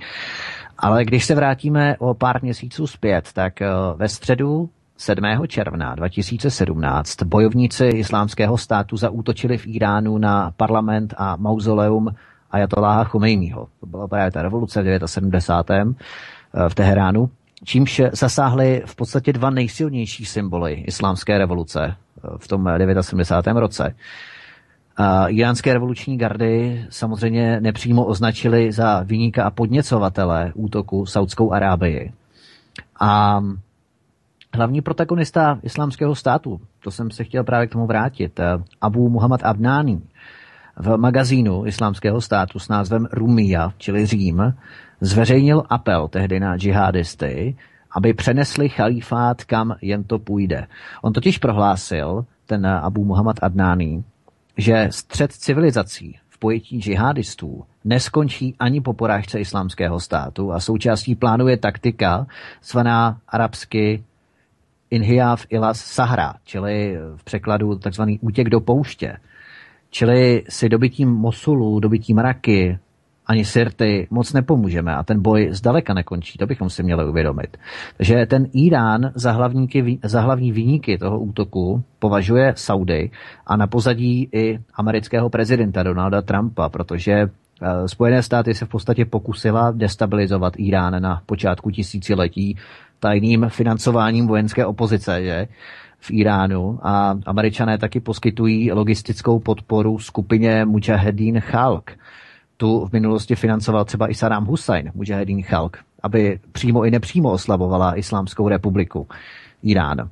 [0.78, 5.24] Ale když se vrátíme o pár měsíců zpět, tak eh, ve středu 7.
[5.48, 12.08] června 2017 bojovníci islámského státu zaútočili v Iránu na parlament a mauzoleum
[12.56, 13.68] Ayatollaha Chomejního.
[13.80, 15.88] To byla právě ta revoluce v 79.
[16.54, 17.30] Eh, v Teheránu
[17.64, 22.68] čímž zasáhly v podstatě dva nejsilnější symboly islámské revoluce eh, v tom
[23.00, 23.60] 79.
[23.60, 23.94] roce.
[25.28, 32.12] Iránské revoluční gardy samozřejmě nepřímo označili za vyníka a podněcovatele útoku Saudskou Arábii.
[33.00, 33.40] A
[34.54, 38.44] hlavní protagonista islámského státu, to jsem se chtěl právě k tomu vrátit, eh,
[38.80, 40.00] Abu Muhammad Abnani,
[40.76, 44.54] v magazínu islámského státu s názvem Rumia, čili Řím,
[45.00, 47.56] zveřejnil apel tehdy na džihadisty,
[47.90, 50.66] aby přenesli chalífát kam jen to půjde.
[51.02, 54.04] On totiž prohlásil, ten Abu Muhammad Adnani,
[54.56, 61.48] že střed civilizací v pojetí džihadistů neskončí ani po porážce islámského státu a součástí plánu
[61.48, 62.26] je taktika
[62.62, 64.04] zvaná arabsky
[64.90, 69.16] Inhiaf ilas Sahra, čili v překladu takzvaný útěk do pouště.
[69.96, 72.78] Čili si dobytím Mosulu, dobytím Raky,
[73.26, 77.56] ani Sirty moc nepomůžeme a ten boj zdaleka nekončí, to bychom si měli uvědomit.
[77.96, 83.10] Takže ten Irán za, hlavníky, za hlavní výniky toho útoku považuje Saudy
[83.46, 89.04] a na pozadí i amerického prezidenta Donalda Trumpa, protože eh, Spojené státy se v podstatě
[89.04, 92.56] pokusila destabilizovat Irán na počátku tisíciletí
[93.00, 95.48] tajným financováním vojenské opozice, že?
[95.98, 101.90] V Iránu a američané taky poskytují logistickou podporu skupině Mujahedin Chalk,
[102.56, 107.98] tu v minulosti financoval třeba i Saddam Hussein, Mujahedin Chalk, aby přímo i nepřímo oslavovala
[107.98, 109.08] Islámskou republiku
[109.62, 110.10] Irán.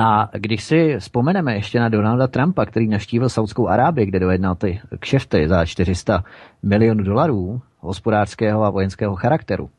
[0.00, 4.80] A když si vzpomeneme ještě na Donalda Trumpa, který naštívil Saudskou Arábii, kde dojednal ty
[4.98, 6.24] kšefty za 400
[6.62, 9.70] milionů dolarů hospodářského a vojenského charakteru,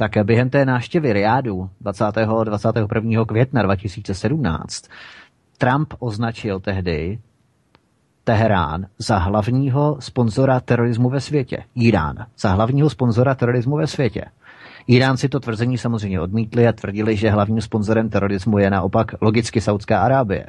[0.00, 2.04] tak během té návštěvy Riádu 20.
[2.44, 3.24] 21.
[3.24, 4.84] května 2017
[5.58, 7.18] Trump označil tehdy
[8.24, 11.64] Teherán za hlavního sponzora terorismu ve světě.
[11.74, 14.24] Irán za hlavního sponzora terorismu ve světě.
[14.86, 20.00] Iránci to tvrzení samozřejmě odmítli a tvrdili, že hlavním sponzorem terorismu je naopak logicky Saudská
[20.00, 20.46] Arábie.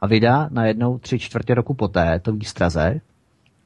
[0.00, 3.00] A vydá najednou tři čtvrtě roku poté to výstraze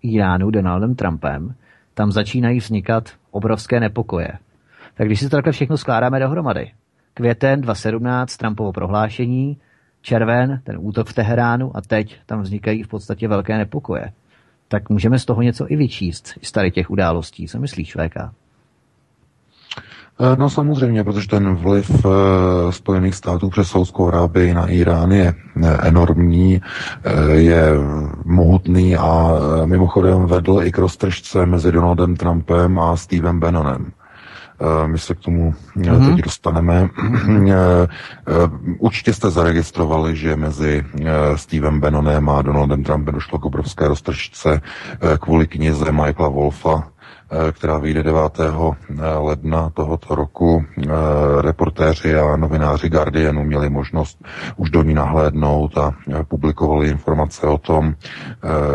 [0.02, 1.54] Iránu Donaldem Trumpem,
[1.94, 4.28] tam začínají vznikat obrovské nepokoje.
[4.94, 6.70] Tak když si to takhle všechno skládáme dohromady,
[7.14, 9.56] květen 2017 Trumpovo prohlášení,
[10.02, 14.12] červen, ten útok v Teheránu a teď tam vznikají v podstatě velké nepokoje.
[14.68, 17.48] Tak můžeme z toho něco i vyčíst, z tady těch událostí.
[17.48, 18.16] Co myslíš, VK?
[20.20, 22.12] Eh, no samozřejmě, protože ten vliv uh,
[22.70, 26.60] Spojených států přes Saudskou Arábii na Irán je uh, enormní,
[27.32, 27.72] je
[28.24, 29.32] mohutný a
[29.64, 33.92] mimochodem vedl i k roztržce mezi Donaldem Trumpem a Stevem Bannonem.
[34.64, 36.14] Eh, my se k tomu mm-hmm.
[36.14, 36.88] teď dostaneme.
[37.54, 37.88] Eh,
[38.78, 40.84] určitě jste zaregistrovali, že mezi
[41.36, 44.60] Stevem Bannonem a Donaldem Trumpem došlo k obrovské roztržce
[45.20, 46.88] kvůli knize Michaela Wolfa,
[47.52, 48.38] která vyjde 9.
[49.18, 50.64] ledna tohoto roku.
[51.40, 54.24] Reportéři a novináři Guardianu měli možnost
[54.56, 55.94] už do ní nahlédnout a
[56.28, 57.94] publikovali informace o tom,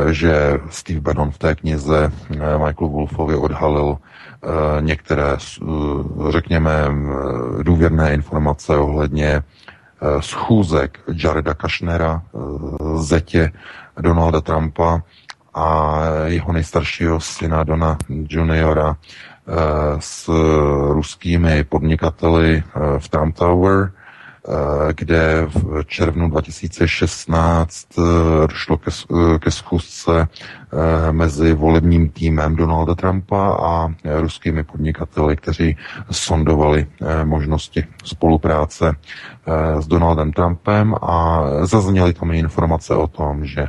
[0.10, 3.98] že Steve Bannon v té knize Michaelu Wolfovi odhalil
[4.80, 9.44] některé, eh, řekněme, eh, důvěrné informace ohledně
[10.20, 12.22] schůzek Jareda Kašnera,
[12.96, 13.52] zetě
[14.02, 15.02] Donalda Trumpa
[15.54, 18.96] a jeho nejstaršího syna Dona Juniora
[20.00, 20.30] s
[20.90, 22.64] ruskými podnikateli
[22.98, 23.92] v Trump Tower,
[24.94, 27.88] kde v červnu 2016
[28.48, 28.92] došlo ke,
[29.40, 30.28] ke schůzce
[31.12, 35.78] mezi volebním týmem Donalda Trumpa a ruskými podnikateli, kteří
[36.12, 36.88] sondovali
[37.24, 38.96] možnosti spolupráce
[39.80, 43.68] s Donaldem Trumpem a zazněly tam informace o tom, že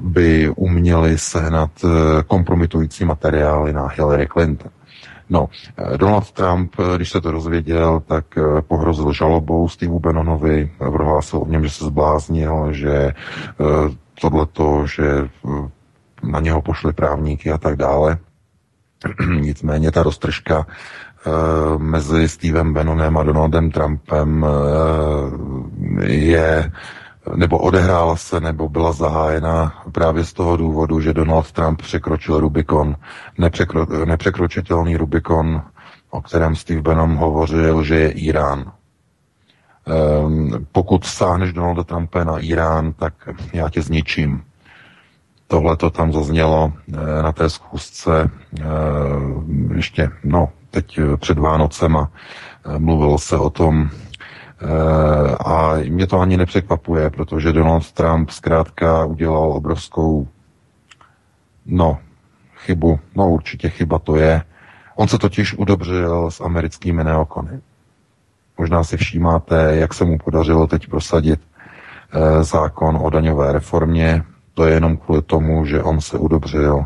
[0.00, 1.70] by uměli sehnat
[2.26, 4.70] kompromitující materiály na Hillary Clinton.
[5.30, 10.70] No, eh, Donald Trump, eh, když se to dozvěděl, tak eh, pohrozil žalobou Steve Bannonovi,
[10.78, 13.12] prohlásil o něm, že se zbláznil, že
[14.20, 15.28] tohleto, že
[16.22, 18.18] na něho pošli právníky a tak dále.
[19.40, 20.66] Nicméně ta roztržka
[21.78, 24.46] mezi Stevem Bannonem a Donaldem Trumpem
[26.06, 26.72] je
[27.36, 32.96] nebo odehrála se, nebo byla zahájena právě z toho důvodu, že Donald Trump překročil Rubikon,
[33.38, 35.62] nepřekro, nepřekročitelný Rubikon,
[36.10, 38.72] o kterém Steve Bannon hovořil, že je Irán.
[40.24, 43.14] Um, pokud sáhneš Donalda Trumpa na Irán, tak
[43.52, 44.42] já tě zničím.
[45.46, 48.30] Tohle to tam zaznělo e, na té schůzce
[48.60, 48.64] e,
[49.74, 52.10] ještě, no, teď před Vánocema.
[52.78, 54.07] Mluvilo se o tom, Eh,
[55.44, 60.28] a mě to ani nepřekvapuje, protože Donald Trump zkrátka udělal obrovskou,
[61.66, 61.98] no,
[62.56, 64.42] chybu, no určitě chyba to je.
[64.96, 67.60] On se totiž udobřil s americkými neokony.
[68.58, 74.24] Možná si všímáte, jak se mu podařilo teď prosadit eh, zákon o daňové reformě.
[74.54, 76.84] To je jenom kvůli tomu, že on se udobřil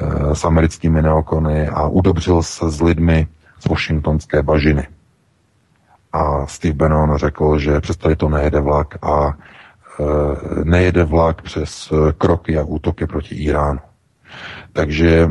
[0.00, 3.26] eh, s americkými neokony a udobřil se s lidmi
[3.58, 4.86] z Washingtonské bažiny
[6.12, 10.04] a Steve Bannon řekl, že přes tady to nejede vlak a e,
[10.64, 13.80] nejede vlak přes e, kroky a útoky proti Iránu.
[14.72, 15.28] Takže e,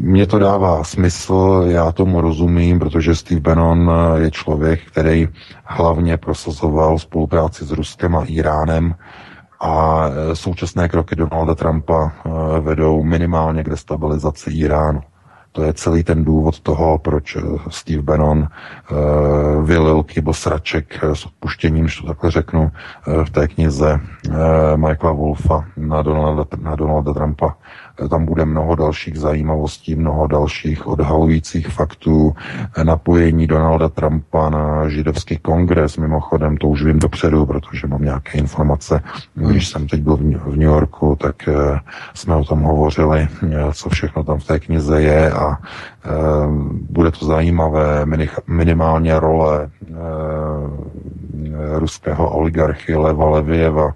[0.00, 5.28] mě to dává smysl, já tomu rozumím, protože Steve Bannon je člověk, který
[5.64, 8.94] hlavně prosazoval spolupráci s Ruskem a Iránem
[9.60, 12.12] a současné kroky Donalda Trumpa
[12.60, 15.00] vedou minimálně k destabilizaci Iránu.
[15.54, 21.26] To je celý ten důvod toho, proč eh, Steve Bannon uh, vylil kybosraček eh, s
[21.26, 24.34] odpuštěním, že to takhle řeknu, uh, v té knize uh,
[24.76, 27.56] Michaela Wolfa na Donalda, na Donalda Trumpa.
[28.10, 32.34] Tam bude mnoho dalších zajímavostí, mnoho dalších odhalujících faktů,
[32.82, 39.00] napojení Donalda Trumpa na židovský kongres, mimochodem, to už vím dopředu, protože mám nějaké informace.
[39.34, 41.48] Když jsem teď byl v New Yorku, tak
[42.14, 43.28] jsme o tom hovořili,
[43.72, 45.58] co všechno tam v té knize je a
[46.90, 48.06] bude to zajímavé,
[48.46, 49.70] minimálně role
[51.74, 53.92] ruského oligarchy Leva Levieva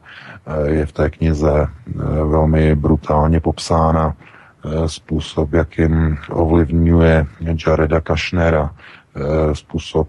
[0.67, 1.93] je v té knize eh,
[2.25, 7.27] velmi brutálně popsána eh, způsob, jakým ovlivňuje
[7.67, 8.71] Jareda Kašnera,
[9.17, 10.09] eh, způsob,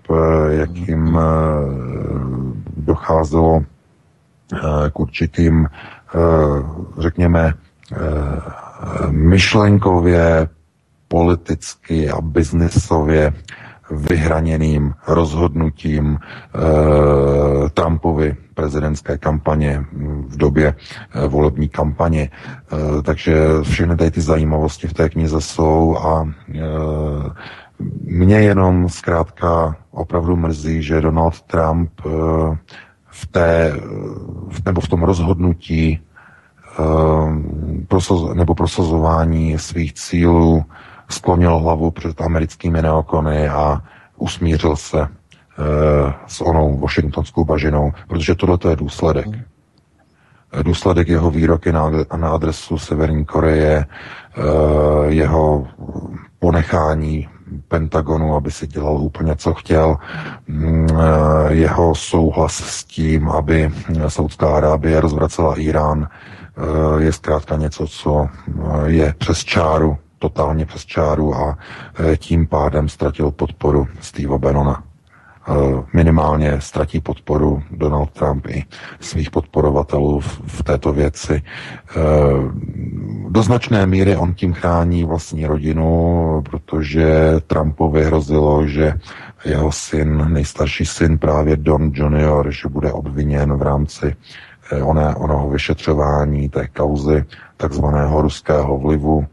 [0.49, 1.19] jakým
[2.77, 3.63] docházelo
[4.91, 5.67] k určitým,
[6.97, 7.53] řekněme,
[9.09, 10.47] myšlenkově,
[11.07, 13.33] politicky a biznesově
[13.91, 19.85] vyhraněným rozhodnutím e, Trumpovy prezidentské kampaně
[20.27, 20.67] v době
[21.13, 22.21] e, volební kampaně.
[22.29, 26.61] E, takže všechny tady ty zajímavosti v té knize jsou a e,
[28.03, 32.09] mě jenom zkrátka opravdu mrzí, že Donald Trump e,
[33.11, 33.73] v té,
[34.65, 35.99] nebo v tom rozhodnutí e,
[37.87, 40.63] prosaz, nebo prosazování svých cílů
[41.09, 43.81] sklonil hlavu před americkými neokony a
[44.17, 45.07] usmířil se e,
[46.27, 49.27] s onou washingtonskou bažinou, protože tohle je důsledek.
[50.63, 53.85] Důsledek jeho výroky na, na adresu Severní Koreje, e,
[55.07, 55.67] jeho
[56.39, 57.27] ponechání
[57.67, 59.97] Pentagonu, aby si dělal úplně, co chtěl,
[60.47, 63.71] mm, e, jeho souhlas s tím, aby
[64.07, 66.07] Saudská Arábie rozvracela Irán,
[66.97, 68.27] je zkrátka něco, co
[68.85, 71.57] je přes čáru totálně přes čáru a
[71.99, 74.83] e, tím pádem ztratil podporu Steve Bannona.
[74.83, 75.53] E,
[75.93, 78.65] minimálně ztratí podporu Donald Trump i
[78.99, 81.33] svých podporovatelů v této věci.
[81.33, 81.43] E,
[83.29, 88.93] do značné míry on tím chrání vlastní rodinu, protože Trumpovi hrozilo, že
[89.45, 94.15] jeho syn, nejstarší syn právě Don Junior, že bude obviněn v rámci
[94.83, 97.25] oné, onoho vyšetřování té kauzy
[97.57, 99.27] takzvaného ruského vlivu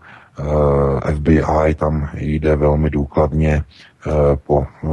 [1.14, 3.64] FBI tam jde velmi důkladně
[4.06, 4.10] eh,
[4.46, 4.88] po, eh,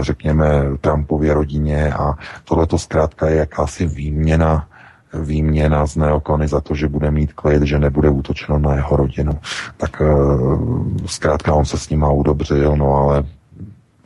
[0.00, 2.14] řekněme, Trumpově rodině a
[2.44, 4.66] tohle to zkrátka je jakási výměna
[5.14, 9.32] výměna z neokony za to, že bude mít klid, že nebude útočeno na jeho rodinu.
[9.76, 10.02] Tak
[11.06, 13.24] zkrátka on se s ním udobřil, no ale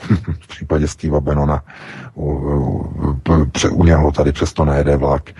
[0.40, 1.62] v případě Steva Benona,
[2.14, 2.24] u,
[3.28, 5.30] u, u něho tady přesto nejede vlak.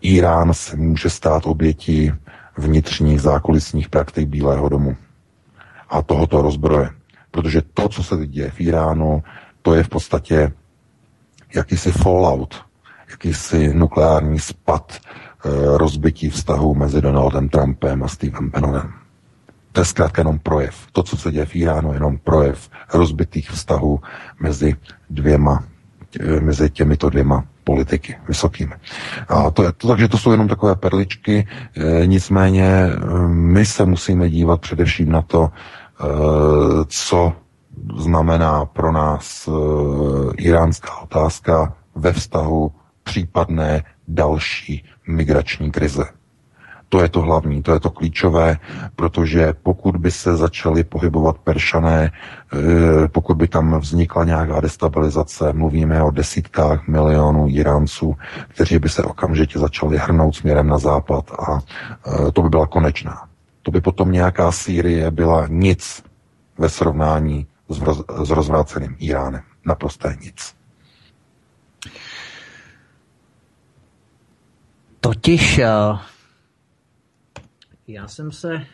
[0.00, 2.12] Irán se může stát obětí
[2.58, 4.96] vnitřních zákulisních praktik Bílého domu
[5.88, 6.90] a tohoto rozbroje.
[7.30, 9.22] Protože to, co se děje v Iránu,
[9.62, 10.52] to je v podstatě
[11.54, 12.64] jakýsi fallout,
[13.10, 14.98] jakýsi nukleární spad e,
[15.78, 18.92] rozbití vztahu mezi Donaldem Trumpem a Stevem Bannonem.
[19.72, 20.86] To je zkrátka jenom projev.
[20.92, 24.00] To, co se děje v Iránu, je jenom projev rozbitých vztahů
[24.40, 24.76] mezi
[25.10, 25.64] dvěma,
[26.20, 28.74] e, mezi těmito dvěma politiky vysokými.
[29.28, 32.96] A to je, to, takže to jsou jenom takové perličky, e, nicméně e,
[33.28, 36.04] my se musíme dívat především na to, e,
[36.86, 37.32] co
[37.96, 39.52] znamená pro nás e,
[40.42, 42.72] iránská otázka ve vztahu
[43.02, 46.19] případné další migrační krize.
[46.90, 48.56] To je to hlavní, to je to klíčové,
[48.96, 56.02] protože pokud by se začaly pohybovat peršané, eh, pokud by tam vznikla nějaká destabilizace, mluvíme
[56.02, 58.16] o desítkách milionů Iránců,
[58.48, 61.60] kteří by se okamžitě začali hrnout směrem na západ a
[62.06, 63.22] eh, to by byla konečná.
[63.62, 66.02] To by potom nějaká Sýrie byla nic
[66.58, 69.42] ve srovnání s, roz, s rozvráceným Iránem.
[69.64, 70.54] Naprosté nic.
[75.00, 75.98] Totiž uh
[77.92, 78.66] já jsem se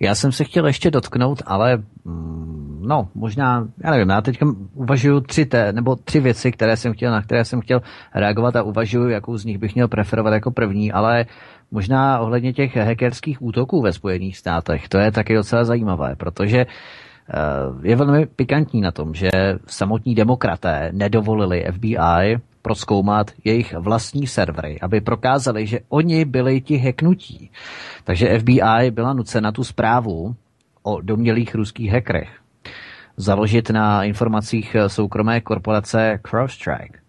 [0.00, 4.38] já jsem se chtěl ještě dotknout, ale mm, no, možná, já nevím, já teď
[4.74, 7.82] uvažuju tři, té, nebo tři věci, které jsem chtěl, na které jsem chtěl
[8.14, 11.26] reagovat a uvažuju, jakou z nich bych měl preferovat jako první, ale
[11.70, 16.66] možná ohledně těch hackerských útoků ve Spojených státech, to je taky docela zajímavé, protože eh,
[17.82, 19.30] je velmi pikantní na tom, že
[19.66, 27.50] samotní demokraté nedovolili FBI proskoumat jejich vlastní servery, aby prokázali, že oni byli ti heknutí.
[28.04, 30.36] Takže FBI byla nucena tu zprávu
[30.82, 32.40] o domělých ruských hackerech
[33.20, 37.00] založit na informacích soukromé korporace CrowdStrike.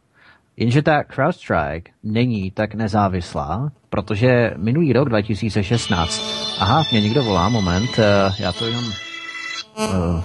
[0.57, 6.21] Jenže ta CrowdStrike není tak nezávislá, protože minulý rok 2016,
[6.59, 10.23] aha, mě někdo volá, moment, eh, já to jenom, uh,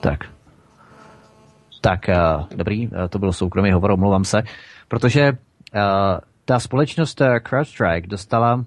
[0.00, 0.24] tak,
[1.80, 4.42] tak, uh, dobrý, uh, to byl soukromý hovor, omlouvám se,
[4.88, 5.80] protože uh,
[6.44, 8.64] ta společnost CrowdStrike dostala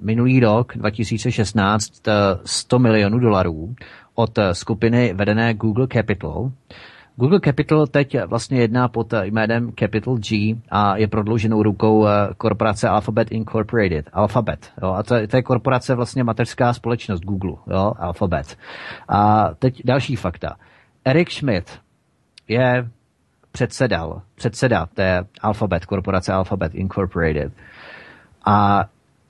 [0.00, 1.92] minulý rok 2016
[2.44, 3.74] 100 milionů dolarů
[4.14, 6.50] od skupiny vedené Google Capital.
[7.16, 12.06] Google Capital teď vlastně jedná pod jménem Capital G a je prodlouženou rukou
[12.36, 14.10] korporace Alphabet Incorporated.
[14.12, 14.72] Alphabet.
[14.82, 14.92] Jo?
[14.92, 17.56] A to, to je korporace vlastně mateřská společnost Google.
[17.66, 17.92] Jo?
[17.98, 18.56] Alphabet.
[19.08, 20.56] A teď další fakta.
[21.04, 21.80] Eric Schmidt,
[22.48, 22.88] je
[23.52, 27.52] předsedal, předseda té Alphabet, korporace Alphabet Incorporated.
[28.46, 28.84] A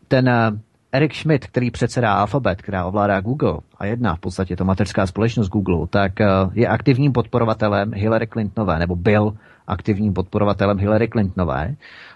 [0.09, 0.51] ten eh,
[0.93, 5.49] Eric Schmidt, který předsedá Alphabet, která ovládá Google a jedná v podstatě to mateřská společnost
[5.49, 9.37] Google, tak eh, je aktivním podporovatelem Hillary Clintonové, nebo byl
[9.67, 11.75] aktivním podporovatelem Hillary Clintonové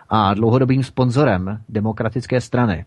[0.09, 2.85] a dlouhodobým sponzorem demokratické strany.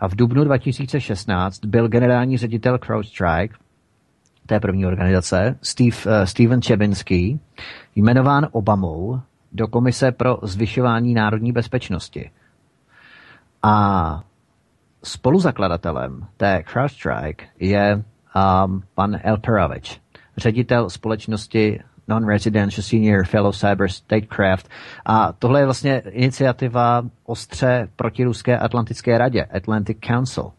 [0.00, 3.54] A v dubnu 2016 byl generální ředitel CrowdStrike
[4.50, 7.40] té první organizace, Steve, uh, Steven Čebinský,
[7.96, 9.20] jmenován Obamou
[9.52, 12.30] do Komise pro zvyšování národní bezpečnosti.
[13.62, 14.22] A
[15.04, 17.94] spoluzakladatelem té CrowdStrike je
[18.64, 20.00] um, pan El Peravič,
[20.36, 24.68] ředitel společnosti Non-Residential Senior Fellow Cyber Statecraft.
[25.06, 30.50] A tohle je vlastně iniciativa ostře protiruské Atlantické radě, Atlantic Council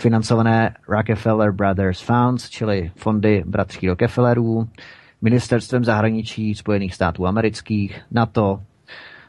[0.00, 4.68] financované Rockefeller Brothers Funds, čili fondy bratří Rockefellerů,
[5.22, 8.60] ministerstvem zahraničí Spojených států amerických, NATO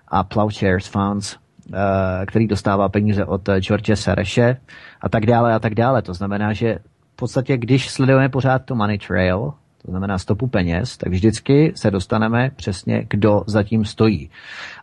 [0.08, 1.36] a Plowshares Funds,
[1.74, 1.78] eh,
[2.26, 4.58] který dostává peníze od George Sereše
[5.02, 6.02] a tak dále a tak dále.
[6.02, 6.80] To znamená, že
[7.14, 9.54] v podstatě, když sledujeme pořád to money trail,
[9.86, 14.30] to znamená stopu peněz, tak vždycky se dostaneme přesně, kdo zatím stojí.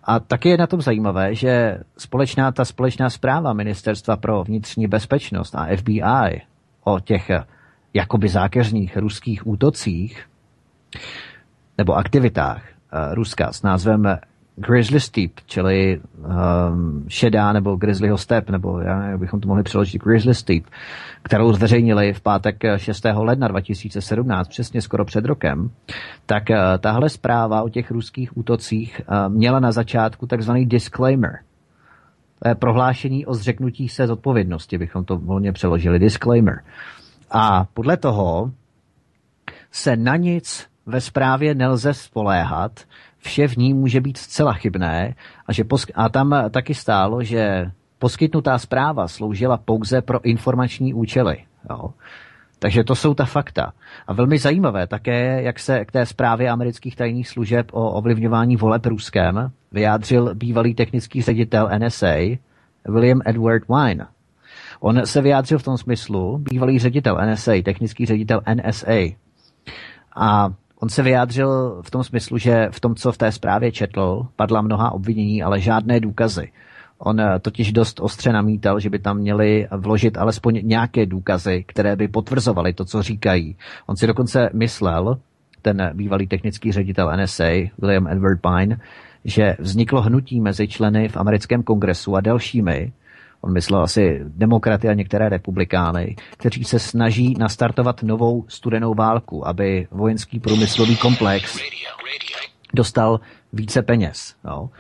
[0.08, 5.54] A taky je na tom zajímavé, že společná, ta společná zpráva Ministerstva pro vnitřní bezpečnost
[5.54, 6.42] a FBI
[6.84, 7.30] o těch
[7.94, 10.26] jakoby zákeřních ruských útocích
[11.78, 14.18] nebo aktivitách uh, Ruska s názvem
[14.60, 20.34] Grizzly Steep, čili um, šedá nebo Grizzlyho step, nebo jak bychom to mohli přeložit, Grizzly
[20.34, 20.64] Steep,
[21.22, 23.04] kterou zveřejnili v pátek 6.
[23.14, 25.70] ledna 2017, přesně skoro před rokem,
[26.26, 31.38] tak uh, tahle zpráva o těch ruských útocích uh, měla na začátku takzvaný disclaimer.
[32.42, 36.62] To je prohlášení o zřeknutí se zodpovědnosti, bychom to volně přeložili, disclaimer.
[37.30, 38.52] A podle toho
[39.70, 42.80] se na nic ve zprávě nelze spoléhat,
[43.18, 45.14] vše v ní může být zcela chybné
[45.46, 51.36] a, že posk- a tam taky stálo, že poskytnutá zpráva sloužila pouze pro informační účely.
[51.70, 51.90] Jo.
[52.58, 53.72] Takže to jsou ta fakta.
[54.06, 58.86] A velmi zajímavé také, jak se k té zprávě amerických tajných služeb o ovlivňování voleb
[58.86, 62.16] Ruskem vyjádřil bývalý technický ředitel NSA
[62.88, 64.06] William Edward Wine.
[64.80, 68.94] On se vyjádřil v tom smyslu, bývalý ředitel NSA, technický ředitel NSA.
[70.16, 70.48] A
[70.80, 74.62] on se vyjádřil v tom smyslu, že v tom, co v té zprávě četl, padla
[74.62, 76.52] mnoha obvinění, ale žádné důkazy.
[76.98, 81.96] On eh, totiž dost ostře namítal, že by tam měli vložit alespoň nějaké důkazy, které
[81.96, 83.56] by potvrzovaly to, co říkají.
[83.86, 85.18] On si dokonce myslel,
[85.62, 88.80] ten bývalý technický ředitel NSA, William Edward Pine,
[89.24, 92.92] že vzniklo hnutí mezi členy v americkém kongresu a dalšími,
[93.40, 99.86] on myslel asi demokraty a některé republikány, kteří se snaží nastartovat novou studenou válku, aby
[99.90, 101.58] vojenský průmyslový komplex
[102.74, 103.20] dostal
[103.52, 104.34] více peněz.
[104.44, 104.70] Jo.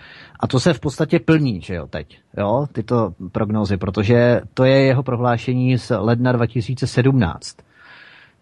[0.40, 4.82] A to se v podstatě plní, že jo, teď, jo, tyto prognózy, protože to je
[4.82, 7.56] jeho prohlášení z ledna 2017.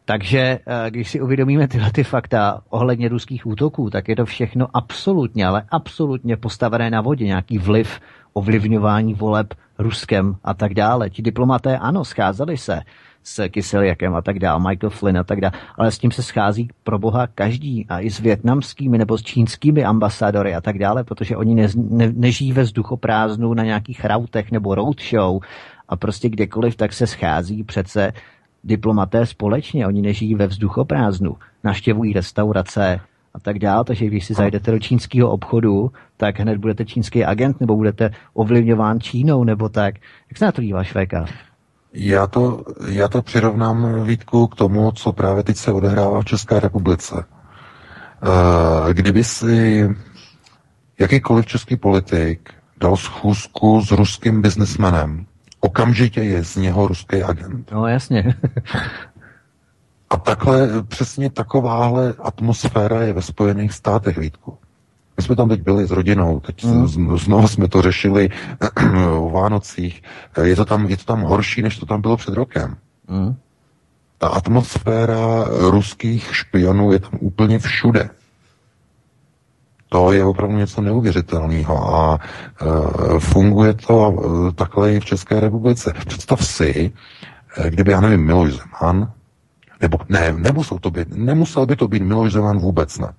[0.05, 4.67] Takže eh, když si uvědomíme tyhle ty fakta ohledně ruských útoků, tak je to všechno
[4.75, 7.25] absolutně, ale absolutně postavené na vodě.
[7.25, 8.01] Nějaký vliv,
[8.33, 11.11] ovlivňování voleb Ruskem a tak dále.
[11.11, 12.81] Ti diplomaté, ano, scházeli se
[13.23, 16.69] s Kyseljakem a tak dále, Michael Flynn a tak dále, ale s tím se schází
[16.85, 21.37] pro boha každý a i s větnamskými nebo s čínskými ambasadory a tak dále, protože
[21.37, 25.41] oni ne, ne, nežijí ve vzduchoprázdnu na nějakých rautech nebo roadshow
[25.89, 28.13] a prostě kdekoliv tak se schází přece
[28.65, 33.01] diplomaté společně, oni nežijí ve vzduchoprázdnu, naštěvují restaurace
[33.37, 37.61] a tak dále, takže když si zajdete do čínského obchodu, tak hned budete čínský agent
[37.61, 39.95] nebo budete ovlivňován Čínou nebo tak.
[40.31, 41.13] Jak se na to díváš, VK?
[41.93, 46.61] Já to, já to přirovnám, Vítku, k tomu, co právě teď se odehrává v České
[46.61, 47.25] republice.
[48.23, 49.89] Eh, kdyby si
[50.99, 52.51] jakýkoliv český politik
[52.81, 55.27] dal schůzku s ruským biznesmenem,
[55.61, 57.73] okamžitě je z něho ruský agent.
[57.73, 58.35] No jasně.
[60.11, 64.59] A takhle, přesně takováhle atmosféra je ve Spojených státech, Vítku.
[65.17, 66.89] My jsme tam teď byli s rodinou, teď mm.
[67.19, 68.29] znovu jsme to řešili
[69.19, 70.03] o Vánocích.
[70.43, 72.77] Je to, tam, je to tam horší, než to tam bylo před rokem.
[73.09, 73.37] Mm.
[74.19, 78.11] Ta atmosféra ruských špionů je tam úplně všude.
[79.89, 85.95] To je opravdu něco neuvěřitelného a e, funguje to e, takhle i v České republice.
[86.07, 86.93] Představ si,
[87.57, 89.13] e, kdyby, já nevím, Miloš Zeman,
[89.81, 93.13] nebo ne, nemusel, to být, nemusel by to být Miloš Zeman vůbec ne.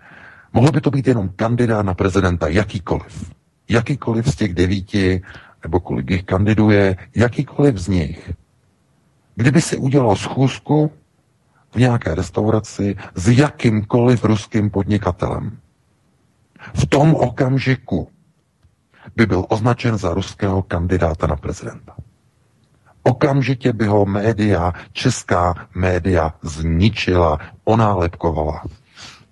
[0.54, 3.32] Mohl by to být jenom kandidát na prezidenta, jakýkoliv.
[3.70, 5.22] Jakýkoliv z těch devíti,
[5.64, 8.34] nebo kolik jich kandiduje, jakýkoliv z nich.
[9.36, 10.92] Kdyby si udělal schůzku
[11.72, 15.58] v nějaké restauraci s jakýmkoliv ruským podnikatelem,
[16.74, 18.08] v tom okamžiku
[19.16, 21.96] by byl označen za ruského kandidáta na prezidenta.
[23.08, 28.64] Okamžitě by ho média, česká média zničila, onálepkovala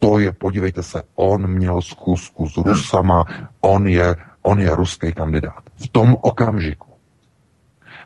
[0.06, 3.26] to je, podívejte se, on měl zkusku s Rusama,
[3.62, 5.64] on je, on je ruský kandidát.
[5.76, 6.88] V tom okamžiku.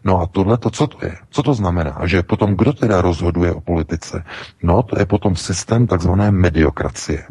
[0.03, 1.15] No a tohle, to, co to je?
[1.29, 1.99] Co to znamená?
[2.05, 4.23] Že potom kdo teda rozhoduje o politice?
[4.63, 7.27] No, to je potom systém takzvané mediokracie.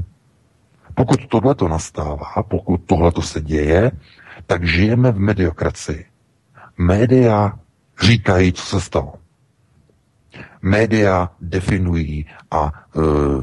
[0.94, 3.90] Pokud tohle to nastává, pokud tohle to se děje,
[4.46, 6.04] tak žijeme v mediokracii.
[6.78, 7.52] Média
[8.00, 9.14] říkají, co se stalo
[10.62, 13.00] média definují a e,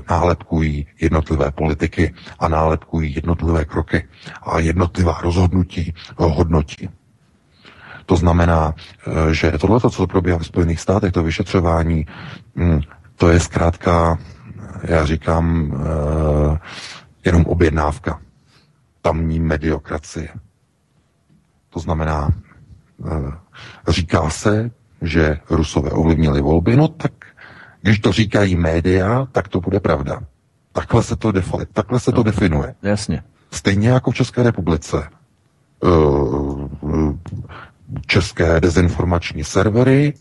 [0.09, 4.07] nálepkují jednotlivé politiky a nálepkují jednotlivé kroky
[4.43, 6.89] a jednotlivá rozhodnutí hodnotí.
[8.05, 8.73] To znamená,
[9.29, 12.05] e, že tohle, co probíhá v Spojených státech, to vyšetřování,
[12.55, 12.81] hm,
[13.15, 14.17] to je zkrátka,
[14.83, 16.59] já říkám, e,
[17.25, 18.19] jenom objednávka.
[19.01, 20.29] Tamní mediokracie.
[21.69, 22.29] To znamená,
[23.87, 27.11] říká se, že Rusové ovlivnili volby, no tak
[27.81, 30.19] když to říkají média, tak to bude pravda.
[30.71, 32.75] Takhle se to, defi- takhle se no, to definuje.
[32.81, 33.23] Jasně.
[33.51, 35.09] Stejně jako v České republice.
[35.83, 36.69] Uh,
[38.07, 40.13] české dezinformační servery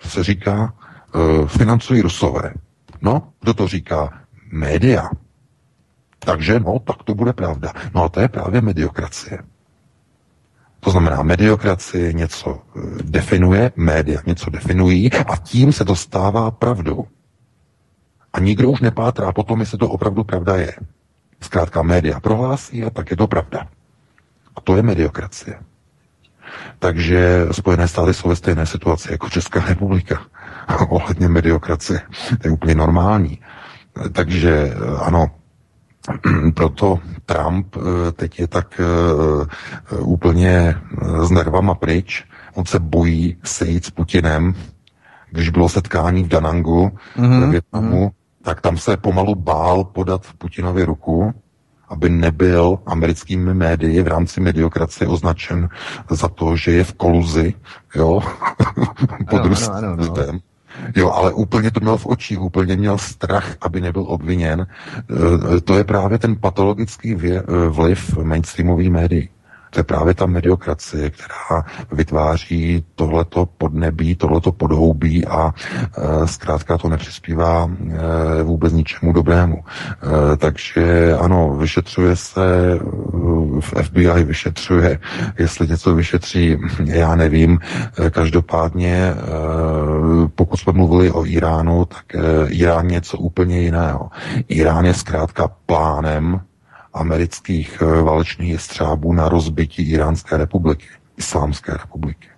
[0.00, 0.74] se říká,
[1.14, 2.54] uh, financují Rusové.
[3.02, 4.20] No, kdo to říká?
[4.52, 5.10] Média.
[6.18, 7.72] Takže no, tak to bude pravda.
[7.94, 9.38] No a to je právě mediokracie.
[10.80, 17.06] To znamená, mediokracie něco eh, definuje, média něco definují a tím se to stává pravdou.
[18.32, 20.74] A nikdo už nepátrá potom, jestli to opravdu pravda je.
[21.40, 23.66] Zkrátka média prohlásí a tak je to pravda.
[24.56, 25.58] A to je mediokracie.
[26.78, 30.22] Takže Spojené státy jsou ve stejné situaci jako Česká republika
[30.88, 32.00] ohledně mediokracie.
[32.42, 33.40] To je úplně normální.
[34.12, 35.30] Takže eh, ano,
[36.54, 40.74] proto Trump eh, teď je tak eh, úplně
[41.22, 42.24] s nervama pryč.
[42.54, 44.54] On se bojí sejít s Putinem,
[45.30, 47.40] když bylo setkání v Danangu mm-hmm.
[47.40, 48.44] ve Větnamu, mm-hmm.
[48.44, 51.34] tak tam se pomalu bál podat Putinovi ruku,
[51.88, 55.68] aby nebyl americkými médii v rámci mediokracie označen
[56.10, 57.54] za to, že je v koluzi,
[57.94, 58.20] jo,
[59.30, 59.40] pod
[59.70, 59.96] ano,
[60.96, 64.66] Jo, ale úplně to měl v očích, úplně měl strach, aby nebyl obviněn.
[65.56, 67.16] E, to je právě ten patologický
[67.68, 69.28] vliv mainstreamových médií.
[69.70, 76.88] To je právě ta mediokracie, která vytváří tohleto podnebí, tohleto podhoubí a e, zkrátka to
[76.88, 79.56] nepřispívá e, vůbec ničemu dobrému.
[79.62, 82.78] E, takže ano, vyšetřuje se,
[83.60, 84.98] v FBI vyšetřuje,
[85.38, 87.58] jestli něco vyšetří, já nevím.
[88.10, 89.14] Každopádně,
[90.34, 94.10] pokud jsme mluvili o Iránu, tak Irán něco úplně jiného.
[94.48, 96.40] Irán je zkrátka plánem
[96.92, 100.86] amerických eh, válečných jestřábů na rozbití Iránské republiky,
[101.16, 102.28] Islámské republiky.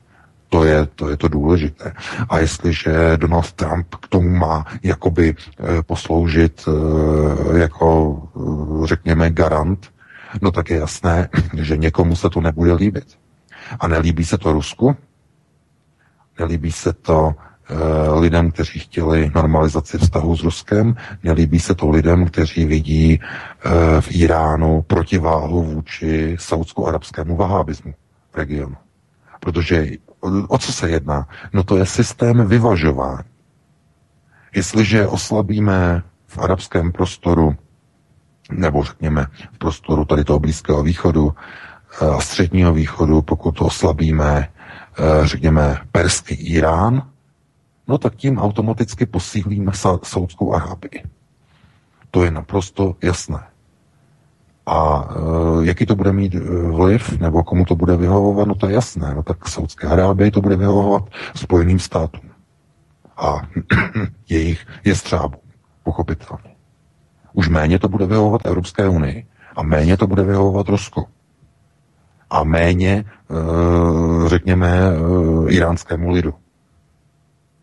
[0.49, 1.93] To je, to je to důležité.
[2.29, 8.23] A jestliže Donald Trump k tomu má jakoby eh, posloužit eh, jako,
[8.85, 9.93] řekněme, garant,
[10.43, 13.19] no tak je jasné, že někomu se to nebude líbit.
[13.81, 14.97] A nelíbí se to Rusku,
[16.39, 17.35] nelíbí se to
[18.15, 24.09] lidem, kteří chtěli normalizaci vztahu s Ruskem, nelíbí se to lidem, kteří vidí eh, v
[24.11, 27.95] Iránu protiváhu vůči saudsko-arabskému vahábismu
[28.33, 28.77] v regionu.
[29.41, 29.87] Protože
[30.49, 31.29] o co se jedná?
[31.53, 33.29] No to je systém vyvažování.
[34.55, 37.57] Jestliže oslabíme v arabském prostoru,
[38.53, 41.35] nebo řekněme v prostoru tady toho Blízkého východu
[42.03, 44.49] eh, a středního východu, pokud oslabíme,
[45.25, 47.12] řekněme, perský Irán,
[47.93, 51.05] no tak tím automaticky posílíme Saudskou Arábii.
[52.11, 53.41] To je naprosto jasné.
[54.67, 55.09] A
[55.61, 56.41] e, jaký to bude mít e,
[56.73, 59.15] vliv, nebo komu to bude vyhovovat, no to je jasné.
[59.15, 61.05] No tak Saudské Arábii to bude vyhovovat
[61.37, 62.31] Spojeným státům.
[63.17, 63.43] A
[64.29, 65.37] jejich je střábu,
[65.85, 66.57] pochopitelně.
[67.33, 71.07] Už méně to bude vyhovovat Evropské unii a méně to bude vyhovovat Rusku.
[72.31, 76.35] A méně, e, řekněme, e, iránskému lidu.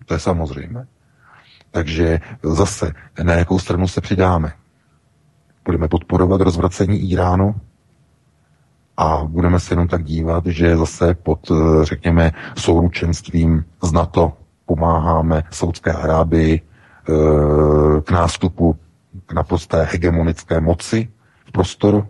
[0.09, 0.87] To je samozřejmé.
[1.71, 4.53] Takže zase, na jakou stranu se přidáme?
[5.65, 7.55] Budeme podporovat rozvracení Iránu
[8.97, 11.51] a budeme se jenom tak dívat, že zase pod,
[11.83, 14.33] řekněme, souručenstvím z NATO
[14.65, 18.75] pomáháme Saudské Arábii eh, k nástupu
[19.25, 21.07] k naprosté hegemonické moci
[21.45, 22.07] v prostoru,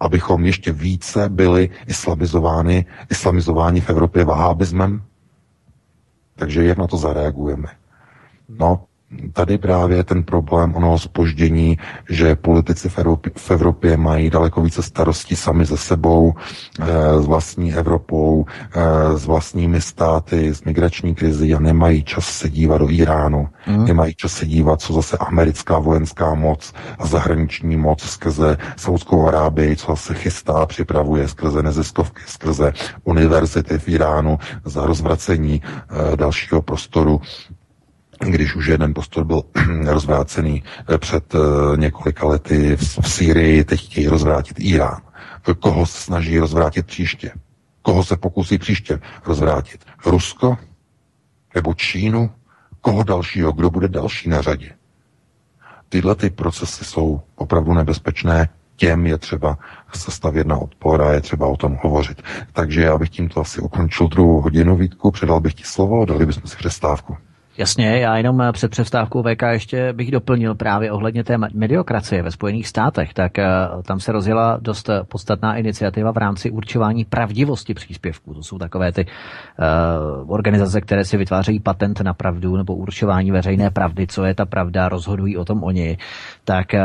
[0.00, 5.02] abychom ještě více byli islamizováni, islamizováni v Evropě vahábismem,
[6.36, 7.68] takže jak na to zareagujeme?
[8.48, 8.86] No,
[9.32, 11.78] tady právě ten problém onoho spoždění,
[12.10, 16.34] že politici v Evropě, v Evropě mají daleko více starostí sami ze sebou,
[16.80, 22.50] e, s vlastní Evropou, e, s vlastními státy, s migrační krizi a nemají čas se
[22.50, 23.84] dívat do Iránu, mm.
[23.84, 29.76] nemají čas se dívat, co zase americká vojenská moc a zahraniční moc skrze Saudskou Arábii,
[29.76, 32.72] co se chystá, připravuje skrze neziskovky, skrze
[33.04, 35.62] univerzity v Iránu za rozvracení
[36.12, 37.20] e, dalšího prostoru
[38.20, 39.42] když už jeden prostor byl
[39.86, 41.38] rozvrácený eh, před eh,
[41.76, 45.00] několika lety v Sýrii, teď chtějí rozvrátit Irán.
[45.60, 47.32] Koho se snaží rozvrátit příště?
[47.82, 49.84] Koho se pokusí příště rozvrátit?
[50.06, 50.58] Rusko?
[51.54, 52.30] Nebo Čínu?
[52.80, 53.52] Koho dalšího?
[53.52, 54.70] Kdo bude další na řadě?
[55.88, 59.58] Tyhle ty procesy jsou opravdu nebezpečné, těm je třeba
[59.94, 62.22] se stavět na odpor a je třeba o tom hovořit.
[62.52, 66.42] Takže já bych tímto asi ukončil druhou hodinu, Vítku, předal bych ti slovo dali bychom
[66.46, 67.16] si přestávku.
[67.58, 72.30] Jasně, já jenom eh, před přestávkou VK ještě bych doplnil právě ohledně té mediokracie ve
[72.30, 77.74] Spojených státech, tak uh, tam se rozjela dost eh, podstatná iniciativa v rámci určování pravdivosti
[77.74, 78.34] příspěvků.
[78.34, 83.70] To jsou takové ty uh, organizace, které si vytvářejí patent na pravdu nebo určování veřejné
[83.70, 85.98] pravdy, co je ta pravda, rozhodují o tom oni.
[86.44, 86.80] Tak uh,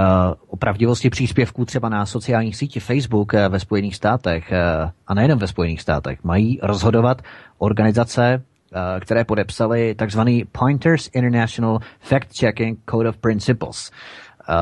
[0.48, 5.48] o pravdivosti příspěvků třeba na sociálních sítích Facebook ve Spojených státech uh, a nejenom ve
[5.48, 7.22] Spojených státech mají rozhodovat
[7.58, 8.51] organizace Eh,
[9.00, 11.80] které podepsali takzvaný Pointers International
[12.10, 13.92] Fact-Checking Code of Principles
[14.50, 14.54] eh,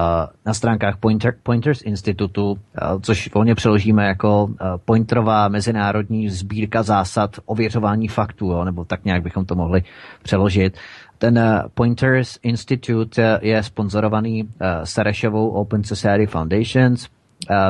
[0.46, 4.50] na stránkách Pointer, Pointers Institutu, eh, což volně přeložíme jako
[4.86, 9.84] Pointerová mezinárodní sbírka zásad ověřování faktů, jo, nebo tak nějak bychom to mohli
[10.24, 10.78] přeložit.
[11.18, 14.50] Ten Pointers Institute je sponzorovaný
[14.84, 17.10] Sarešovou Open Society Foundations,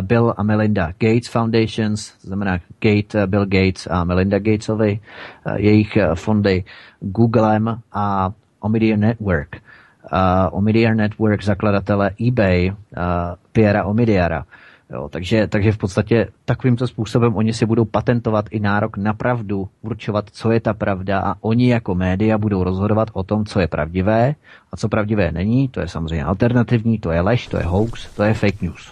[0.01, 5.55] Bill a Melinda Gates Foundations, to znamená Gate, uh, Bill Gates a Melinda Gatesovi, uh,
[5.55, 6.63] jejich fondy
[6.99, 9.55] Googlem a Omidyar Network.
[10.51, 12.73] Omidyar Network zakladatele eBay,
[13.51, 14.45] Pierre Omidyara.
[14.93, 19.69] Jo, takže, takže v podstatě takovýmto způsobem oni si budou patentovat i nárok na pravdu,
[19.81, 23.67] určovat, co je ta pravda a oni jako média budou rozhodovat o tom, co je
[23.67, 24.35] pravdivé
[24.71, 25.67] a co pravdivé není.
[25.67, 28.91] To je samozřejmě alternativní, to je lež, to je hoax, to je fake news.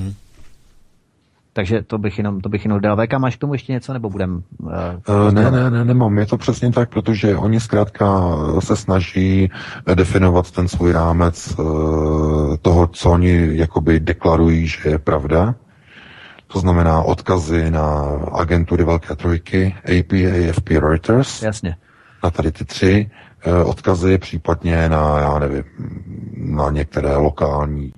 [0.00, 0.14] Hmm.
[1.52, 2.96] Takže to bych jenom, to bych jenom dal.
[2.96, 4.42] VK, máš k tomu ještě něco, nebo budem?
[4.58, 4.70] Uh,
[5.08, 6.18] uh, ne, ne, ne, nemám.
[6.18, 9.50] Je to přesně tak, protože oni zkrátka se snaží
[9.94, 15.54] definovat ten svůj rámec uh, toho, co oni jakoby deklarují, že je pravda.
[16.46, 18.00] To znamená odkazy na
[18.32, 21.42] agentury Velké trojky, AP, AFP, Reuters.
[21.42, 21.76] Jasně.
[22.24, 23.10] Na tady ty tři
[23.64, 25.64] odkazy, případně na, já nevím,
[26.36, 27.92] na některé lokální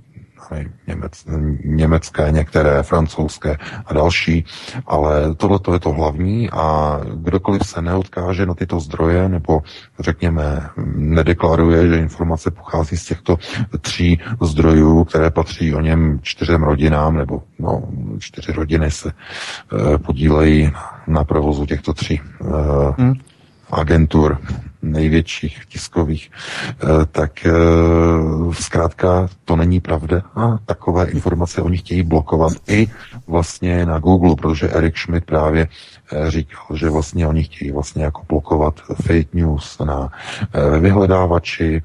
[0.86, 1.24] němec,
[1.64, 3.56] německé, některé francouzské
[3.86, 4.44] a další,
[4.86, 9.62] ale tohle je to hlavní a kdokoliv se neodkáže na tyto zdroje nebo
[10.00, 13.36] řekněme nedeklaruje, že informace pochází z těchto
[13.80, 17.82] tří zdrojů, které patří o něm čtyřem rodinám, nebo no,
[18.18, 20.72] čtyři rodiny se e, podílejí
[21.06, 23.14] na, provozu těchto tří e, hmm.
[23.72, 24.38] Agentur
[24.82, 27.52] největších tiskových, eh, tak eh,
[28.52, 32.88] zkrátka to není pravda a takové informace oni chtějí blokovat i
[33.26, 35.68] vlastně na Google, protože Eric Schmidt právě
[36.12, 40.08] eh, říkal, že vlastně oni chtějí vlastně jako blokovat fake news na
[40.80, 41.82] vyhledávači,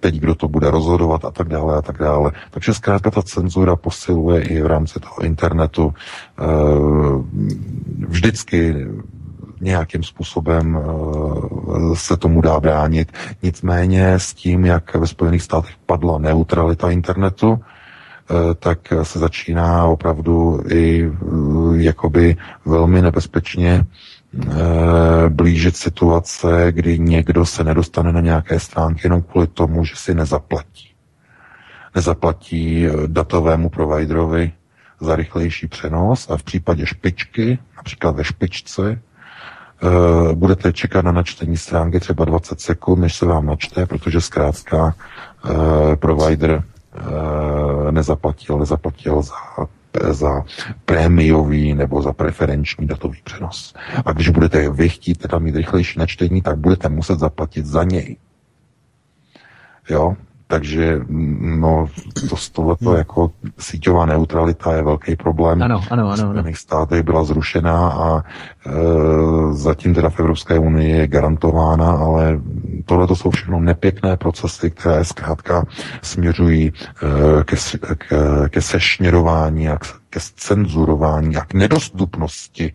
[0.00, 2.32] teď kdo to bude rozhodovat a tak dále a tak dále.
[2.50, 5.94] Takže zkrátka ta cenzura posiluje i v rámci toho internetu.
[8.08, 8.86] Vždycky
[9.66, 13.12] nějakým způsobem eh, se tomu dá bránit.
[13.42, 20.62] Nicméně s tím, jak ve Spojených státech padla neutralita internetu, eh, tak se začíná opravdu
[20.70, 23.84] i eh, jakoby velmi nebezpečně
[25.28, 30.88] blížit situace, kdy někdo se nedostane na nějaké stránky jenom kvůli tomu, že si nezaplatí.
[31.94, 34.52] Nezaplatí datovému providerovi
[35.00, 39.00] za rychlejší přenos a v případě špičky, například ve špičce,
[39.82, 44.84] Uh, budete čekat na načtení stránky třeba 20 sekund, než se vám načte, protože zkrátka
[44.84, 49.34] uh, provider uh, nezaplatil, nezaplatil za
[50.10, 50.44] za
[50.84, 53.74] prémiový nebo za preferenční datový přenos.
[54.06, 58.16] A když budete vy chtít teda mít rychlejší načtení, tak budete muset zaplatit za něj.
[59.88, 60.16] Jo,
[60.46, 61.00] takže
[61.58, 61.86] no,
[62.30, 62.98] to, tohleto hmm.
[62.98, 65.62] jako síťová neutralita je velký problém.
[65.62, 66.30] Ano, ano, ano.
[66.30, 66.42] ano.
[66.52, 68.72] V státech byla zrušená a e,
[69.52, 72.40] zatím teda v Evropské unii je garantována, ale
[72.84, 75.64] tohle to jsou všechno nepěkné procesy, které zkrátka
[76.02, 77.56] směřují e, ke,
[77.96, 79.78] ke, ke sešněrování a
[80.10, 82.72] ke cenzurování a k nedostupnosti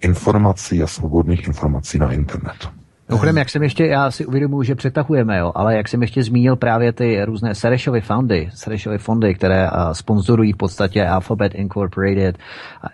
[0.00, 2.79] informací a svobodných informací na internetu.
[3.10, 6.56] Mimochodem, jak jsem ještě, já si uvědomuji, že přetahujeme, jo, ale jak jsem ještě zmínil
[6.56, 12.38] právě ty různé Serešovy fondy, Serešovy fondy, které uh, sponzorují v podstatě Alphabet Incorporated,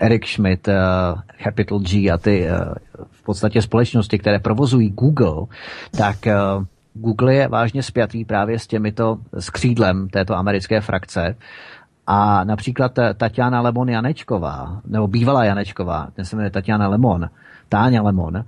[0.01, 0.75] Eric Schmidt, uh,
[1.45, 2.75] Capital G a ty uh,
[3.11, 5.47] v podstatě společnosti, které provozují Google,
[5.99, 6.65] tak uh,
[6.95, 11.37] Google je vážně spjatý právě s těmito skřídlem této americké frakce.
[12.07, 17.29] A například Tatiana Lemon Janečková, nebo bývalá Janečková, ten se jmenuje Tatiana Lemon,
[17.69, 18.45] Táňa Lemon,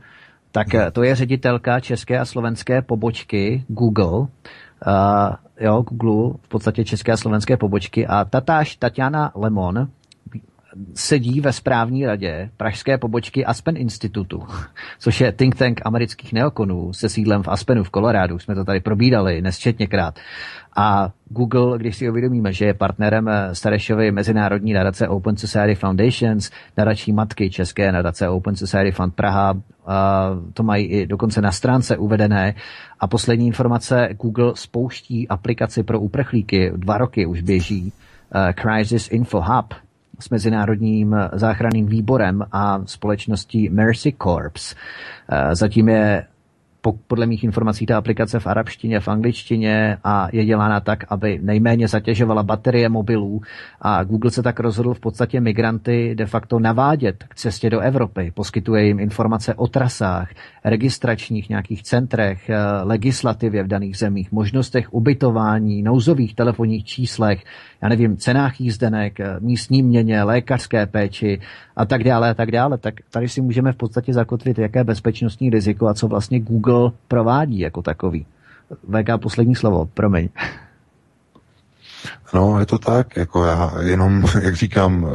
[0.52, 4.18] tak eh, to je ředitelka české a slovenské pobočky Google.
[4.18, 4.26] Uh,
[5.60, 8.06] jo, Google, v podstatě české a slovenské pobočky.
[8.06, 9.88] A tatáž Tatiana Lemon
[10.94, 14.42] sedí ve správní radě pražské pobočky Aspen Institutu,
[14.98, 18.38] což je think tank amerických neokonů se sídlem v Aspenu v Kolorádu.
[18.38, 20.18] Jsme to tady probídali nesčetněkrát.
[20.76, 27.12] A Google, když si uvědomíme, že je partnerem Starešovy mezinárodní nadace Open Society Foundations, nadační
[27.12, 29.54] matky České nadace Open Society Fund Praha,
[30.54, 32.54] to mají i dokonce na stránce uvedené.
[33.00, 37.92] A poslední informace, Google spouští aplikaci pro uprchlíky, dva roky už běží,
[38.34, 39.74] uh, Crisis Info Hub,
[40.20, 44.74] s Mezinárodním záchranným výborem a společností Mercy Corps.
[45.28, 46.24] Eh, zatím je
[47.06, 51.88] podle mých informací ta aplikace v arabštině, v angličtině a je dělána tak, aby nejméně
[51.88, 53.40] zatěžovala baterie mobilů
[53.80, 58.32] a Google se tak rozhodl v podstatě migranty de facto navádět k cestě do Evropy.
[58.34, 60.30] Poskytuje jim informace o trasách,
[60.64, 67.44] registračních nějakých centrech, eh, legislativě v daných zemích, možnostech ubytování, nouzových telefonních číslech,
[67.82, 71.40] já nevím, cenách jízdenek, eh, místní měně, lékařské péči
[71.76, 72.78] a tak dále a tak dále.
[72.78, 77.58] Tak tady si můžeme v podstatě zakotvit, jaké bezpečnostní riziko a co vlastně Google provádí
[77.58, 78.26] jako takový.
[78.88, 80.28] VK poslední slovo, promiň.
[82.34, 85.06] No, je to tak, jako já jenom, jak říkám,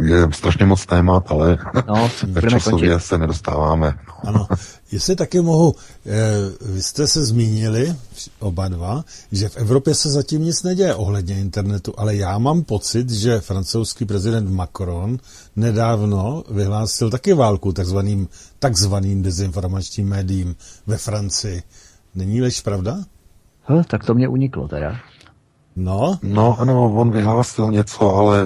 [0.00, 1.58] je strašně moc témat, ale
[1.88, 3.06] no, v časově končit.
[3.06, 3.94] se nedostáváme.
[4.08, 4.28] No.
[4.28, 4.46] Ano,
[4.92, 5.74] jestli taky mohu,
[6.06, 6.10] eh,
[6.72, 7.94] vy jste se zmínili,
[8.38, 13.10] oba dva, že v Evropě se zatím nic neděje ohledně internetu, ale já mám pocit,
[13.10, 15.18] že francouzský prezident Macron
[15.56, 20.56] nedávno vyhlásil taky válku takzvaným, takzvaným dezinformačním médiím
[20.86, 21.62] ve Francii.
[22.14, 22.96] Není lež pravda?
[23.68, 24.96] Hm, tak to mě uniklo teda.
[25.76, 26.18] No?
[26.22, 28.44] No, ano, on vyhlásil něco, ale e,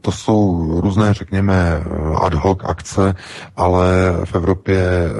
[0.00, 1.82] to jsou různé, řekněme,
[2.22, 3.14] ad hoc akce,
[3.56, 3.86] ale
[4.24, 5.10] v Evropě e,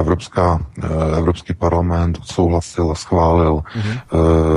[0.00, 4.00] Evropská, e, Evropský parlament odsouhlasil a schválil mm-hmm.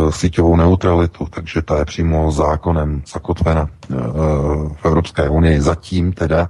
[0.07, 3.95] e, síťovou neutralitu, takže ta je přímo zákonem zakotvena e,
[4.75, 5.61] v Evropské unii.
[5.61, 6.49] Zatím teda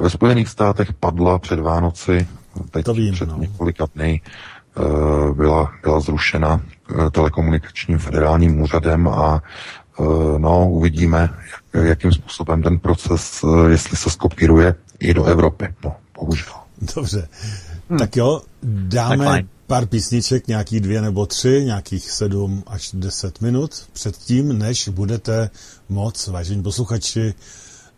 [0.00, 2.26] ve Spojených státech padla před Vánoci,
[2.70, 3.36] teď to vím, před no.
[3.38, 4.20] několika dny,
[5.34, 6.60] byla, byla zrušena
[6.98, 9.42] Eh, telekomunikačním federálním úřadem a
[10.00, 10.04] eh,
[10.38, 11.30] no, uvidíme,
[11.74, 15.74] jak, jakým způsobem ten proces, eh, jestli se skopíruje i do Evropy.
[15.84, 16.52] No, bohužel.
[16.96, 17.28] Dobře.
[17.88, 17.98] Hmm.
[17.98, 23.86] Tak jo, dáme tak pár písniček, nějaký dvě nebo tři, nějakých sedm až deset minut
[23.92, 25.50] předtím, než budete
[25.88, 27.34] moc, vážení posluchači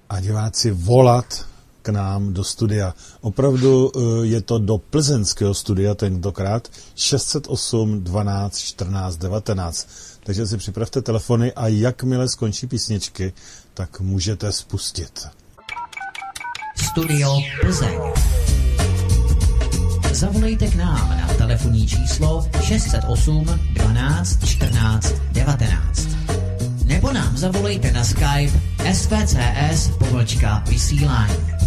[0.08, 1.46] a diváci, volat
[1.84, 2.94] k nám do studia.
[3.20, 9.88] Opravdu eh, je to do plzeňského studia tentokrát 608 12 14 19.
[10.24, 13.32] Takže si připravte telefony a jakmile skončí písničky,
[13.74, 15.28] tak můžete spustit.
[16.76, 17.98] Studio Plzeň.
[20.12, 26.08] Zavolejte k nám na telefonní číslo 608 12 14 19.
[26.84, 28.60] Nebo nám zavolejte na Skype
[28.92, 29.90] svcs
[30.68, 31.63] vysílání.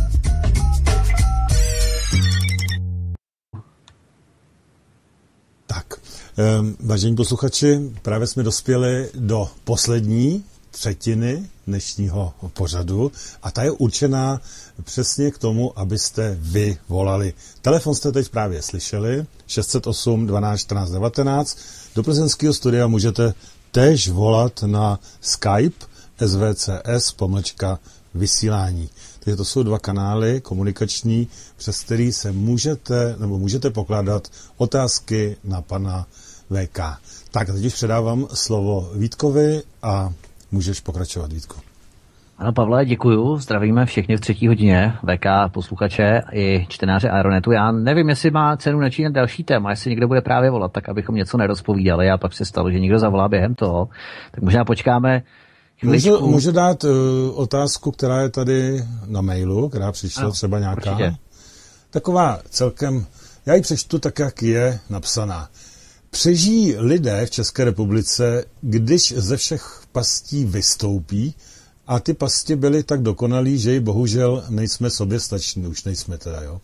[6.38, 13.12] Ehm, vážení posluchači, právě jsme dospěli do poslední třetiny dnešního pořadu
[13.44, 14.42] a ta je určená
[14.84, 17.34] přesně k tomu, abyste vy volali.
[17.62, 21.58] Telefon jste teď právě slyšeli, 608 12 14 19.
[21.96, 23.34] Do plzeňského studia můžete
[23.72, 25.86] též volat na Skype
[26.28, 27.80] svcs pomlčka
[28.14, 28.90] vysílání.
[29.28, 31.28] Takže to jsou dva kanály komunikační,
[31.58, 34.28] přes který se můžete, nebo můžete pokládat
[34.58, 36.06] otázky na pana
[36.50, 36.80] VK.
[37.32, 40.10] Tak, teď už předávám slovo Vítkovi a
[40.52, 41.56] můžeš pokračovat, Vítku.
[42.38, 43.38] Ano, Pavle, děkuju.
[43.38, 47.52] Zdravíme všechny v třetí hodině, VK, posluchače i čtenáře Aeronetu.
[47.52, 51.16] Já nevím, jestli má cenu načínat další téma, jestli někdo bude právě volat, tak abychom
[51.16, 53.90] něco nerozpovídali a pak se stalo, že někdo zavolá během toho.
[54.32, 55.22] Tak možná počkáme
[55.84, 56.92] Můžu, můžu dát uh,
[57.34, 60.92] otázku, která je tady na mailu, která přišla ano, třeba nějaká.
[60.92, 61.16] Určitě.
[61.90, 63.06] Taková celkem,
[63.46, 65.50] já ji přečtu tak, jak je napsaná.
[66.10, 71.36] Přežijí lidé v České republice, když ze všech pastí vystoupí
[71.88, 76.42] a ty pasti byly tak dokonalý, že ji bohužel nejsme sobě stační, už nejsme teda,
[76.42, 76.62] jo.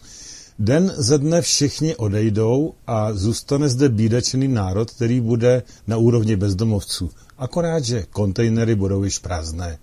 [0.59, 7.09] Den ze dne všichni odejdou a zůstane zde bídačný národ, který bude na úrovni bezdomovců.
[7.37, 9.79] Akorát, že kontejnery budou již prázdné.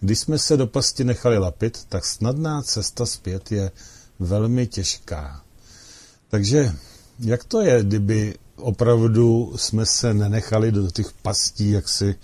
[0.00, 3.70] Když jsme se do pasti nechali lapit, tak snadná cesta zpět je
[4.18, 5.42] velmi těžká.
[6.28, 6.72] Takže
[7.18, 12.14] jak to je, kdyby opravdu jsme se nenechali do těch pastí jak si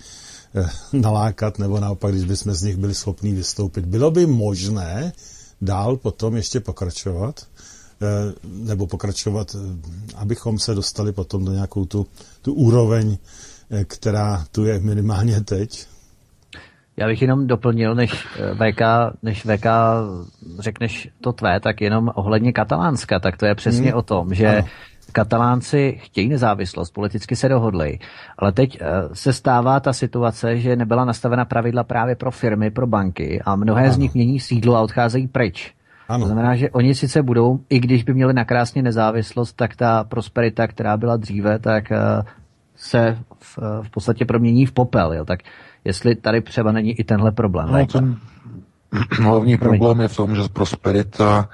[0.55, 3.85] eh, nalákat, nebo naopak, když bychom z nich byli schopni vystoupit.
[3.85, 5.13] Bylo by možné
[5.61, 7.47] dál potom ještě pokračovat,
[8.01, 9.79] eh, nebo pokračovat, eh,
[10.15, 12.07] abychom se dostali potom do nějakou tu,
[12.41, 13.17] tu úroveň,
[13.87, 15.87] která tu je minimálně teď?
[16.97, 18.81] Já bych jenom doplnil, než VK,
[19.23, 19.65] než VK
[20.59, 23.97] řekneš to tvé, tak jenom ohledně Katalánska, tak to je přesně hmm.
[23.97, 24.67] o tom, že ano
[25.13, 27.99] Katalánci chtějí nezávislost, politicky se dohodli,
[28.37, 32.87] ale teď eh, se stává ta situace, že nebyla nastavena pravidla právě pro firmy, pro
[32.87, 33.93] banky a mnohé ano.
[33.93, 35.73] z nich mění sídlo a odcházejí pryč.
[36.07, 36.19] Ano.
[36.19, 40.67] To znamená, že oni sice budou, i když by měli nakrásně nezávislost, tak ta prosperita,
[40.67, 41.97] která byla dříve, tak eh,
[42.75, 45.13] se v, v podstatě promění v popel.
[45.13, 45.25] Jo?
[45.25, 45.39] Tak
[45.85, 47.71] jestli tady třeba není i tenhle problém.
[47.71, 48.17] No, ten
[49.21, 51.49] hlavní problém je v tom, že prosperita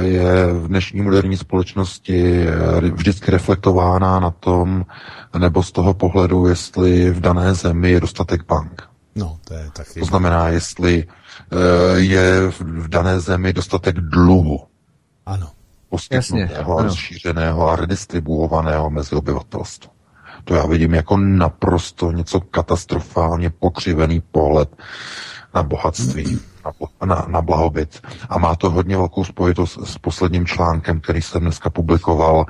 [0.00, 2.46] je v dnešní moderní společnosti
[2.92, 4.86] vždycky reflektována na tom,
[5.38, 8.82] nebo z toho pohledu, jestli v dané zemi je dostatek bank.
[9.14, 10.00] No, to je taky.
[10.00, 14.60] To znamená, jestli eh, je v dané zemi dostatek dluhu.
[15.26, 15.50] Ano.
[15.88, 19.90] Poskytnutého, rozšířeného a redistribuovaného mezi obyvatelstvo.
[20.44, 24.76] To já vidím jako naprosto něco katastrofálně pokřivený pohled
[25.54, 26.72] na bohatství na,
[27.06, 28.00] na, na blahobyt.
[28.28, 32.46] A má to hodně velkou spojitost s posledním článkem, který jsem dneska publikoval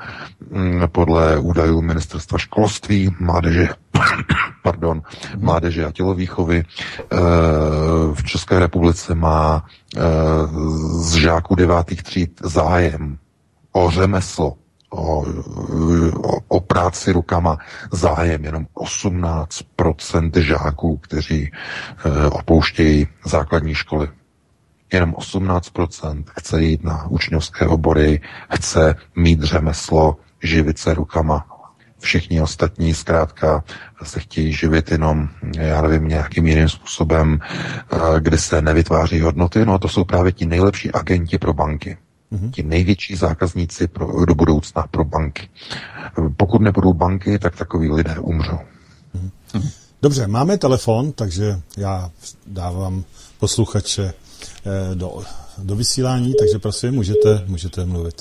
[0.51, 3.69] mm, podle údajů Ministerstva školství, mládeže
[4.63, 5.03] pardon,
[5.37, 6.65] mládeže a tělovýchovy
[8.15, 9.65] v České republice má
[11.01, 13.19] z žáků devátých tříd zájem
[13.73, 14.55] o řemeslo,
[14.95, 15.25] o,
[16.23, 17.59] o, o práci rukama
[17.93, 21.51] zájem jenom 18% žáků, kteří e,
[22.31, 24.09] opouštějí základní školy.
[24.93, 28.21] Jenom 18% chce jít na učňovské obory,
[28.55, 31.47] chce mít řemeslo, živit se rukama.
[31.99, 33.65] Všichni ostatní zkrátka
[34.03, 37.39] se chtějí živit jenom, já nevím, nějakým jiným způsobem,
[38.19, 39.67] kde se nevytváří hodnoty.
[39.67, 41.97] No to jsou právě ti nejlepší agenti pro banky
[42.35, 42.51] mm-hmm.
[42.51, 45.49] ti největší zákazníci pro, do budoucna pro banky.
[46.37, 48.59] Pokud nebudou banky, tak takový lidé umřou.
[49.15, 49.85] Mm-hmm.
[50.03, 51.45] Dobře, máme telefon, takže
[51.79, 52.11] já
[52.47, 53.05] dávám
[53.41, 55.09] posluchače eh, do,
[55.65, 58.15] do vysílání, takže prosím, můžete, můžete mluvit.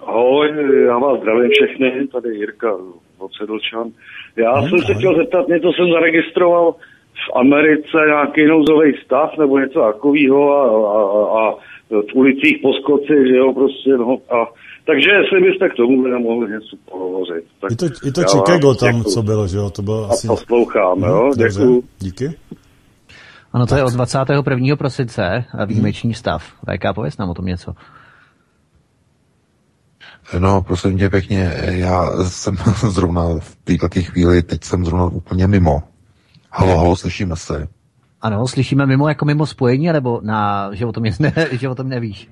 [0.00, 0.48] Ahoj,
[0.86, 2.70] já vás zdravím všechny, tady Jirka
[3.18, 3.90] Vocedlčan.
[4.36, 6.72] Já hmm, jsem se chtěl zeptat, něco jsem zaregistroval
[7.26, 10.62] v Americe, nějaký nouzový stav nebo něco takového a,
[10.98, 11.00] a,
[11.40, 11.54] a
[11.90, 14.18] v ulicích Poskoci, že jo, prostě, no.
[14.36, 14.38] A,
[14.86, 17.44] takže jestli byste k tomu nemohli něco pohovořit.
[17.60, 19.14] Tak I to, i to Chicago tam, děkuju.
[19.14, 20.28] co bylo, že jo, to bylo asi...
[20.28, 21.82] A poslouchám, jo, mhm, děkuji.
[21.98, 22.34] Díky.
[23.52, 24.76] Ano, to je od 21.
[24.76, 26.42] prosince výjimečný stav.
[26.42, 27.72] VK, pověs nám o tom něco.
[30.38, 32.56] No, prosím tě pěkně, já jsem
[32.88, 35.82] zrovna v této chvíli, teď jsem zrovna úplně mimo.
[36.50, 37.68] Halo, halo, slyšíme se.
[38.20, 41.88] Ano, slyšíme mimo jako mimo spojení, nebo na, že, o tom, ne, že o tom
[41.88, 42.28] nevíš?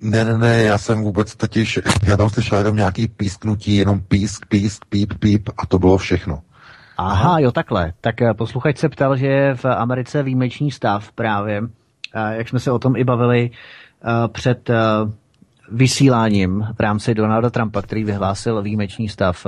[0.00, 4.46] Ne, ne, ne, já jsem vůbec totiž, já tam slyšel jenom nějaký písknutí, jenom písk,
[4.46, 6.42] písk, píp, píp a to bylo všechno.
[6.96, 7.92] Aha, jo, takhle.
[8.00, 11.62] Tak eh, posluchač se ptal, že je v Americe výjimečný stav právě,
[12.14, 14.70] eh, jak jsme se o tom i bavili eh, před
[15.72, 19.46] vysíláním v rámci Donalda Trumpa, který vyhlásil výjimečný stav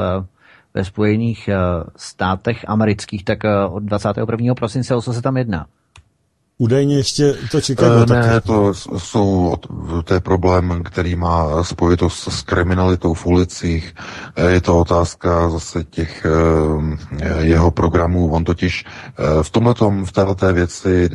[0.74, 1.57] ve Spojených eh,
[1.97, 4.55] státech amerických, tak eh, od 21.
[4.55, 5.66] prosince o co se tam jedná?
[6.59, 9.57] Údajně ještě to Chicago e, Ne, to jsou,
[10.05, 13.94] to je problém, který má spojitost s kriminalitou v ulicích.
[14.49, 16.27] Je to otázka zase těch
[17.39, 18.31] jeho programů.
[18.31, 18.85] On totiž
[19.43, 21.11] v tomhletom, v této věci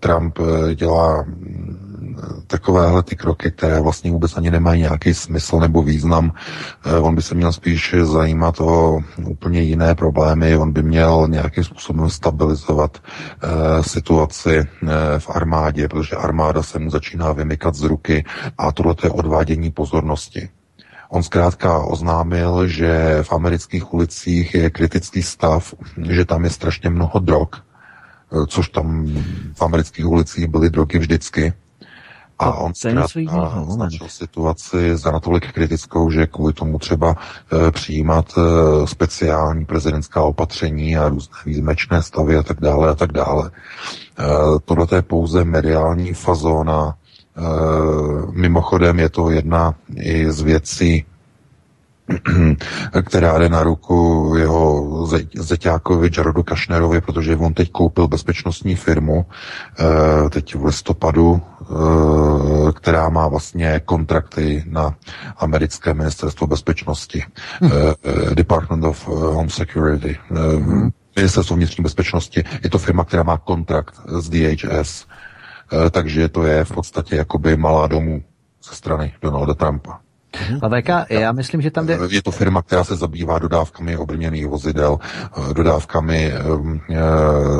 [0.00, 0.38] Trump
[0.74, 1.24] dělá
[2.46, 6.32] takovéhle ty kroky, které vlastně vůbec ani nemají nějaký smysl nebo význam.
[6.86, 11.64] Eh, on by se měl spíš zajímat o úplně jiné problémy, on by měl nějakým
[11.64, 14.88] způsobem stabilizovat uh, situaci uh,
[15.18, 18.24] v armádě, protože armáda se mu začíná vymykat z ruky
[18.58, 20.48] a tohle je odvádění pozornosti.
[21.08, 25.74] On zkrátka oznámil, že v amerických ulicích je kritický stav,
[26.10, 27.48] že tam je strašně mnoho drog,
[28.46, 29.06] což tam
[29.54, 31.52] v amerických ulicích byly drogy vždycky.
[32.38, 32.72] A on
[33.68, 40.96] označil situaci za natolik kritickou, že kvůli tomu třeba e, přijímat e, speciální prezidentská opatření
[40.96, 43.50] a různé výjimečné stavy a tak dále a tak dále.
[43.50, 44.24] E,
[44.64, 46.94] tohle je pouze mediální fazóna.
[46.94, 47.42] E,
[48.32, 51.04] mimochodem je to jedna i z věcí,
[53.04, 59.26] která jde na ruku jeho zeťákovi Jarodu Kašnerovi, protože on teď koupil bezpečnostní firmu,
[59.78, 61.64] eh, teď v listopadu, eh,
[62.72, 64.94] která má vlastně kontrakty na
[65.36, 67.24] americké ministerstvo bezpečnosti,
[67.60, 67.70] hmm.
[68.34, 70.90] Department of Home Security, hmm.
[71.16, 72.44] ministerstvo vnitřní bezpečnosti.
[72.62, 75.06] Je to firma, která má kontrakt s DHS,
[75.90, 78.22] takže to je v podstatě jakoby malá domů
[78.68, 80.00] ze strany Donalda Trumpa.
[80.36, 80.58] Mhm.
[80.62, 81.98] A VK, já myslím, že tam jde...
[82.10, 84.98] Je to firma, která se zabývá dodávkami obrněných vozidel,
[85.52, 86.36] dodávkami e,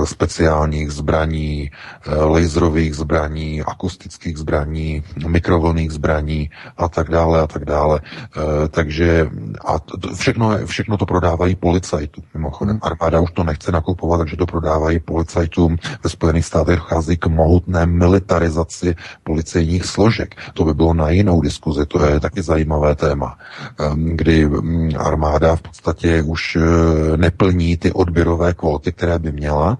[0.04, 1.70] speciálních zbraní,
[2.06, 8.00] e, laserových zbraní, akustických zbraní, mikrovlnných zbraní a tak dále a tak dále.
[8.04, 9.30] E, takže
[9.64, 12.24] a to, všechno, všechno to prodávají policajtům.
[12.34, 12.92] Mimochodem, mhm.
[12.92, 15.76] armáda už to nechce nakupovat, takže to prodávají policajtům.
[16.04, 20.34] Ve Spojených státech dochází k mohutné militarizaci policejních složek.
[20.54, 23.38] To by bylo na jinou diskuzi, to je taky zajímavé zajímavé téma,
[23.78, 29.78] ehm, kdy mm, armáda v podstatě už eh, neplní ty odběrové kvóty, které by měla,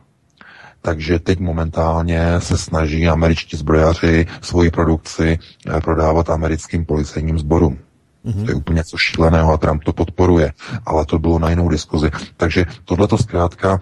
[0.82, 7.78] takže teď momentálně se snaží američtí zbrojaři svoji produkci eh, prodávat americkým policejním sborům.
[8.26, 8.44] Mm-hmm.
[8.44, 10.52] To je úplně něco šíleného a Trump to podporuje,
[10.86, 12.10] ale to bylo na jinou diskuzi.
[12.36, 13.80] Takže tohle to zkrátka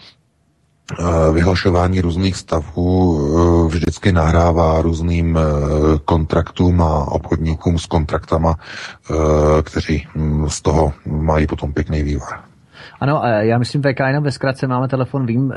[1.33, 5.43] vyhlašování různých stavů eh, vždycky nahrává různým eh,
[6.05, 8.55] kontraktům a obchodníkům s kontraktama,
[9.63, 12.41] kteří hm, z toho mají potom pěkný vývar.
[13.01, 15.53] Ano, já myslím, VK, jenom ve zkratce máme telefon, vím,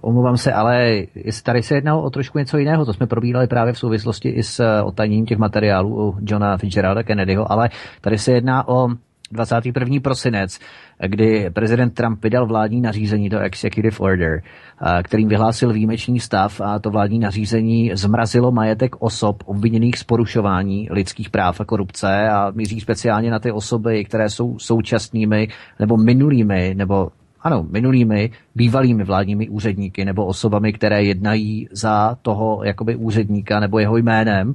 [0.00, 1.02] omlouvám se, ale
[1.42, 4.82] tady se jednalo o trošku něco jiného, to jsme probírali právě v souvislosti i s
[4.84, 8.88] otaním těch materiálů u Johna Fitzgeralda Kennedyho, ale tady se jedná o
[9.32, 10.00] 21.
[10.00, 10.58] prosinec,
[11.06, 14.42] kdy prezident Trump vydal vládní nařízení, to Executive Order,
[15.02, 21.30] kterým vyhlásil výjimečný stav a to vládní nařízení zmrazilo majetek osob obviněných z porušování lidských
[21.30, 25.48] práv a korupce a míří speciálně na ty osoby, které jsou současnými
[25.78, 27.10] nebo minulými nebo
[27.40, 33.96] ano, minulými bývalými vládními úředníky nebo osobami, které jednají za toho jakoby úředníka nebo jeho
[33.96, 34.54] jménem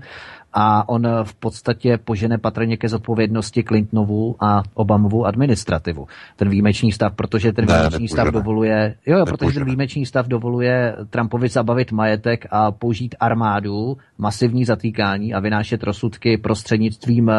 [0.54, 6.08] a on v podstatě požene patrně ke zodpovědnosti Clintonovu a Obamovu administrativu.
[6.36, 10.96] Ten výjimečný stav, protože ten výjimečný stav dovoluje, jo, jo, protože ten výjimečný stav dovoluje
[11.10, 17.34] Trumpovi zabavit majetek a použít armádu, masivní zatýkání a vynášet rozsudky prostřednictvím uh,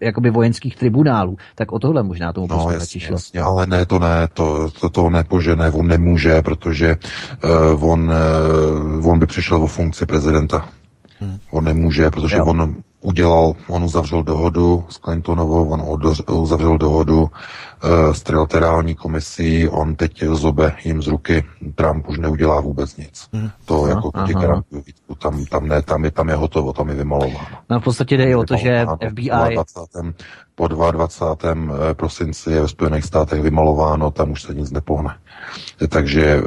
[0.00, 1.36] jakoby vojenských tribunálů.
[1.54, 3.14] Tak o tohle možná tomu no, jasně, šlo.
[3.14, 6.96] Jasně, ale ne, to ne, to, to, to nepožene, on nemůže, protože
[7.74, 8.12] uh, on,
[9.00, 10.68] uh, on by přišel o funkci prezidenta.
[11.20, 11.38] Hmm.
[11.50, 12.44] On nemůže, protože jo.
[12.44, 17.28] on udělal, on uzavřel dohodu s Clintonovou, on uzavřel dohodu uh,
[18.12, 21.44] s trilaterální komisí, on teď zobe jim z ruky,
[21.74, 23.28] Trump už neudělá vůbec nic.
[23.32, 23.50] Hmm.
[23.64, 24.82] To no, jako ti garantuju,
[25.18, 27.58] tam, tam ne, tam je, tam je hotovo, tam je vymalováno.
[27.70, 29.30] No v podstatě jde i o to, že FBI...
[30.54, 31.54] Po 22.
[31.54, 35.14] Eh, prosinci je ve Spojených státech vymalováno, tam už se nic nepohne.
[35.88, 36.42] Takže eh,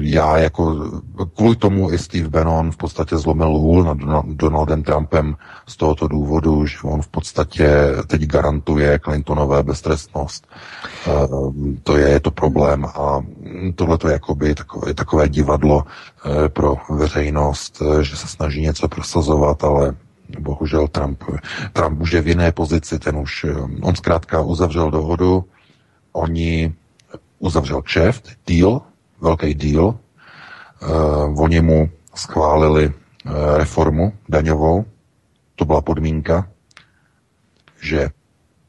[0.00, 0.90] já jako
[1.36, 6.66] kvůli tomu i Steve Bannon v podstatě zlomil hůl nad Donaldem Trumpem z tohoto důvodu,
[6.66, 7.70] že on v podstatě
[8.06, 10.46] teď garantuje Clintonové beztrestnost.
[11.06, 11.10] Eh,
[11.82, 13.22] to je, je to problém a
[13.74, 19.64] tohle to je jakoby takové, takové divadlo eh, pro veřejnost, že se snaží něco prosazovat,
[19.64, 19.94] ale
[20.38, 21.22] bohužel Trump,
[21.72, 23.46] Trump už je v jiné pozici, ten už,
[23.82, 25.44] on zkrátka uzavřel dohodu,
[26.12, 26.74] oni
[27.44, 28.82] uzavřel kšeft, deal,
[29.20, 29.84] velký deal.
[29.84, 34.84] Uh, oni mu schválili uh, reformu daňovou.
[35.56, 36.48] To byla podmínka,
[37.80, 38.08] že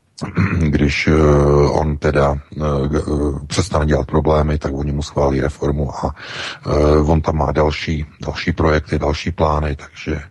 [0.59, 6.15] když uh, on teda uh, přestane dělat problémy, tak oni mu schválí reformu a
[6.65, 10.21] uh, on tam má další, další projekty, další plány, takže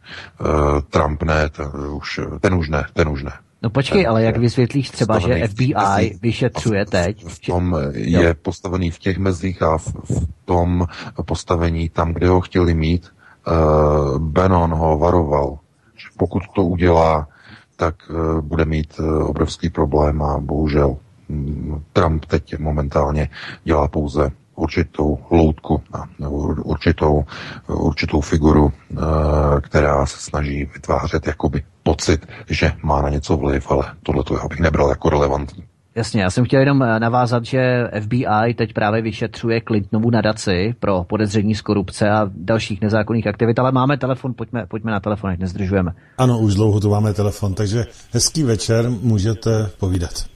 [0.90, 3.32] Trump ne, ten už, ten už ne, ten už ne.
[3.64, 7.24] No počkej, ale jak vysvětlíš třeba, že FBI vyšetřuje teď?
[7.26, 10.86] V tom je postavený v těch mezích a v, v tom
[11.24, 13.08] postavení tam, kde ho chtěli mít,
[13.46, 15.58] uh, Bannon ho varoval,
[15.96, 17.28] že pokud to udělá,
[17.76, 20.96] tak uh, bude mít uh, obrovský problém a bohužel
[21.28, 23.28] um, Trump teď momentálně
[23.64, 25.82] dělá pouze určitou loutku
[26.18, 27.24] nebo určitou,
[27.68, 28.72] určitou figuru,
[29.60, 34.48] která se snaží vytvářet jakoby pocit, že má na něco vliv, ale tohle to já
[34.48, 35.64] bych nebral jako relevantní.
[35.96, 41.04] Jasně, já jsem chtěl jenom eh, navázat, že FBI teď právě vyšetřuje Clintonovu nadaci pro
[41.04, 45.38] podezření z korupce a dalších nezákonných aktivit, ale máme telefon, pojďme, pojďme na telefon, ať
[45.38, 45.92] nezdržujeme.
[46.18, 50.33] Ano, už dlouho tu máme telefon, takže hezký večer, můžete povídat.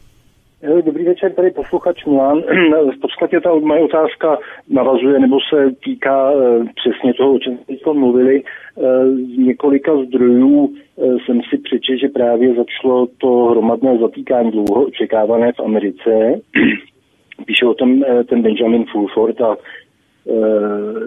[0.62, 2.43] Dobrý večer, tady posluchač Milan.
[2.97, 7.93] V podstatě ta moje otázka navazuje nebo se týká eh, přesně toho, o čem jsme
[7.93, 8.43] mluvili.
[8.43, 14.85] Eh, z několika zdrojů eh, jsem si přečetl, že právě začalo to hromadné zatýkání dlouho
[14.85, 16.40] očekávané v Americe.
[17.47, 19.56] Píše o tom ten Benjamin Fulford a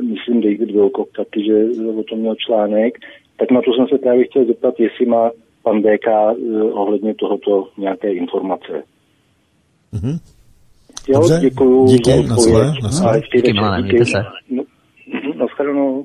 [0.10, 2.98] myslím David Wilcock taky, že o tom měl článek.
[3.38, 5.32] Tak na to jsem se právě chtěl zeptat, jestli má
[5.64, 6.08] pan BK
[6.72, 8.84] ohledně tohoto nějaké informace.
[9.94, 10.20] Mm-hmm.
[11.08, 11.88] Jo, Dobře, děkuju.
[11.88, 12.38] Díky, na
[12.92, 13.22] své.
[13.36, 14.24] Díky, Milane, mějte se.
[14.52, 14.64] No,
[15.08, 16.04] mhm,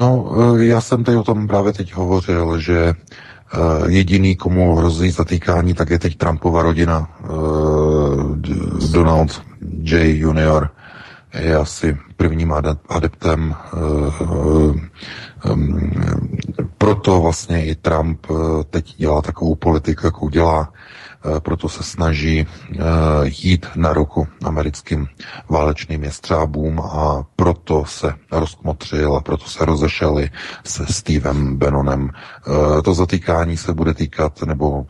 [0.00, 2.94] no, eh, já jsem tady o tom právě teď hovořil, že
[3.54, 7.08] Uh, jediný, komu hrozí zatýkání, tak je teď Trumpova rodina.
[7.30, 8.36] Uh,
[8.92, 9.42] Donald
[9.82, 10.18] J.
[10.18, 10.70] Junior
[11.38, 12.54] je asi prvním
[12.88, 13.54] adeptem.
[13.72, 14.76] Uh,
[15.52, 15.90] um,
[16.78, 18.26] proto vlastně i Trump
[18.70, 20.72] teď dělá takovou politiku, jakou dělá.
[21.24, 22.78] Eh, proto se snaží eh,
[23.24, 25.06] jít na ruku americkým
[25.48, 30.30] válečným jestřábům a proto se rozkmotřil a proto se rozešeli
[30.64, 32.10] se Stevem Bannonem.
[32.10, 34.86] Eh, to zatýkání se bude týkat, nebo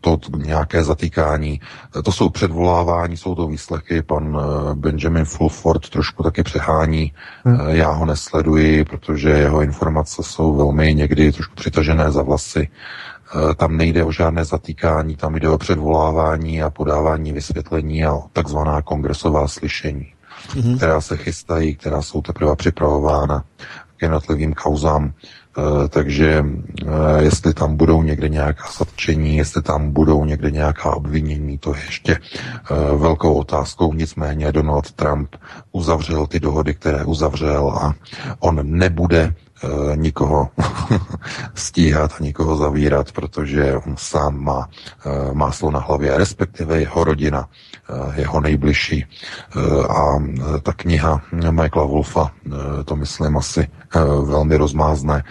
[0.00, 1.60] to nějaké zatýkání,
[2.04, 4.38] to jsou předvolávání, jsou to výslechy, pan
[4.74, 7.12] Benjamin Fulford trošku taky přehání,
[7.44, 7.60] hmm.
[7.68, 12.68] já ho nesleduji, protože jeho informace jsou velmi někdy trošku přitažené za vlasy.
[13.34, 18.82] Eh, tam nejde o žádné zatýkání, tam jde o předvolávání a podávání vysvětlení a takzvaná
[18.82, 20.12] kongresová slyšení,
[20.48, 20.76] mm-hmm.
[20.76, 23.44] která se chystají, která jsou teprve připravována
[23.96, 25.12] k jednotlivým kauzám.
[25.58, 26.44] Eh, takže
[26.82, 26.86] eh,
[27.22, 32.18] jestli tam budou někde nějaká zatčení, jestli tam budou někde nějaká obvinění, to je ještě
[32.96, 33.92] velkou otázkou.
[33.94, 35.36] Nicméně Donald Trump
[35.72, 37.94] uzavřel ty dohody, které uzavřel a
[38.38, 40.48] on nebude e, nikoho
[41.54, 47.48] stíhat a nikoho zavírat, protože on sám má e, máslo na hlavě, respektive jeho rodina,
[47.90, 49.04] e, jeho nejbližší.
[49.04, 49.06] E,
[49.88, 50.18] a
[50.62, 53.68] ta kniha Michaela Wolfa, e, to myslím asi e,
[54.24, 55.24] velmi rozmázne,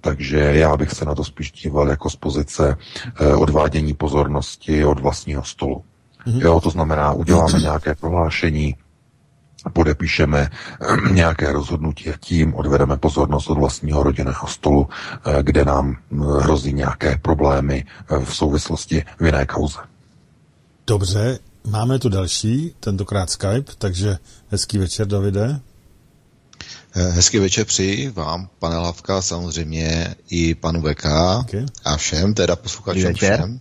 [0.00, 2.76] takže já bych se na to spíš díval jako z pozice
[3.20, 5.84] e, odvádění pozornosti od vlastního stolu.
[6.26, 6.42] Mm-hmm.
[6.42, 8.74] Jo, to znamená, uděláme nějaké prohlášení,
[9.72, 15.96] podepíšeme eh, nějaké rozhodnutí a tím odvedeme pozornost od vlastního rodinného stolu, eh, kde nám
[15.96, 17.84] eh, hrozí nějaké problémy
[18.24, 19.78] v souvislosti v jiné kauze.
[20.86, 24.18] Dobře, máme tu další, tentokrát Skype, takže
[24.48, 25.60] hezký večer, Davide.
[26.92, 31.04] Hezký večer přeji vám, pane Lavka, samozřejmě i panu VK
[31.40, 31.66] okay.
[31.84, 33.60] a všem, teda posluchačům všem.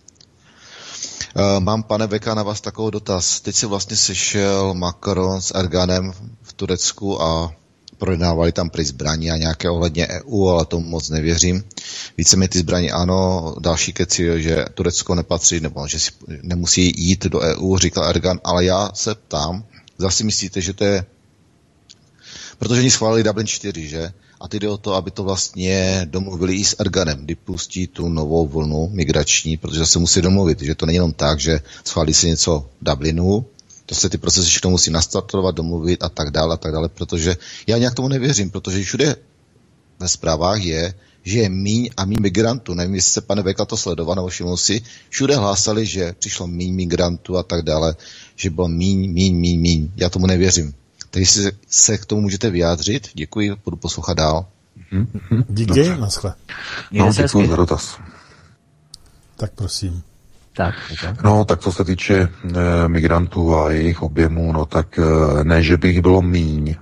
[1.37, 3.41] Eh, mám, pane Veka, na vás takový dotaz.
[3.41, 7.53] Teď se vlastně sešel Macron s Erganem v Turecku a
[7.97, 11.63] projednávali tam prý zbraní a nějaké ohledně EU, ale tomu moc nevěřím.
[12.17, 17.25] Více mi ty zbraní ano, další keci, že Turecko nepatří, nebo že si nemusí jít
[17.25, 19.65] do EU, říkal Ergan, ale já se ptám,
[19.97, 21.05] zase myslíte, že to je
[22.59, 24.13] protože oni schválili Dublin 4, že?
[24.41, 28.09] A teď jde o to, aby to vlastně domluvili i s Erganem, kdy pustí tu
[28.09, 32.27] novou vlnu migrační, protože se musí domluvit, že to není jenom tak, že schválí se
[32.27, 33.45] něco v Dublinu,
[33.85, 37.37] to se ty procesy všechno musí nastartovat, domluvit a tak dále a tak dále, protože
[37.67, 39.15] já nějak tomu nevěřím, protože všude
[39.99, 40.93] ve zprávách je,
[41.23, 42.73] že je míň a míň migrantů.
[42.73, 46.73] Nevím, jestli se pane Veka to sledoval, nebo všiml si, všude hlásali, že přišlo míň
[46.73, 47.95] migrantů a tak dále,
[48.35, 49.91] že bylo míň, míň, míň, míň.
[49.95, 50.73] Já tomu nevěřím.
[51.15, 53.09] Takže si se k tomu můžete vyjádřit.
[53.13, 54.45] Děkuji, budu poslouchat dál.
[54.93, 55.45] Mm-hmm.
[55.49, 56.33] Díky, naschle.
[56.91, 57.99] No, děkuji za dotaz.
[59.37, 60.03] Tak prosím.
[60.53, 61.23] Tak, tak.
[61.23, 62.29] No, tak co se týče e,
[62.87, 66.75] migrantů a jejich objemů, no tak e, ne, že by jich bylo míň,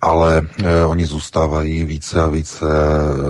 [0.00, 2.66] ale e, oni zůstávají více a více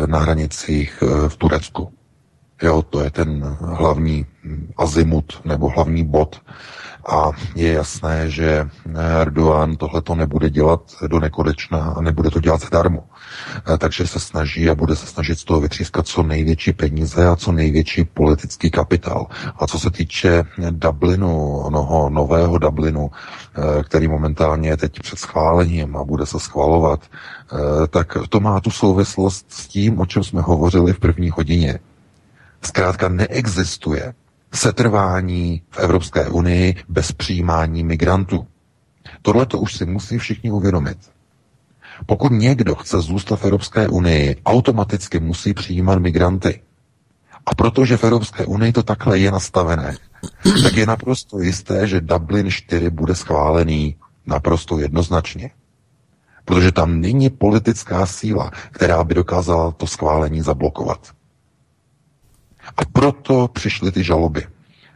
[0.07, 1.93] na hranicích e, v Turecku.
[2.63, 4.27] Jo, to je ten hlavní
[4.77, 6.41] azimut nebo hlavní bod
[7.07, 8.69] a je jasné, že
[9.21, 13.05] Erdogan tohle to nebude dělat do nekonečna a nebude to dělat zadarmo.
[13.75, 17.37] Eh, takže se snaží a bude se snažit z toho vytřískat co největší peníze a
[17.37, 19.27] co největší politický kapitál.
[19.57, 25.97] A co se týče Dublinu, onoho nového Dublinu, eh, který momentálně je teď před schválením
[25.97, 30.41] a bude se schvalovat, eh, tak to má tu souvislost s tím, o čem jsme
[30.41, 31.79] hovořili v první hodině.
[32.63, 34.15] Zkrátka neexistuje
[34.55, 38.47] setrvání v Evropské unii bez přijímání migrantů.
[39.23, 40.99] Tohle to už si musí všichni uvědomit.
[42.07, 46.61] Pokud někdo chce zůstat v Evropské unii, automaticky musí přijímat migranty.
[47.47, 49.97] A protože v Evropské unii to takhle je nastavené,
[50.63, 53.97] tak je naprosto jisté, že Dublin 4 bude schválený
[54.27, 55.51] naprosto jednoznačně.
[56.45, 61.11] Protože tam není politická síla, která by dokázala to schválení zablokovat.
[62.77, 64.47] A proto přišly ty žaloby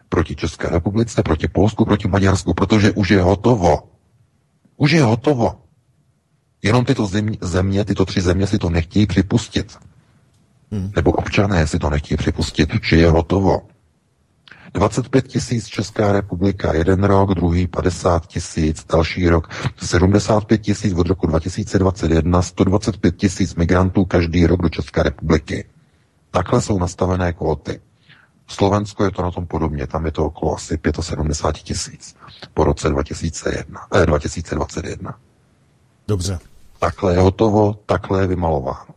[0.09, 3.79] proti České republice, proti Polsku, proti Maďarsku, protože už je hotovo.
[4.77, 5.61] Už je hotovo.
[6.63, 9.79] Jenom tyto země, země tyto tři země si to nechtějí připustit.
[10.73, 10.91] Hmm.
[10.97, 13.63] Nebo občané si to nechtějí připustit, že je hotovo.
[14.75, 21.27] 25 tisíc Česká republika, jeden rok, druhý 50 tisíc, další rok 75 tisíc od roku
[21.27, 25.65] 2021, 125 tisíc migrantů každý rok do České republiky.
[26.37, 27.81] Takhle jsou nastavené kvóty.
[28.49, 32.17] Slovensko je to na tom podobně, tam je to okolo asi 75 tisíc
[32.55, 35.19] po roce 2001, eh, 2021.
[36.09, 36.39] Dobře.
[36.79, 38.95] Takhle je hotovo, takhle je vymalováno.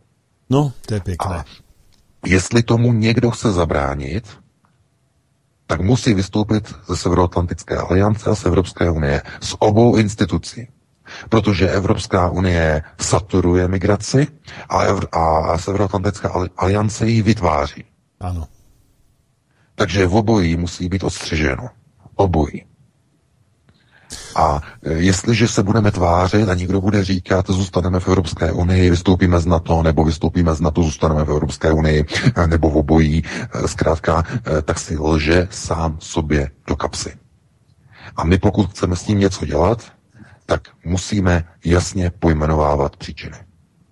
[0.50, 1.36] No, to je pěkné.
[1.36, 1.44] A
[2.26, 4.28] jestli tomu někdo chce zabránit,
[5.66, 10.68] tak musí vystoupit ze Severoatlantické aliance a z Evropské unie, z obou institucí
[11.28, 14.26] protože Evropská unie saturuje migraci
[14.68, 17.84] a, Evr- a Severoatlantická aliance ji vytváří.
[18.20, 18.46] Ano.
[19.74, 21.68] Takže v obojí musí být odstřiženo.
[22.14, 22.64] Obojí.
[24.36, 29.40] A e, jestliže se budeme tvářit a někdo bude říkat, zůstaneme v Evropské unii, vystoupíme
[29.40, 32.04] z NATO, nebo vystoupíme z NATO, zůstaneme v Evropské unii,
[32.36, 33.22] e, nebo v obojí,
[33.64, 34.24] e, zkrátka,
[34.64, 37.12] tak si lže sám sobě do kapsy.
[38.16, 39.84] A my pokud chceme s tím něco dělat,
[40.50, 43.36] tak musíme jasně pojmenovávat příčiny.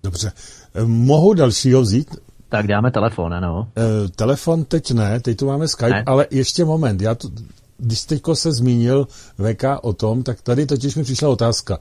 [0.03, 0.31] Dobře.
[0.73, 2.15] Eh, mohu dalšího vzít?
[2.49, 3.67] Tak dáme telefon, ano.
[3.77, 6.03] E, telefon teď ne, teď tu máme Skype, ne.
[6.05, 7.01] ale ještě moment.
[7.01, 7.31] Já tu,
[7.77, 9.07] když teďko se zmínil
[9.37, 11.79] VK o tom, tak tady totiž mi přišla otázka.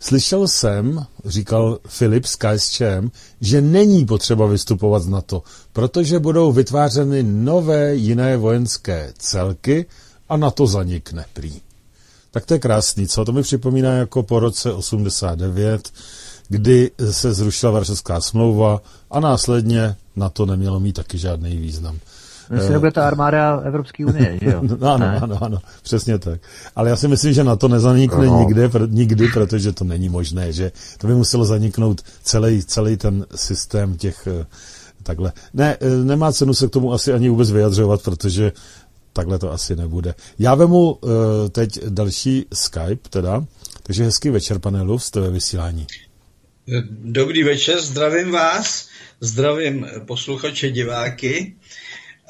[0.00, 3.08] Slyšel jsem, říkal Filip z KSČM,
[3.40, 5.42] že není potřeba vystupovat z NATO,
[5.72, 9.86] protože budou vytvářeny nové jiné vojenské celky
[10.28, 11.60] a NATO zanikne prý.
[12.30, 13.24] Tak to je krásný, co?
[13.24, 15.90] To mi připomíná jako po roce 89,
[16.48, 18.80] kdy se zrušila Varšavská smlouva
[19.10, 21.98] a následně na to nemělo mít taky žádný význam.
[22.54, 24.62] Jestli nebude ta armáda Evropské unie, že jo?
[24.80, 25.20] No, ano, ne?
[25.20, 26.40] ano, ano, přesně tak.
[26.76, 28.38] Ale já si myslím, že na to nezanikne no.
[28.38, 33.26] nikdy, pr- nikdy, protože to není možné, že to by muselo zaniknout celý, celý ten
[33.34, 34.46] systém těch eh,
[35.02, 35.32] takhle.
[35.54, 38.52] Ne, eh, nemá cenu se k tomu asi ani vůbec vyjadřovat, protože
[39.18, 40.14] takhle to asi nebude.
[40.38, 41.10] Já vemu uh,
[41.52, 43.44] teď další Skype teda,
[43.82, 45.86] takže hezký večer, pane Luf, jste ve vysílání.
[46.90, 48.88] Dobrý večer, zdravím vás,
[49.20, 51.54] zdravím posluchače, diváky.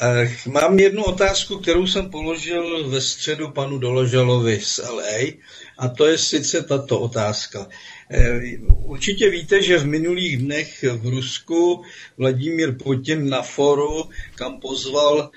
[0.00, 5.42] Eh, mám jednu otázku, kterou jsem položil ve středu panu Doložalovi z LA,
[5.78, 7.66] a to je sice tato otázka.
[8.10, 8.40] Eh,
[8.84, 11.82] určitě víte, že v minulých dnech v Rusku
[12.18, 14.04] Vladimír Putin na foru,
[14.34, 15.30] kam pozval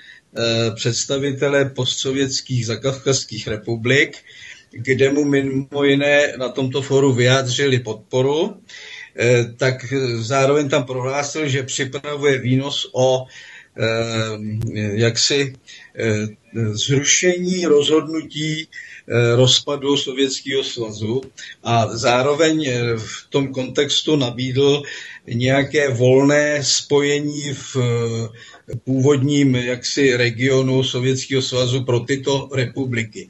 [0.74, 4.16] představitele postsovětských zakavkazských republik,
[4.70, 8.56] kde mu mimo jiné na tomto foru vyjádřili podporu,
[9.56, 9.74] tak
[10.18, 13.26] zároveň tam prohlásil, že připravuje výnos o
[14.94, 15.54] jaksi
[16.72, 18.68] zrušení rozhodnutí
[19.34, 21.20] rozpadu Sovětského svazu
[21.62, 24.82] a zároveň v tom kontextu nabídl
[25.26, 27.76] nějaké volné spojení v
[28.84, 33.28] původním jaksi regionu Sovětského svazu pro tyto republiky.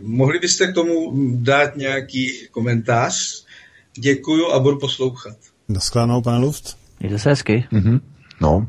[0.00, 3.44] Mohli byste k tomu dát nějaký komentář?
[3.98, 5.36] Děkuju a budu poslouchat.
[5.68, 6.76] Naschledanou, pane Luft.
[7.00, 7.64] Mějte se hezky.
[7.72, 8.00] Mm-hmm.
[8.40, 8.68] No,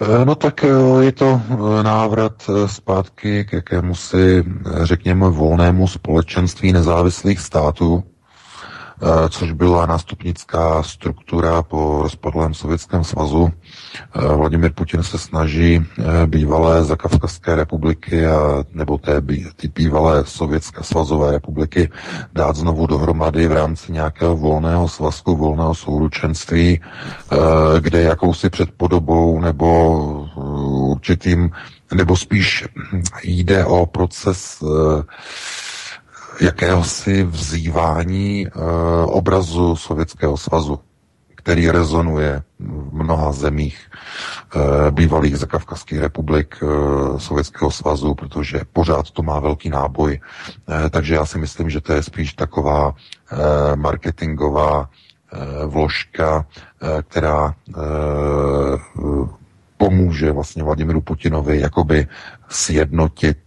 [0.00, 0.68] Eh, no tak eh,
[1.00, 4.44] je to eh, návrat zpátky k jakému si,
[4.82, 8.17] řekněme, volnému společenství nezávislých států, Eh,
[9.28, 13.50] což byla nástupnická struktura po rozpadlém Sovětském svazu.
[14.14, 19.22] Eh, Vladimir Putin se snaží eh, bývalé zakavkazské republiky a, nebo té,
[19.56, 21.90] ty bývalé sovětské svazové republiky
[22.32, 26.80] dát znovu dohromady v rámci nějakého volného svazku, volného souručenství,
[27.80, 30.28] kde jakousi předpodobou nebo
[30.90, 31.50] určitým,
[31.94, 32.64] nebo spíš
[33.22, 34.62] jde o proces
[36.40, 38.50] jakéhosi vzývání e,
[39.04, 40.80] obrazu Sovětského svazu,
[41.34, 46.66] který rezonuje v mnoha zemích e, bývalých zakavkazských republik e,
[47.20, 50.20] Sovětského svazu, protože pořád to má velký náboj.
[50.90, 52.94] Takže já si myslím, že to je spíš taková
[53.74, 54.88] marketingová
[55.66, 56.46] vložka,
[57.02, 57.54] která
[59.78, 62.06] pomůže vlastně Vladimiru Putinovi jakoby
[62.48, 63.38] sjednotit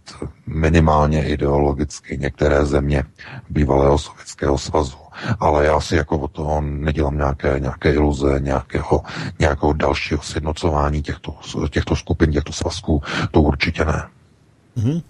[0.46, 3.04] minimálně ideologicky některé země
[3.50, 4.96] bývalého Sovětského svazu.
[5.40, 9.02] Ale já si jako od toho nedělám nějaké, nějaké iluze, nějakého,
[9.38, 11.34] nějakého dalšího sjednocování těchto,
[11.70, 13.02] těchto skupin, těchto svazků.
[13.30, 14.02] To určitě ne.
[14.76, 15.02] Mm-hmm.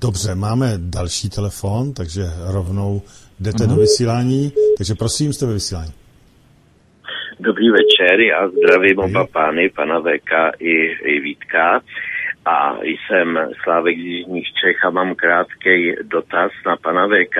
[0.00, 3.02] Dobře, máme další telefon, takže rovnou
[3.40, 3.68] jdete mm-hmm.
[3.68, 4.52] do vysílání.
[4.76, 5.92] Takže prosím, jste ve vysílání.
[7.40, 7.85] Dobrý večer,
[8.26, 11.80] já zdravím oba pány, pana VK i, i Vítka.
[12.44, 17.36] A jsem Slávek z Jižních Čech a mám krátký dotaz na pana VK.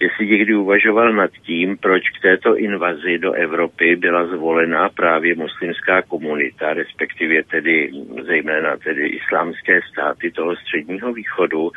[0.00, 6.02] Jestli někdy uvažoval nad tím, proč k této invazi do Evropy byla zvolena právě muslimská
[6.02, 7.90] komunita, respektive tedy
[8.26, 11.70] zejména tedy islámské státy toho středního východu,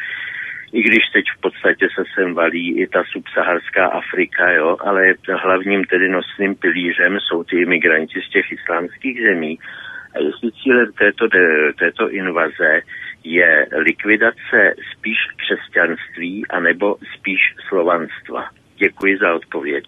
[0.73, 5.01] i když teď v podstatě se sem valí i ta subsaharská Afrika, jo, ale
[5.43, 9.59] hlavním tedy nosným pilířem jsou ty imigranti z těch islámských zemí.
[10.15, 11.25] A jestli cílem této,
[11.79, 12.71] této invaze
[13.23, 14.59] je likvidace
[14.91, 17.39] spíš křesťanství anebo spíš
[17.69, 18.49] slovanstva.
[18.77, 19.85] Děkuji za odpověď.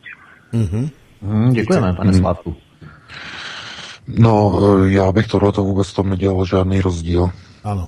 [0.53, 0.89] Mm-hmm.
[1.21, 2.55] Mm, děkujeme, pane Slávku.
[4.07, 4.51] No,
[4.87, 7.29] já bych tohleto vůbec tom nedělal žádný rozdíl.
[7.63, 7.87] Ano.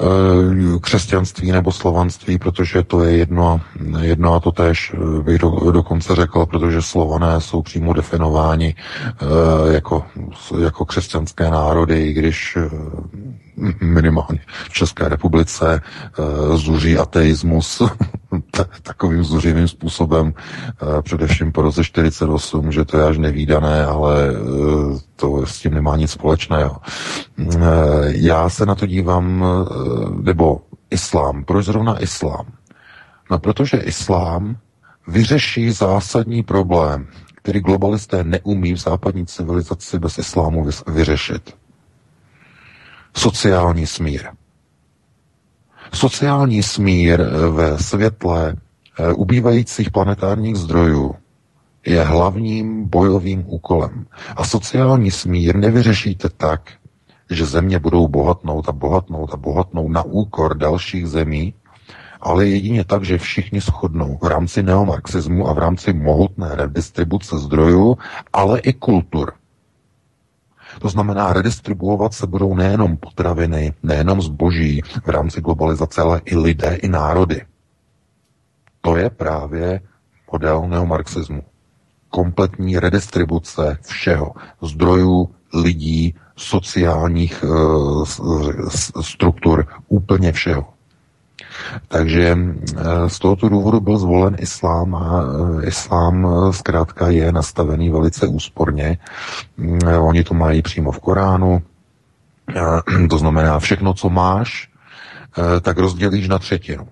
[0.00, 3.60] Eh, křesťanství nebo slovanství, protože to je jedno,
[4.00, 9.74] jedno a to tež eh, bych do, dokonce řekl, protože slované jsou přímo definováni eh,
[9.74, 10.04] jako,
[10.62, 12.58] jako křesťanské národy, i když
[13.80, 15.80] minimálně v České republice
[16.54, 17.82] zuří ateismus
[18.82, 20.34] takovým zuřivým způsobem,
[21.02, 24.14] především po roce 48, že to je až nevýdané, ale
[25.22, 26.76] to s tím nemá nic společného.
[28.06, 29.44] Já se na to dívám,
[30.22, 30.60] nebo
[30.90, 31.44] islám.
[31.44, 32.46] Proč zrovna islám?
[33.30, 34.56] No, protože islám
[35.08, 41.54] vyřeší zásadní problém, který globalisté neumí v západní civilizaci bez islámu vyřešit.
[43.16, 44.22] Sociální smír.
[45.94, 48.54] Sociální smír eh, ve světle
[48.98, 51.14] eh, ubývajících planetárních zdrojů
[51.86, 54.06] je hlavním bojovým úkolem.
[54.36, 56.70] A sociální smír nevyřešíte tak,
[57.30, 61.54] že země budou bohatnout a bohatnout a bohatnout na úkor dalších zemí
[62.22, 67.98] ale jedině tak, že všichni shodnou v rámci neomarxismu a v rámci mohutné redistribuce zdrojů,
[68.32, 69.32] ale i kultur.
[70.80, 76.74] To znamená, redistribuovat se budou nejenom potraviny, nejenom zboží v rámci globalizace, ale i lidé,
[76.74, 77.42] i národy.
[78.80, 79.80] To je právě
[80.32, 81.42] model neomarxismu.
[82.12, 84.32] Kompletní redistribuce všeho,
[84.62, 88.04] zdrojů, lidí, sociálních uh,
[89.00, 90.66] struktur, úplně všeho.
[91.88, 98.26] Takže eh, z tohoto důvodu byl zvolen islám a eh, islám zkrátka je nastavený velice
[98.26, 98.98] úsporně.
[99.56, 101.62] Mm, oni to mají přímo v Koránu,
[103.10, 104.68] to znamená všechno, co máš,
[105.60, 106.88] tak rozdělíš na třetinu.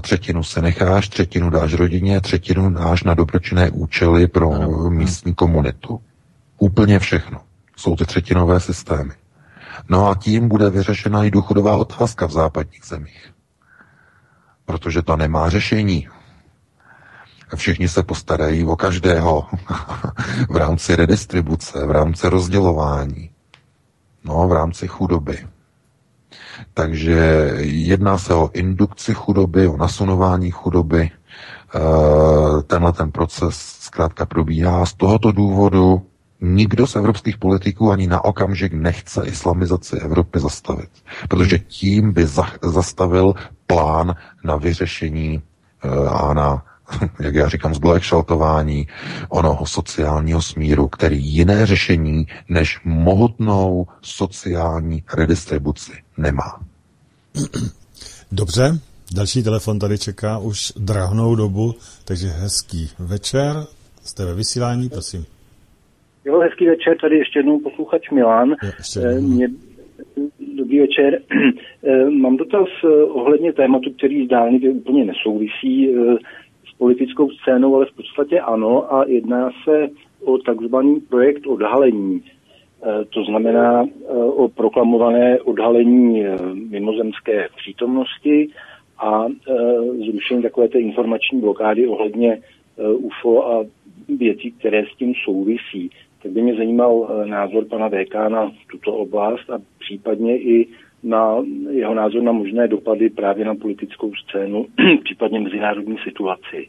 [0.00, 4.50] Třetinu se necháš, třetinu dáš rodině, třetinu dáš na dobročinné účely pro
[4.90, 6.00] místní komunitu.
[6.58, 7.40] Úplně všechno.
[7.76, 9.12] Jsou ty třetinové systémy.
[9.88, 13.32] No a tím bude vyřešena i důchodová otázka v západních zemích.
[14.64, 16.08] Protože to nemá řešení.
[17.54, 19.46] Všichni se postarají o každého
[20.50, 23.30] v rámci redistribuce, v rámci rozdělování,
[24.24, 25.46] no, v rámci chudoby.
[26.74, 31.10] Takže jedná se o indukci chudoby, o nasunování chudoby.
[31.74, 34.86] Eh, tenhle ten proces zkrátka probíhá.
[34.86, 36.02] Z tohoto důvodu
[36.40, 40.90] nikdo z evropských politiků ani na okamžik nechce islamizaci Evropy zastavit,
[41.28, 42.26] protože tím by
[42.62, 43.34] zastavil
[43.66, 45.42] plán na vyřešení
[45.84, 46.64] eh, a na
[47.20, 48.86] jak já říkám, zglekšaltování
[49.28, 56.60] onoho sociálního smíru, který jiné řešení než mohutnou sociální redistribuci nemá.
[58.32, 58.78] Dobře,
[59.14, 63.56] další telefon tady čeká už drahnou dobu, takže hezký večer.
[64.04, 65.24] Jste ve vysílání, prosím.
[66.24, 68.48] Jo, hezký večer, tady ještě jednou posluchač Milan.
[68.48, 69.16] Jo, ještě jednou.
[69.16, 69.48] Eh, mě,
[70.56, 71.18] dobrý večer.
[71.84, 75.88] Eh, mám dotaz eh, ohledně tématu, který zdálně úplně nesouvisí
[76.78, 79.88] politickou scénou, ale v podstatě ano a jedná se
[80.24, 82.22] o takzvaný projekt odhalení.
[83.10, 83.86] To znamená
[84.36, 86.24] o proklamované odhalení
[86.70, 88.48] mimozemské přítomnosti
[88.98, 89.26] a
[90.10, 92.42] zrušení takové té informační blokády ohledně
[92.96, 93.64] UFO a
[94.18, 95.90] věcí, které s tím souvisí
[96.22, 100.68] tak by mě zajímal názor pana VK na tuto oblast a případně i
[101.02, 101.36] na
[101.70, 104.66] jeho názor na možné dopady právě na politickou scénu,
[105.04, 106.68] případně mezinárodní situaci.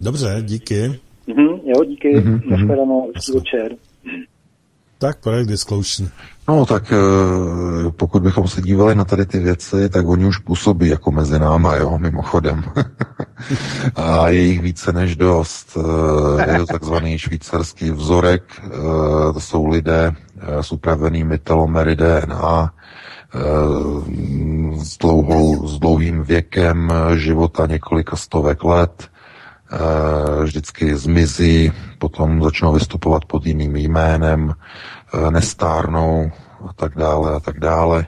[0.00, 1.00] Dobře, díky.
[1.28, 2.16] Mm-hmm, jo, díky.
[2.16, 3.76] Mm-hmm, Nashledanou, večer.
[4.98, 6.10] Tak, projekt Disclosure.
[6.48, 10.88] No, tak eh, pokud bychom se dívali na tady ty věci, tak oni už působí
[10.88, 12.64] jako mezi náma, jo, mimochodem.
[13.96, 15.78] a je jich více než dost.
[16.38, 18.42] Eh, je to takzvaný švýcarský vzorek.
[18.64, 18.70] Eh,
[19.32, 20.12] to jsou lidé
[20.60, 22.72] s upravenými telomery DNA,
[24.76, 29.10] s, dlouhou, s dlouhým věkem života několika stovek let,
[30.42, 34.54] vždycky zmizí, potom začnou vystupovat pod jiným jménem,
[35.30, 36.30] nestárnou
[36.68, 38.06] a tak dále a tak dále.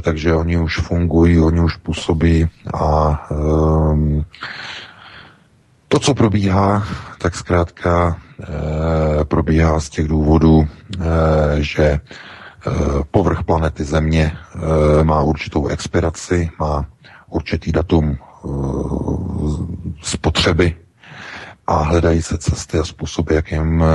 [0.00, 3.18] Takže oni už fungují, oni už působí a
[5.88, 6.84] to, co probíhá,
[7.18, 8.16] tak zkrátka
[9.28, 10.68] probíhá z těch důvodů,
[11.56, 12.00] že
[13.10, 14.32] povrch planety Země
[15.00, 16.86] e, má určitou expiraci, má
[17.28, 18.16] určitý datum e,
[20.02, 20.76] spotřeby
[21.66, 23.86] a hledají se cesty a způsoby, jakým, eh,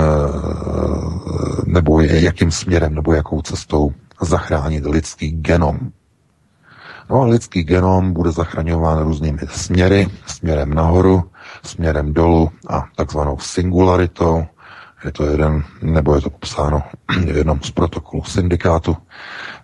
[1.66, 5.80] nebo jakým směrem nebo jakou cestou zachránit lidský genom.
[7.10, 11.24] No a lidský genom bude zachraňován různými směry, směrem nahoru,
[11.64, 14.46] směrem dolů a takzvanou singularitou.
[15.06, 16.84] Je to jeden, nebo je to popsáno
[17.26, 18.98] v jednom z protokolů syndikátu.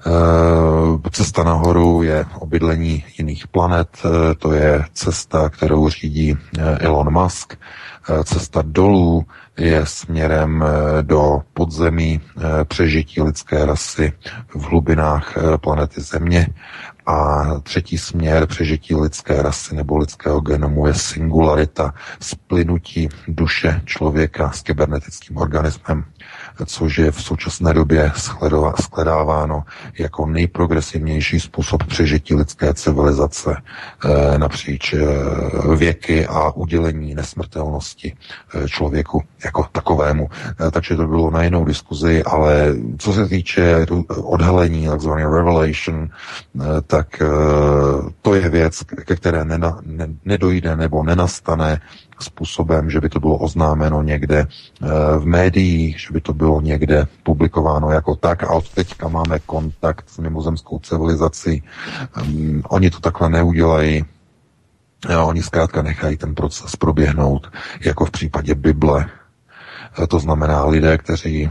[0.07, 6.37] Eh, cesta nahoru je obydlení jiných planet, eh, to je cesta, kterou řídí
[6.79, 7.57] Elon Musk.
[8.09, 9.25] Eh, cesta dolů
[9.57, 14.13] je směrem eh, do podzemí eh, přežití lidské rasy
[14.55, 16.47] v hlubinách planety Země
[17.05, 24.61] a třetí směr přežití lidské rasy nebo lidského genomu je singularita, splynutí duše člověka s
[24.61, 26.05] kybernetickým organismem
[26.65, 28.11] což je v současné době
[28.81, 29.63] shledáváno
[29.99, 33.55] jako nejprogresivnější způsob přežití lidské civilizace
[34.05, 35.05] eh, napříč eh,
[35.75, 38.13] věky a udělení nesmrtelnosti
[38.53, 40.29] eh, člověku jako takovému.
[40.71, 46.09] Takže to bylo na jinou diskuzi, ale co se týče odhalení, takzvané revelation,
[46.87, 47.21] tak
[48.21, 49.45] to je věc, ke které
[50.25, 51.81] nedojde nebo nenastane
[52.23, 54.87] způsobem, že by to bylo oznámeno někde eh,
[55.19, 60.09] v médiích, že by to bylo někde publikováno jako tak a od teďka máme kontakt
[60.09, 61.63] s mimozemskou civilizací.
[62.21, 64.05] Um, oni to takhle neudělají.
[65.09, 67.51] Jo, oni zkrátka nechají ten proces proběhnout,
[67.85, 69.09] jako v případě Bible.
[70.07, 71.49] To znamená lidé, kteří e,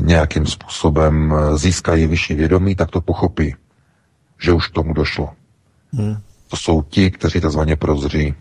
[0.00, 3.54] nějakým způsobem získají vyšší vědomí, tak to pochopí,
[4.38, 5.30] že už tomu došlo.
[5.92, 6.16] Hmm.
[6.50, 8.34] To jsou ti, kteří takzvaně prozří.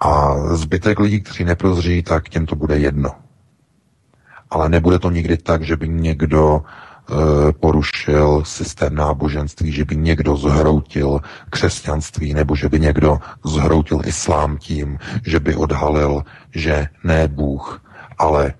[0.00, 3.10] A zbytek lidí, kteří neprozří, tak těm to bude jedno.
[4.50, 10.36] Ale nebude to nikdy tak, že by někdo e, porušil systém náboženství, že by někdo
[10.36, 16.24] zhroutil křesťanství, nebo že by někdo zhroutil islám tím, že by odhalil,
[16.54, 17.84] že ne Bůh,
[18.18, 18.54] ale e,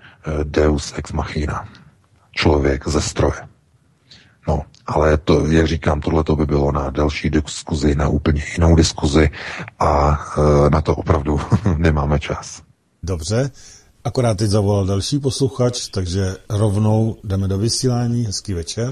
[0.45, 1.69] Deus ex machina.
[2.33, 3.50] Člověk ze stroje.
[4.49, 8.77] No, ale to, jak říkám, tohle to by bylo na další diskuzi, na úplně jinou
[8.77, 9.29] diskuzi
[9.79, 10.19] a
[10.67, 11.37] e, na to opravdu
[11.79, 12.63] nemáme čas.
[13.03, 13.51] Dobře,
[14.05, 16.21] akorát teď zavolal další posluchač, takže
[16.59, 18.23] rovnou jdeme do vysílání.
[18.23, 18.89] Hezký večer.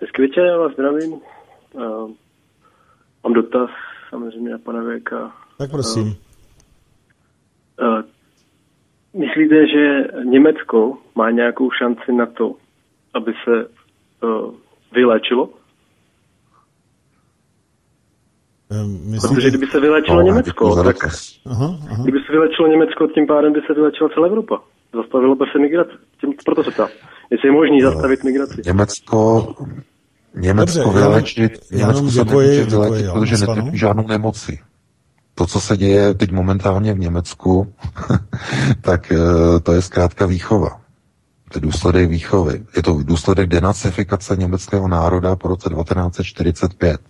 [0.00, 1.12] Hezký večer, já vás zdravím.
[1.12, 2.10] Uh,
[3.24, 3.70] mám dotaz
[4.10, 5.32] samozřejmě na pana Věka.
[5.58, 6.06] Tak prosím.
[6.06, 6.12] Uh,
[7.88, 8.02] uh,
[9.20, 12.54] myslíte, že Německo má nějakou šanci na to,
[13.14, 13.81] aby se
[14.22, 14.54] uh,
[14.92, 15.48] vylečilo?
[18.86, 19.34] Myslíte...
[19.34, 20.96] Protože kdyby se vylečilo no, Německo, tak
[21.46, 22.02] aha, aha.
[22.02, 24.62] kdyby se vylečilo Německo, tím pádem by se vylečila celá Evropa.
[24.94, 25.92] Zastavilo by se migrace.
[26.20, 26.88] Tím, proto se ptám.
[27.30, 28.62] Jestli je možný zastavit migraci.
[28.66, 29.54] Německo,
[30.34, 34.58] Německo Dobře, vylečit, Německo se děkuji, nemůže vylečit, děkuji, protože netrpí žádnou nemoci.
[35.34, 37.72] To, co se děje teď momentálně v Německu,
[38.80, 40.81] tak eh, to je zkrátka výchova.
[41.52, 42.64] To je důsledek výchovy.
[42.76, 47.00] Je to důsledek denacifikace německého národa po roce 1945.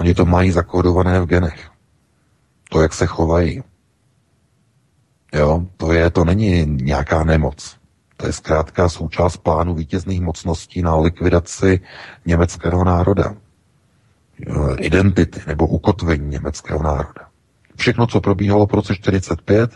[0.00, 1.70] Oni to mají zakódované v genech.
[2.70, 3.62] To, jak se chovají.
[5.34, 7.76] Jo, to je, to není nějaká nemoc.
[8.16, 11.80] To je zkrátka součást plánu vítězných mocností na likvidaci
[12.26, 13.34] německého národa.
[14.78, 17.31] Identity nebo ukotvení německého národa.
[17.82, 19.70] Všechno, co probíhalo po roce 45,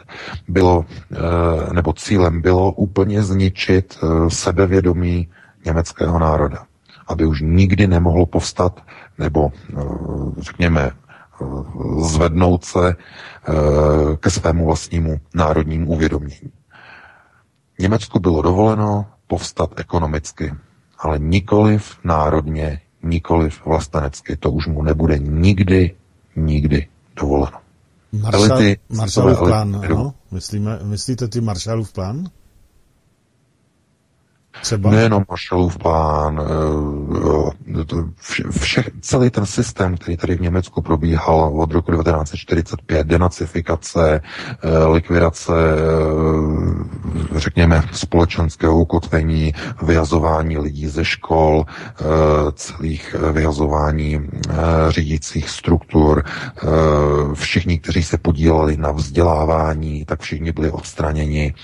[0.49, 5.29] bylo, eh, nebo cílem bylo úplně zničit eh, sebevědomí
[5.65, 6.67] německého národa.
[7.07, 8.81] Aby už nikdy nemohlo povstat,
[9.19, 9.83] nebo eh,
[10.39, 10.91] řekněme,
[12.01, 12.97] zvednout se
[14.21, 16.53] ke svému vlastnímu národnímu uvědomění.
[17.79, 20.55] Německu bylo dovoleno povstat ekonomicky,
[20.99, 24.37] ale nikoliv národně, nikoliv vlastenecky.
[24.37, 25.95] To už mu nebude nikdy,
[26.37, 26.87] nikdy
[27.17, 27.66] dovoleno.
[28.13, 30.15] Maršal, Maršalův plán, ano?
[30.31, 32.25] Myslíme, myslíte ty Maršalův plán?
[34.63, 34.91] Třeba?
[34.91, 41.73] Nejenom Marshallův plán, eh, vše, vše, celý ten systém, který tady v Německu probíhal od
[41.73, 44.21] roku 1945, denacifikace,
[44.63, 51.65] eh, likvidace, eh, řekněme, společenského ukotvení, vyhazování lidí ze škol,
[52.55, 54.21] celých vyhazování
[54.89, 56.25] řídících struktur,
[57.35, 61.55] všichni, kteří se podíleli na vzdělávání, tak všichni byli odstraněni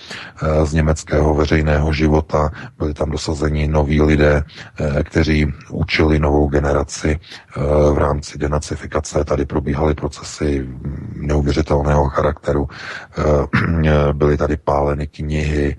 [0.64, 2.50] z německého veřejného života,
[2.82, 7.60] byli tam dosazeni noví lidé, eh, kteří učili novou generaci eh,
[7.94, 9.24] v rámci denacifikace.
[9.24, 10.66] Tady probíhaly procesy
[11.16, 12.68] neuvěřitelného charakteru.
[12.68, 15.76] Eh, byly tady páleny knihy,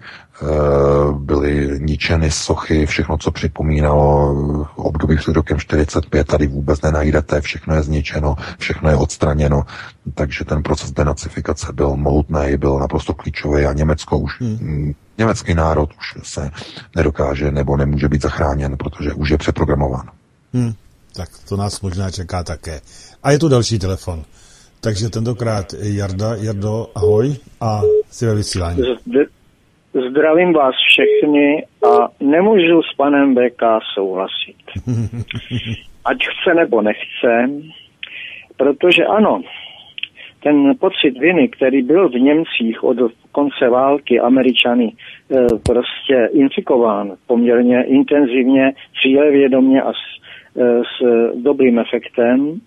[1.12, 4.36] byly ničeny sochy, všechno, co připomínalo
[4.76, 9.64] období před rokem 45, tady vůbec nenajdete, všechno je zničeno, všechno je odstraněno,
[10.16, 15.90] takže ten proces denacifikace byl mohutný, byl naprosto klíčový a Německo už hmm Německý národ
[15.98, 16.52] už se
[16.96, 20.10] nedokáže nebo nemůže být zachráněn, protože už je přeprogramován.
[20.54, 20.74] Hmm,
[21.14, 22.82] tak to nás možná čeká také.
[23.24, 24.24] A je tu další telefon.
[24.80, 26.36] Takže tentokrát Jarda.
[26.36, 27.82] Jardo, ahoj a
[28.12, 28.82] si ve vysílání.
[29.94, 33.64] Zdravím vás všechny a nemůžu s panem BK
[33.94, 34.58] souhlasit.
[36.06, 37.50] Ať chce nebo nechce,
[38.58, 39.42] protože ano,
[40.44, 42.98] ten pocit viny, který byl v Němcích od
[43.32, 44.94] konce války Američany e,
[45.66, 50.22] prostě infikován poměrně intenzivně, cílevědomě a s,
[50.58, 51.04] e, s
[51.44, 52.60] dobrým efektem,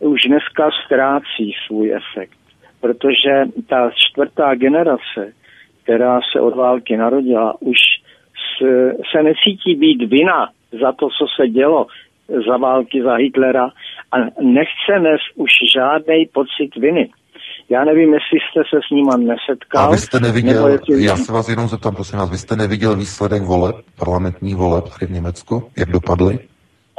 [0.00, 2.38] už dneska ztrácí svůj efekt.
[2.80, 5.32] Protože ta čtvrtá generace,
[5.86, 7.78] která se od války narodila, už
[9.12, 10.48] se necítí být vina
[10.82, 11.86] za to, co se dělo
[12.48, 13.66] za války za Hitlera
[14.12, 17.10] a nechce nes už žádný pocit viny.
[17.68, 19.84] Já nevím, jestli jste se s ním nesetkal.
[19.84, 21.04] A vy jste neviděl, jestli...
[21.04, 25.06] já se vás jenom zeptám, prosím vás, vy jste neviděl výsledek voleb, parlamentních voleb tady
[25.06, 26.38] v Německu, jak dopadly?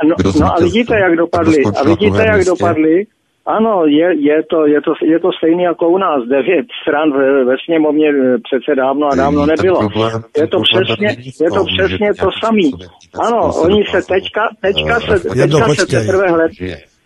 [0.04, 1.58] No, no a vidíte, jak dopadly.
[1.82, 3.06] A vidíte, jak dopadly.
[3.48, 6.20] Ano, je, je, to, je, to, je to stejný jako u nás.
[6.30, 9.80] Devět stran ve, ve sněmovně eh, přece dávno a dávno nebylo.
[9.80, 11.08] Problém, je to přesně,
[11.42, 12.72] je to, přesně to samý.
[13.20, 16.52] Ano, oni se teďka, teďka se, teďka se teprve hled,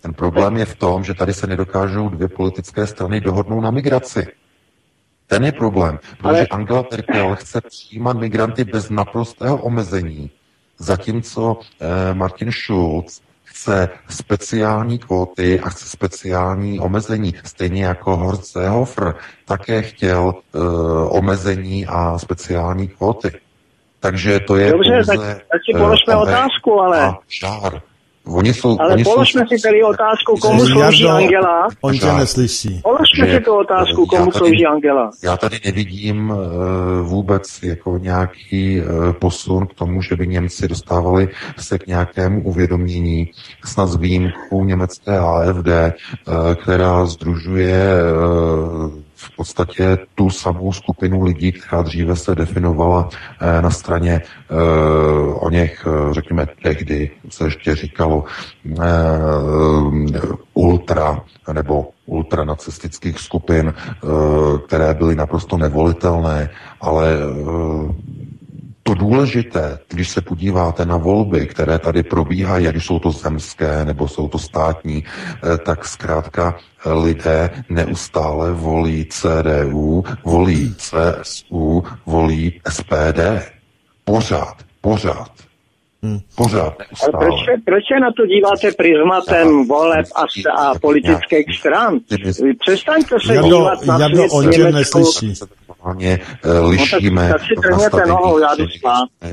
[0.01, 4.27] Ten problém je v tom, že tady se nedokážou dvě politické strany dohodnout na migraci.
[5.27, 6.47] Ten je problém, protože Ale...
[6.51, 10.29] Angela Merkel chce přijímat migranty bez naprostého omezení,
[10.77, 13.21] zatímco eh, Martin Schulz
[13.61, 17.33] chce speciální kvóty a chce speciální omezení.
[17.43, 19.15] Stejně jako Horst Seehofer
[19.45, 23.31] také chtěl uh, omezení a speciální kvóty.
[23.99, 27.13] Takže to je Dobře, pouze, tak, tak si položme uh, otázku, ale...
[27.41, 27.81] Žár.
[28.33, 29.57] Oni jsou, Ale oni položme jsou...
[29.57, 31.67] si tady otázku, komu slouží Angela.
[31.81, 32.81] On tě neslyší.
[32.83, 35.11] Položme si tu otázku, komu tady, slouží Angela.
[35.23, 36.37] Já tady nevidím uh,
[37.01, 43.31] vůbec jako nějaký uh, posun k tomu, že by Němci dostávali se k nějakému uvědomění,
[43.65, 47.95] snad s výjimkou německé AFD, uh, která združuje
[48.85, 53.09] uh, v podstatě tu samou skupinu lidí, která dříve se definovala
[53.61, 54.21] na straně
[55.33, 58.23] o něch, řekněme, tehdy se ještě říkalo
[60.53, 61.21] ultra
[61.53, 63.73] nebo ultranacistických skupin,
[64.67, 66.49] které byly naprosto nevolitelné,
[66.81, 67.17] ale
[68.91, 74.07] to důležité, když se podíváte na volby, které tady probíhají, ať jsou to zemské nebo
[74.07, 83.19] jsou to státní, eh, tak zkrátka eh, lidé neustále volí CDU, volí CSU, volí SPD.
[84.03, 85.31] Pořád, pořád.
[86.03, 86.19] Hmm.
[86.35, 86.73] Pořád.
[87.03, 87.33] Ale proč,
[87.65, 90.21] proč se na to díváte prismatem voleb a,
[90.61, 91.99] a politických stran?
[92.59, 95.33] Přestaňte se Jado, dívat na Jado, on tě neslyší
[95.81, 97.27] normálně eh, lišíme.
[97.27, 97.33] No,
[97.79, 98.49] tak, tak si nohou, já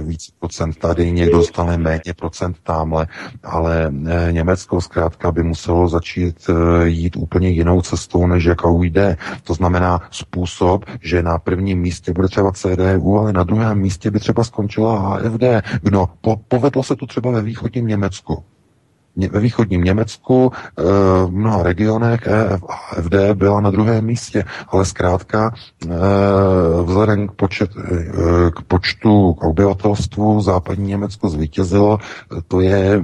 [0.00, 3.06] Víc procent tady, někdo dostane méně procent tamhle,
[3.44, 9.16] ale eh, Německo zkrátka by muselo začít eh, jít úplně jinou cestou, než jakou jde.
[9.44, 14.20] To znamená způsob, že na prvním místě bude třeba CDU, ale na druhém místě by
[14.20, 15.42] třeba skončila AFD.
[15.90, 18.44] No, po, povedlo se to třeba ve východním Německu
[19.26, 20.82] ve východním Německu eh,
[21.26, 25.88] v mnoha regionech EFD byla na druhém místě, ale zkrátka eh,
[26.84, 31.98] vzhledem k, počet, eh, k počtu k obyvatelstvu západní Německo zvítězilo,
[32.48, 33.02] to je,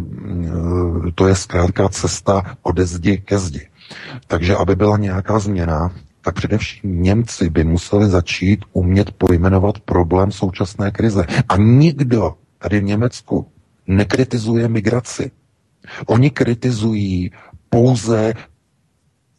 [1.15, 3.69] to je zkrátka cesta ode zdi ke zdi.
[4.27, 5.91] Takže aby byla nějaká změna,
[6.23, 11.27] tak především Němci by museli začít umět pojmenovat problém současné krize.
[11.49, 12.35] A nikdo
[12.65, 13.47] tady v Německu
[13.87, 15.31] nekritizuje migraci.
[16.07, 17.31] Oni kritizují
[17.71, 18.35] pouze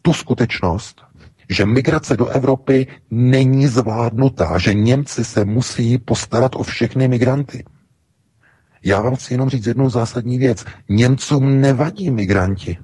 [0.02, 1.02] tu skutečnost,
[1.50, 7.64] že migrace do Evropy není zvládnutá, že Němci se musí postarat o všechny migranty.
[8.84, 10.66] Já vám chci jenom říct jednu zásadní věc.
[10.90, 12.78] Němcům nevadí migranti.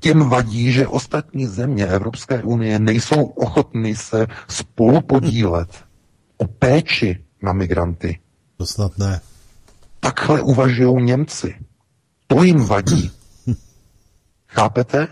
[0.00, 5.84] Těm vadí, že ostatní země Evropské unie nejsou ochotny se spolu podílet
[6.36, 8.18] o péči na migranty.
[8.56, 9.20] To snad ne.
[10.00, 11.54] Takhle uvažují Němci.
[12.26, 13.10] To jim vadí.
[14.48, 15.08] Chápete?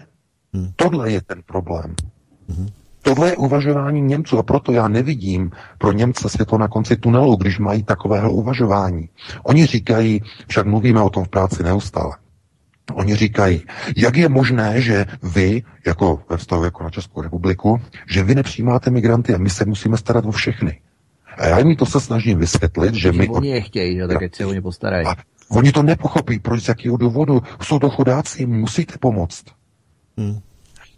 [0.55, 0.73] Hmm.
[0.77, 1.95] Tohle je ten problém.
[2.49, 2.69] Hmm.
[3.03, 7.59] Tohle je uvažování Němců a proto já nevidím pro Němce světlo na konci tunelu, když
[7.59, 9.09] mají takového uvažování.
[9.43, 12.17] Oni říkají, však mluvíme o tom v práci neustále,
[12.93, 13.63] Oni říkají,
[13.97, 18.91] jak je možné, že vy, jako ve vztahu jako na Českou republiku, že vy nepřijímáte
[18.91, 20.81] migranty a my se musíme starat o všechny.
[21.39, 23.29] A já jim to se snažím vysvětlit, že my...
[23.29, 25.07] Oni je chtějí, že, tak ať se oni postarají.
[25.07, 25.15] A
[25.49, 27.43] Oni to nepochopí, proč z jakého důvodu.
[27.63, 29.45] Jsou to chudáci, jim musíte pomoct.
[30.19, 30.41] Hmm.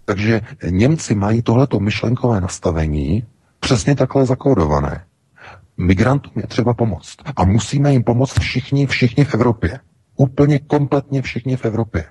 [0.05, 0.41] Takže
[0.71, 3.25] Němci mají tohleto myšlenkové nastavení
[3.61, 5.05] přesně takhle zakódované.
[5.77, 7.17] Migrantům je třeba pomoct.
[7.37, 9.81] A musíme jim pomoct všichni, všichni v Evropě.
[10.17, 12.05] Úplně kompletně všichni v Evropě.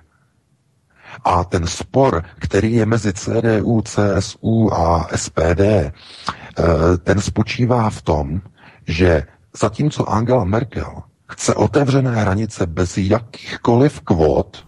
[1.24, 5.92] A ten spor, který je mezi CDU, CSU a SPD, eh,
[7.02, 8.40] ten spočívá v tom,
[8.86, 9.22] že
[9.60, 14.64] zatímco Angela Merkel chce otevřené hranice bez jakýchkoliv kvót,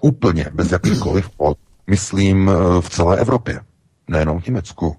[0.00, 3.60] úplně bez jakýchkoliv kvót, myslím eh, v celé Evropě,
[4.08, 4.96] nejenom v Německu,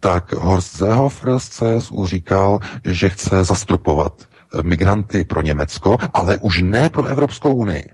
[0.00, 6.62] tak Horst Seehofer z CSU říkal, že chce zastropovat eh, migranty pro Německo, ale už
[6.62, 7.84] ne pro Evropskou unii.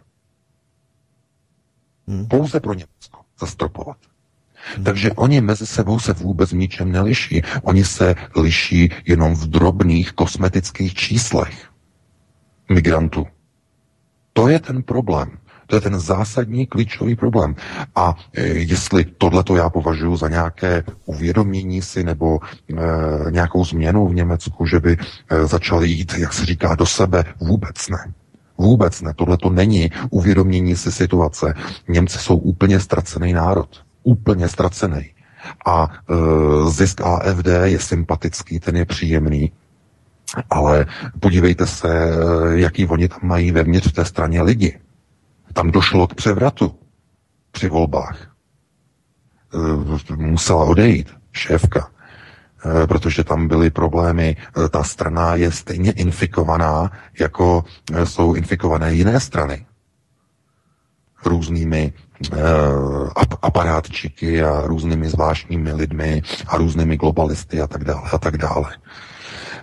[2.08, 2.26] Hmm.
[2.26, 3.96] Pouze pro Německo zastropovat.
[4.74, 4.84] Hmm.
[4.84, 7.42] Takže oni mezi sebou se vůbec ničem neliší.
[7.62, 11.68] Oni se liší jenom v drobných kosmetických číslech
[12.70, 13.26] migrantů.
[14.32, 15.38] To je ten problém.
[15.66, 17.54] To je ten zásadní klíčový problém.
[17.94, 24.14] A e, jestli tohleto já považuji za nějaké uvědomění si nebo e, nějakou změnu v
[24.14, 28.12] Německu, že by e, začali jít, jak se říká, do sebe, vůbec ne.
[28.58, 29.14] Vůbec ne.
[29.14, 31.54] Tohle to není uvědomění si situace.
[31.88, 33.68] Němci jsou úplně ztracený národ.
[34.02, 35.10] Úplně ztracený.
[35.66, 36.14] A e,
[36.70, 39.52] zisk AFD je sympatický, ten je příjemný,
[40.50, 40.86] ale
[41.20, 42.10] podívejte se,
[42.54, 44.78] jaký oni tam mají vevnitř v té straně lidi.
[45.52, 46.74] Tam došlo k převratu
[47.50, 48.28] při volbách.
[49.54, 52.01] E, musela odejít šéfka, e,
[52.86, 54.36] protože tam byly problémy.
[54.64, 57.64] E, ta strana je stejně infikovaná, jako
[58.04, 59.66] jsou infikované jiné strany
[61.24, 61.92] různými
[63.42, 68.76] aparátčiky a různými zvláštními lidmi a různými globalisty a tak dále a tak dále.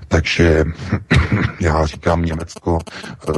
[0.08, 0.66] Takže
[1.60, 2.80] já říkám, Německo,
[3.30, 3.32] eh,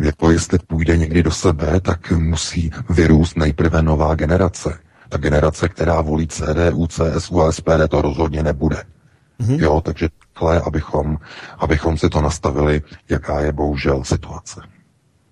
[0.00, 4.78] jako jestli půjde někdy do sebe, tak musí vyrůst nejprve nová generace.
[5.10, 8.76] Ta generace, která volí CDU, CSU a SPD, to rozhodně nebude.
[9.40, 9.62] Mm-hmm.
[9.62, 11.16] Jo, takže takhle, abychom,
[11.58, 14.60] abychom si to nastavili, jaká je bohužel situace.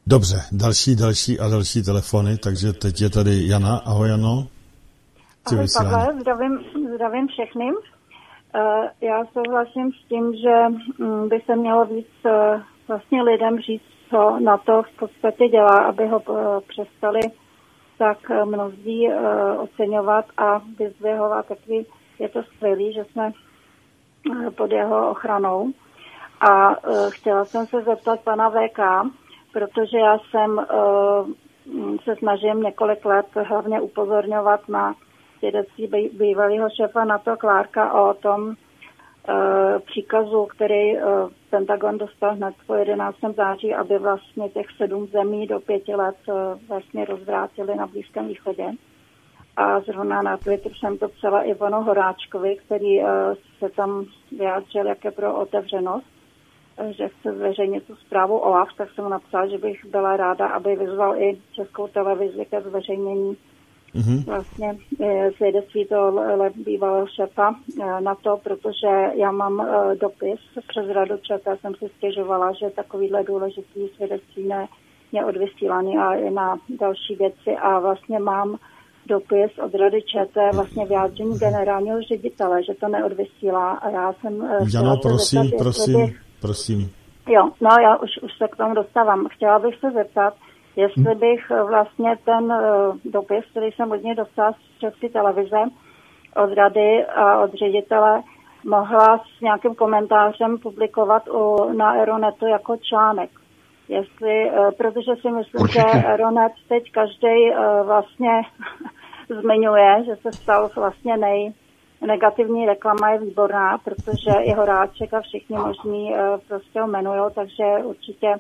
[0.07, 3.77] Dobře, další, další a další telefony, takže teď je tady Jana.
[3.77, 4.47] Ahoj, Jano.
[5.47, 6.59] Ahoj, Pavle, zdravím,
[6.95, 7.65] zdravím všechny.
[8.55, 10.55] Eh, já souhlasím s tím, že
[11.05, 15.79] mm, by se mělo víc eh, vlastně lidem říct, co na to v podstatě dělá,
[15.79, 17.21] aby ho eh, přestali
[17.99, 19.09] tak mnozí
[19.59, 21.87] oceňovat a vyzvěhovat, taky
[22.19, 23.33] je to skvělý, že jsme
[24.57, 25.73] pod jeho ochranou.
[26.51, 26.75] A
[27.09, 28.79] chtěla jsem se zeptat pana VK,
[29.53, 30.67] protože já jsem
[32.05, 34.95] se snažím několik let hlavně upozorňovat na
[35.39, 38.55] svědectví bývalého šéfa NATO Klárka o tom
[39.87, 40.97] příkazu, který
[41.51, 43.19] Pentagon dostal hned po 11.
[43.37, 46.33] září, aby vlastně těch sedm zemí do pěti let e,
[46.69, 48.71] vlastně rozvrátili na Blízkém východě.
[49.57, 53.01] A zrovna na Twitter jsem to psala Ivano Horáčkovi, který
[53.59, 54.05] se tam
[54.39, 56.07] vyjádřil, jak je pro otevřenost,
[56.91, 61.17] že chce zveřejnit tu zprávu OLAF, tak jsem napsala, že bych byla ráda, aby vyzval
[61.17, 63.37] i českou televizi ke zveřejnění
[63.95, 64.25] mm-hmm.
[64.25, 66.13] vlastně e, svědectví toho
[66.55, 71.91] bývalého šefa e, na to, protože já mám e, dopis přes Radu ČT, jsem si
[71.97, 74.69] stěžovala, že takovýhle důležitý svědectví ne,
[75.13, 78.59] je odvysílaný a i na další věci a vlastně mám
[79.07, 84.49] dopis od Rady ČT, vlastně vyjádření generálního ředitele, že to neodvysílá a já jsem...
[84.75, 86.91] Jano, prosím, zeptat, prosím, prosím.
[87.29, 89.27] Jo, no já už, už se k tomu dostávám.
[89.29, 90.35] Chtěla bych se zeptat,
[90.77, 92.65] jestli bych eh, vlastně ten eh,
[93.05, 95.63] dopis, který jsem od něj dostala z České televize,
[96.37, 98.23] od rady a od ředitele,
[98.65, 103.31] mohla s nějakým komentářem publikovat u, na Aeronetu jako článek.
[103.89, 105.81] Jestli, eh, protože si myslím, Určitě.
[105.81, 107.51] že Aeronet teď každý
[107.85, 108.43] vlastně
[109.41, 111.53] zmiňuje, že se stal vlastně nej,
[112.07, 116.15] negativní reklama je výborná, protože jeho ráček a všichni možní
[116.49, 118.35] prostě ho jmenují, takže určitě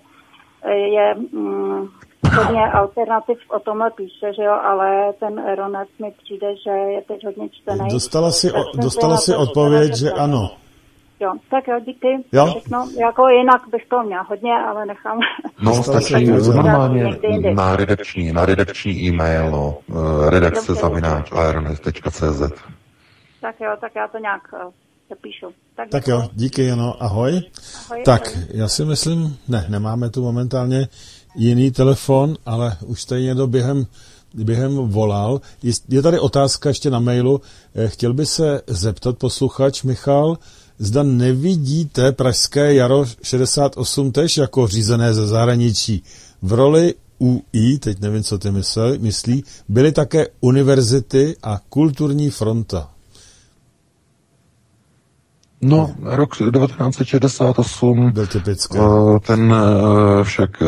[0.66, 1.88] je mm,
[2.36, 7.24] hodně alternativ o tomhle píše, že jo, ale ten Aeronet mi přijde, že je teď
[7.24, 7.88] hodně čtený.
[7.92, 10.50] Dostala si, o, dostala si odpověď, že ano.
[11.20, 12.08] Jo, tak jo, díky.
[12.32, 12.46] Jo?
[12.46, 15.18] Všechno, jako jinak bych to měl hodně, ale nechám.
[15.62, 17.18] No, stačí normálně
[17.54, 22.42] na redakční, na redakční e-mail, no, eh, redakce zavináč aeronet.cz.
[23.40, 24.70] Tak jo, tak já to nějak eh,
[25.08, 25.46] zapíšu.
[25.76, 27.30] Tak, tak jo, díky, Jano, ahoj.
[27.90, 28.46] ahoj tak, ahoj.
[28.54, 30.88] já si myslím, ne, nemáme tu momentálně
[31.38, 33.86] jiný telefon, ale už jste někdo během,
[34.34, 35.40] během volal.
[35.88, 37.40] Je tady otázka ještě na mailu.
[37.74, 40.38] Eh, chtěl by se zeptat posluchač Michal,
[40.78, 46.02] zda nevidíte Pražské jaro 68 tež jako řízené ze zahraničí.
[46.42, 48.50] V roli UI, teď nevím, co ty
[48.98, 52.90] myslí, byly také univerzity a kulturní fronta.
[55.60, 58.78] No, rok 1968, byl typický.
[58.78, 60.66] Eh, ten eh, však eh,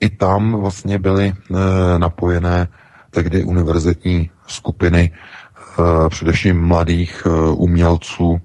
[0.00, 1.32] i tam vlastně byly
[1.98, 2.68] napojené
[3.10, 5.12] tehdy univerzitní skupiny,
[6.08, 8.40] především mladých umělců,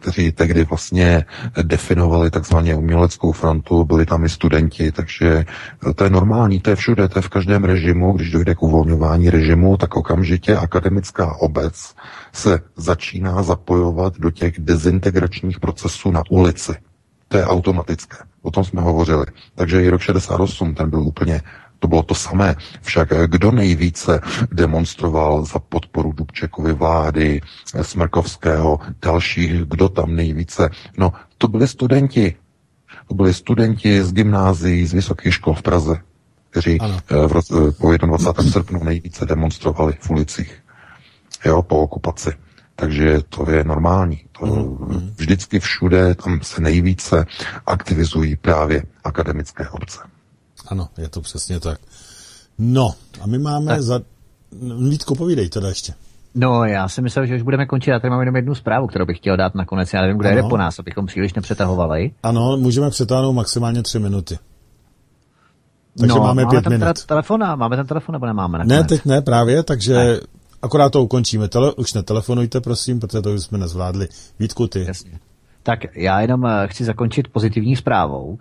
[0.00, 1.24] kteří tehdy vlastně
[1.62, 5.44] definovali takzvaně uměleckou frontu, byli tam i studenti, takže
[5.94, 9.30] to je normální, to je všude, to je v každém režimu, když dojde k uvolňování
[9.30, 11.94] režimu, tak okamžitě akademická obec
[12.32, 16.72] se začíná zapojovat do těch dezintegračních procesů na ulici.
[17.28, 18.16] To je automatické.
[18.42, 19.26] O tom jsme hovořili.
[19.54, 21.40] Takže i rok 68 ten byl úplně
[21.82, 22.56] to bylo to samé.
[22.82, 24.20] Však kdo nejvíce
[24.52, 27.40] demonstroval za podporu Dubčekovy vlády,
[27.82, 30.70] Smrkovského, dalších, kdo tam nejvíce?
[30.98, 32.36] No, to byli studenti.
[33.08, 35.96] To byli studenti z gymnázií, z vysokých škol v Praze,
[36.50, 36.98] kteří ano.
[37.10, 38.50] Eh, v roce, eh, po 21.
[38.52, 40.54] srpnu nejvíce demonstrovali v ulicích.
[41.44, 42.30] Jo, po okupaci.
[42.76, 44.20] Takže to je normální.
[44.38, 45.14] To mm.
[45.16, 47.26] Vždycky všude tam se nejvíce
[47.66, 50.11] aktivizují právě akademické obce.
[50.68, 51.80] Ano, je to přesně tak.
[52.58, 53.82] No, a my máme tak.
[53.82, 54.00] za...
[54.88, 55.94] Vítko, povídej teda ještě.
[56.34, 57.90] No, já si myslel, že už budeme končit.
[57.90, 59.92] Já tady mám jenom jednu zprávu, kterou bych chtěl dát nakonec.
[59.92, 62.10] Já nevím, kdo jde po nás, abychom příliš nepřetahovali.
[62.22, 64.38] Ano, můžeme přetáhnout maximálně tři minuty.
[65.98, 67.00] Takže no, máme, máme pět minut.
[67.00, 68.58] Te- telefona, máme ten telefon nebo nemáme?
[68.58, 68.82] Nakonec?
[68.82, 70.20] Ne, teď ne právě, takže ne.
[70.62, 71.48] akorát to ukončíme.
[71.48, 74.08] Tele, už netelefonujte, prosím, protože to už jsme nezvládli.
[74.38, 74.84] Vítku, ty.
[74.88, 75.18] Jasně.
[75.62, 78.38] Tak já jenom eh, chci zakončit pozitivní zprávou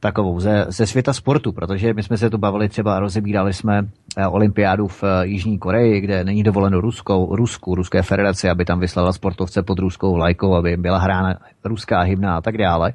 [0.00, 3.82] takovou ze, ze světa sportu, protože my jsme se tu bavili třeba, rozebírali jsme
[4.16, 8.80] eh, olympiádu v eh, Jižní Koreji, kde není dovoleno Ruskou, Rusku, Ruské federaci, aby tam
[8.80, 12.92] vyslala sportovce pod ruskou vlajkou, aby byla hrána ruská hymna a tak dále.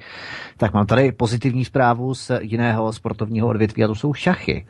[0.57, 4.65] Tak mám tady pozitivní zprávu z jiného sportovního odvětví a to jsou šachy.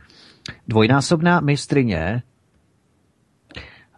[0.67, 2.21] Dvojnásobná mistrině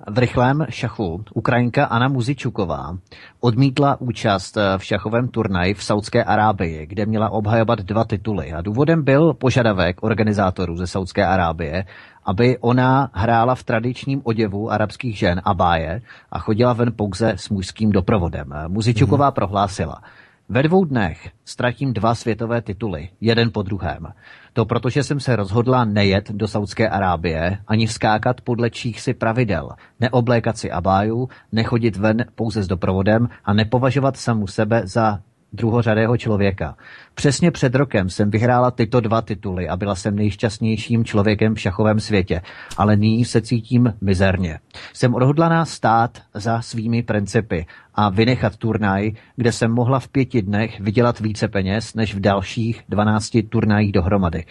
[0.09, 2.97] v rychlém šachu Ukrajinka Anna Muzičuková
[3.39, 8.53] odmítla účast v šachovém turnaji v Saudské Arábii, kde měla obhajovat dva tituly.
[8.53, 11.85] A důvodem byl požadavek organizátorů ze Saudské Arábie,
[12.25, 17.91] aby ona hrála v tradičním oděvu arabských žen abáje a chodila ven pouze s mužským
[17.91, 18.53] doprovodem.
[18.67, 19.35] Muzičuková mm-hmm.
[19.35, 20.01] prohlásila,
[20.49, 24.07] ve dvou dnech ztratím dva světové tituly, jeden po druhém.
[24.53, 29.69] To protože jsem se rozhodla nejet do Saudské Arábie, ani skákat podle čích si pravidel,
[29.99, 35.19] neoblékat si abáju, nechodit ven pouze s doprovodem a nepovažovat samu sebe za
[35.53, 36.75] druhořadého člověka.
[37.13, 41.99] Přesně před rokem jsem vyhrála tyto dva tituly a byla jsem nejšťastnějším člověkem v šachovém
[41.99, 42.41] světě,
[42.77, 44.59] ale nyní se cítím mizerně.
[44.93, 50.79] Jsem odhodlaná stát za svými principy a vynechat turnaj, kde jsem mohla v pěti dnech
[50.79, 54.45] vydělat více peněz než v dalších 12 turnajích dohromady.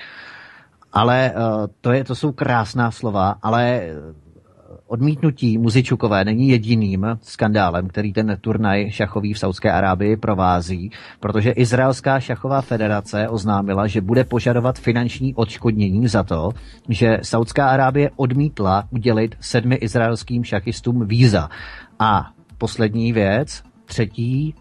[0.92, 3.82] Ale uh, to, je, to jsou krásná slova, ale
[4.86, 10.90] odmítnutí Muzičukové není jediným skandálem, který ten turnaj šachový v Saudské Arábii provází,
[11.20, 16.50] protože Izraelská šachová federace oznámila, že bude požadovat finanční odškodnění za to,
[16.88, 21.48] že Saudská Arábie odmítla udělit sedmi izraelským šachistům víza.
[21.98, 24.54] A poslední věc, třetí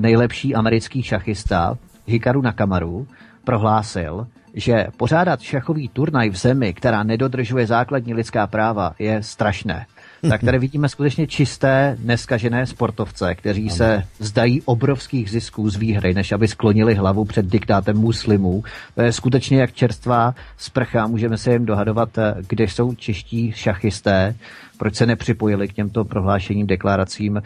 [0.00, 3.06] nejlepší americký šachista Hikaru Nakamaru
[3.44, 9.86] prohlásil, že pořádat šachový turnaj v zemi, která nedodržuje základní lidská práva, je strašné.
[10.28, 16.32] Tak tady vidíme skutečně čisté, neskažené sportovce, kteří se zdají obrovských zisků z výhry, než
[16.32, 18.62] aby sklonili hlavu před diktátem muslimů.
[18.94, 22.08] To je skutečně jak čerstvá sprcha, můžeme se jim dohadovat,
[22.48, 24.34] kde jsou čeští šachisté,
[24.78, 27.42] proč se nepřipojili k těmto prohlášením, deklaracím.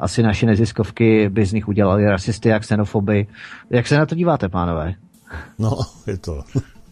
[0.00, 3.26] Asi naše neziskovky by z nich udělali rasisty a xenofoby.
[3.70, 4.94] Jak se na to díváte, pánové?
[5.58, 6.44] No, je to.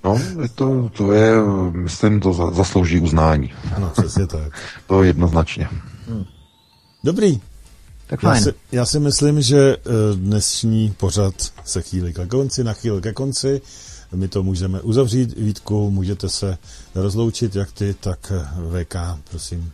[0.04, 1.32] No, je to, to je,
[1.72, 3.52] myslím, to za, zaslouží uznání.
[3.74, 4.52] Ano, přesně tak.
[4.86, 5.68] to jednoznačně.
[6.08, 6.24] Hmm.
[7.04, 7.40] Dobrý.
[8.06, 8.36] Tak fajn.
[8.36, 11.34] Já si, já si myslím, že eh, dnešní pořad
[11.64, 13.60] se chýlí ke konci, na chvíli ke konci.
[14.14, 15.36] My to můžeme uzavřít.
[15.36, 16.58] Vítku, můžete se
[16.94, 18.96] rozloučit, jak ty, tak eh, VK,
[19.30, 19.72] prosím.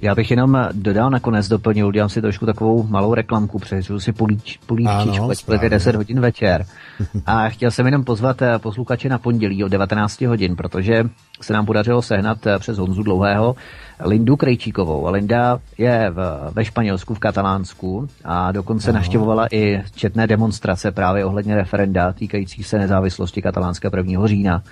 [0.00, 4.58] Já bych jenom dodal nakonec, doplnil, udělám si trošku takovou malou reklamku, přeřu si políč,
[4.66, 6.66] políčičku, ať je 10 hodin večer.
[7.26, 11.04] A chtěl jsem jenom pozvat eh, posluchače na pondělí o 19 hodin, protože
[11.40, 13.56] se nám podařilo sehnat eh, přes Honzu Dlouhého
[14.04, 15.06] Lindu Krejčíkovou.
[15.06, 18.98] A Linda je v, ve Španělsku, v Katalánsku a dokonce Aha.
[18.98, 24.26] naštěvovala i četné demonstrace právě ohledně referenda týkající se nezávislosti katalánské 1.
[24.26, 24.62] října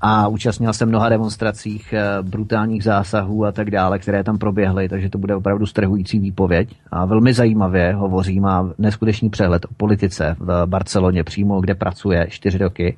[0.00, 5.10] a účastnil jsem mnoha demonstracích, eh, brutálních zásahů a tak dále, které tam proběhly, takže
[5.10, 6.68] to bude opravdu strhující výpověď.
[6.90, 12.58] A velmi zajímavě hovoří, má neskutečný přehled o politice v Barceloně přímo, kde pracuje čtyři
[12.58, 12.96] roky.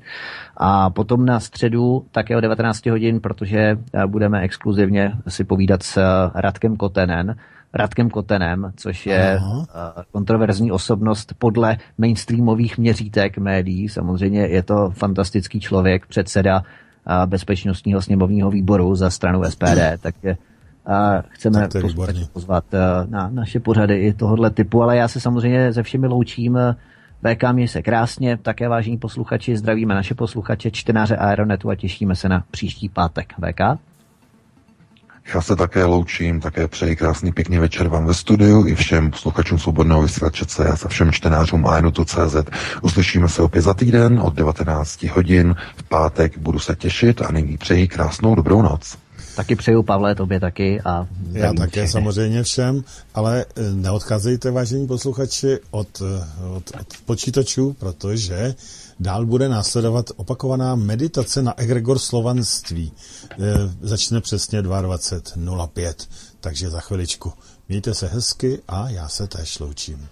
[0.57, 5.97] A potom na středu také o 19 hodin, protože eh, budeme exkluzivně si povídat s
[5.97, 7.37] eh, Radkem Kotenen,
[7.75, 9.67] Radkem Kotenem, což je Aha.
[10.13, 13.89] kontroverzní osobnost podle mainstreamových měřítek médií.
[13.89, 16.63] Samozřejmě je to fantastický člověk, předseda
[17.27, 20.37] bezpečnostního sněmovního výboru za stranu SPD, takže
[20.87, 21.83] a chceme tak
[22.33, 22.65] pozvat
[23.09, 26.59] na naše pořady i tohohle typu, ale já se samozřejmě se všemi loučím.
[27.23, 32.29] VK mě se krásně, také vážení posluchači, zdravíme naše posluchače, čtenáře Aeronetu a těšíme se
[32.29, 33.33] na příští pátek.
[33.33, 33.61] VK?
[35.35, 39.59] Já se také loučím, také přeji krásný pěkný večer vám ve studiu i všem posluchačům
[39.59, 41.67] Svobodného vysílače CS a všem čtenářům
[42.05, 42.37] CZ.
[42.83, 45.55] Uslyšíme se opět za týden od 19 hodin.
[45.77, 48.97] V pátek budu se těšit a nyní přeji krásnou dobrou noc.
[49.37, 50.81] Taky přeju, Pavle, tobě taky.
[50.81, 51.89] A Já také všechny.
[51.89, 52.85] samozřejmě všem,
[53.15, 58.55] ale eh, neodcházejte, vážení posluchači, od, eh, od, od počítačů, protože
[59.01, 62.93] Dál bude následovat opakovaná meditace na egregor slovanství.
[63.31, 63.37] E,
[63.81, 65.95] začne přesně 22.05,
[66.41, 67.33] takže za chviličku.
[67.69, 70.09] Mějte se hezky a já se též loučím.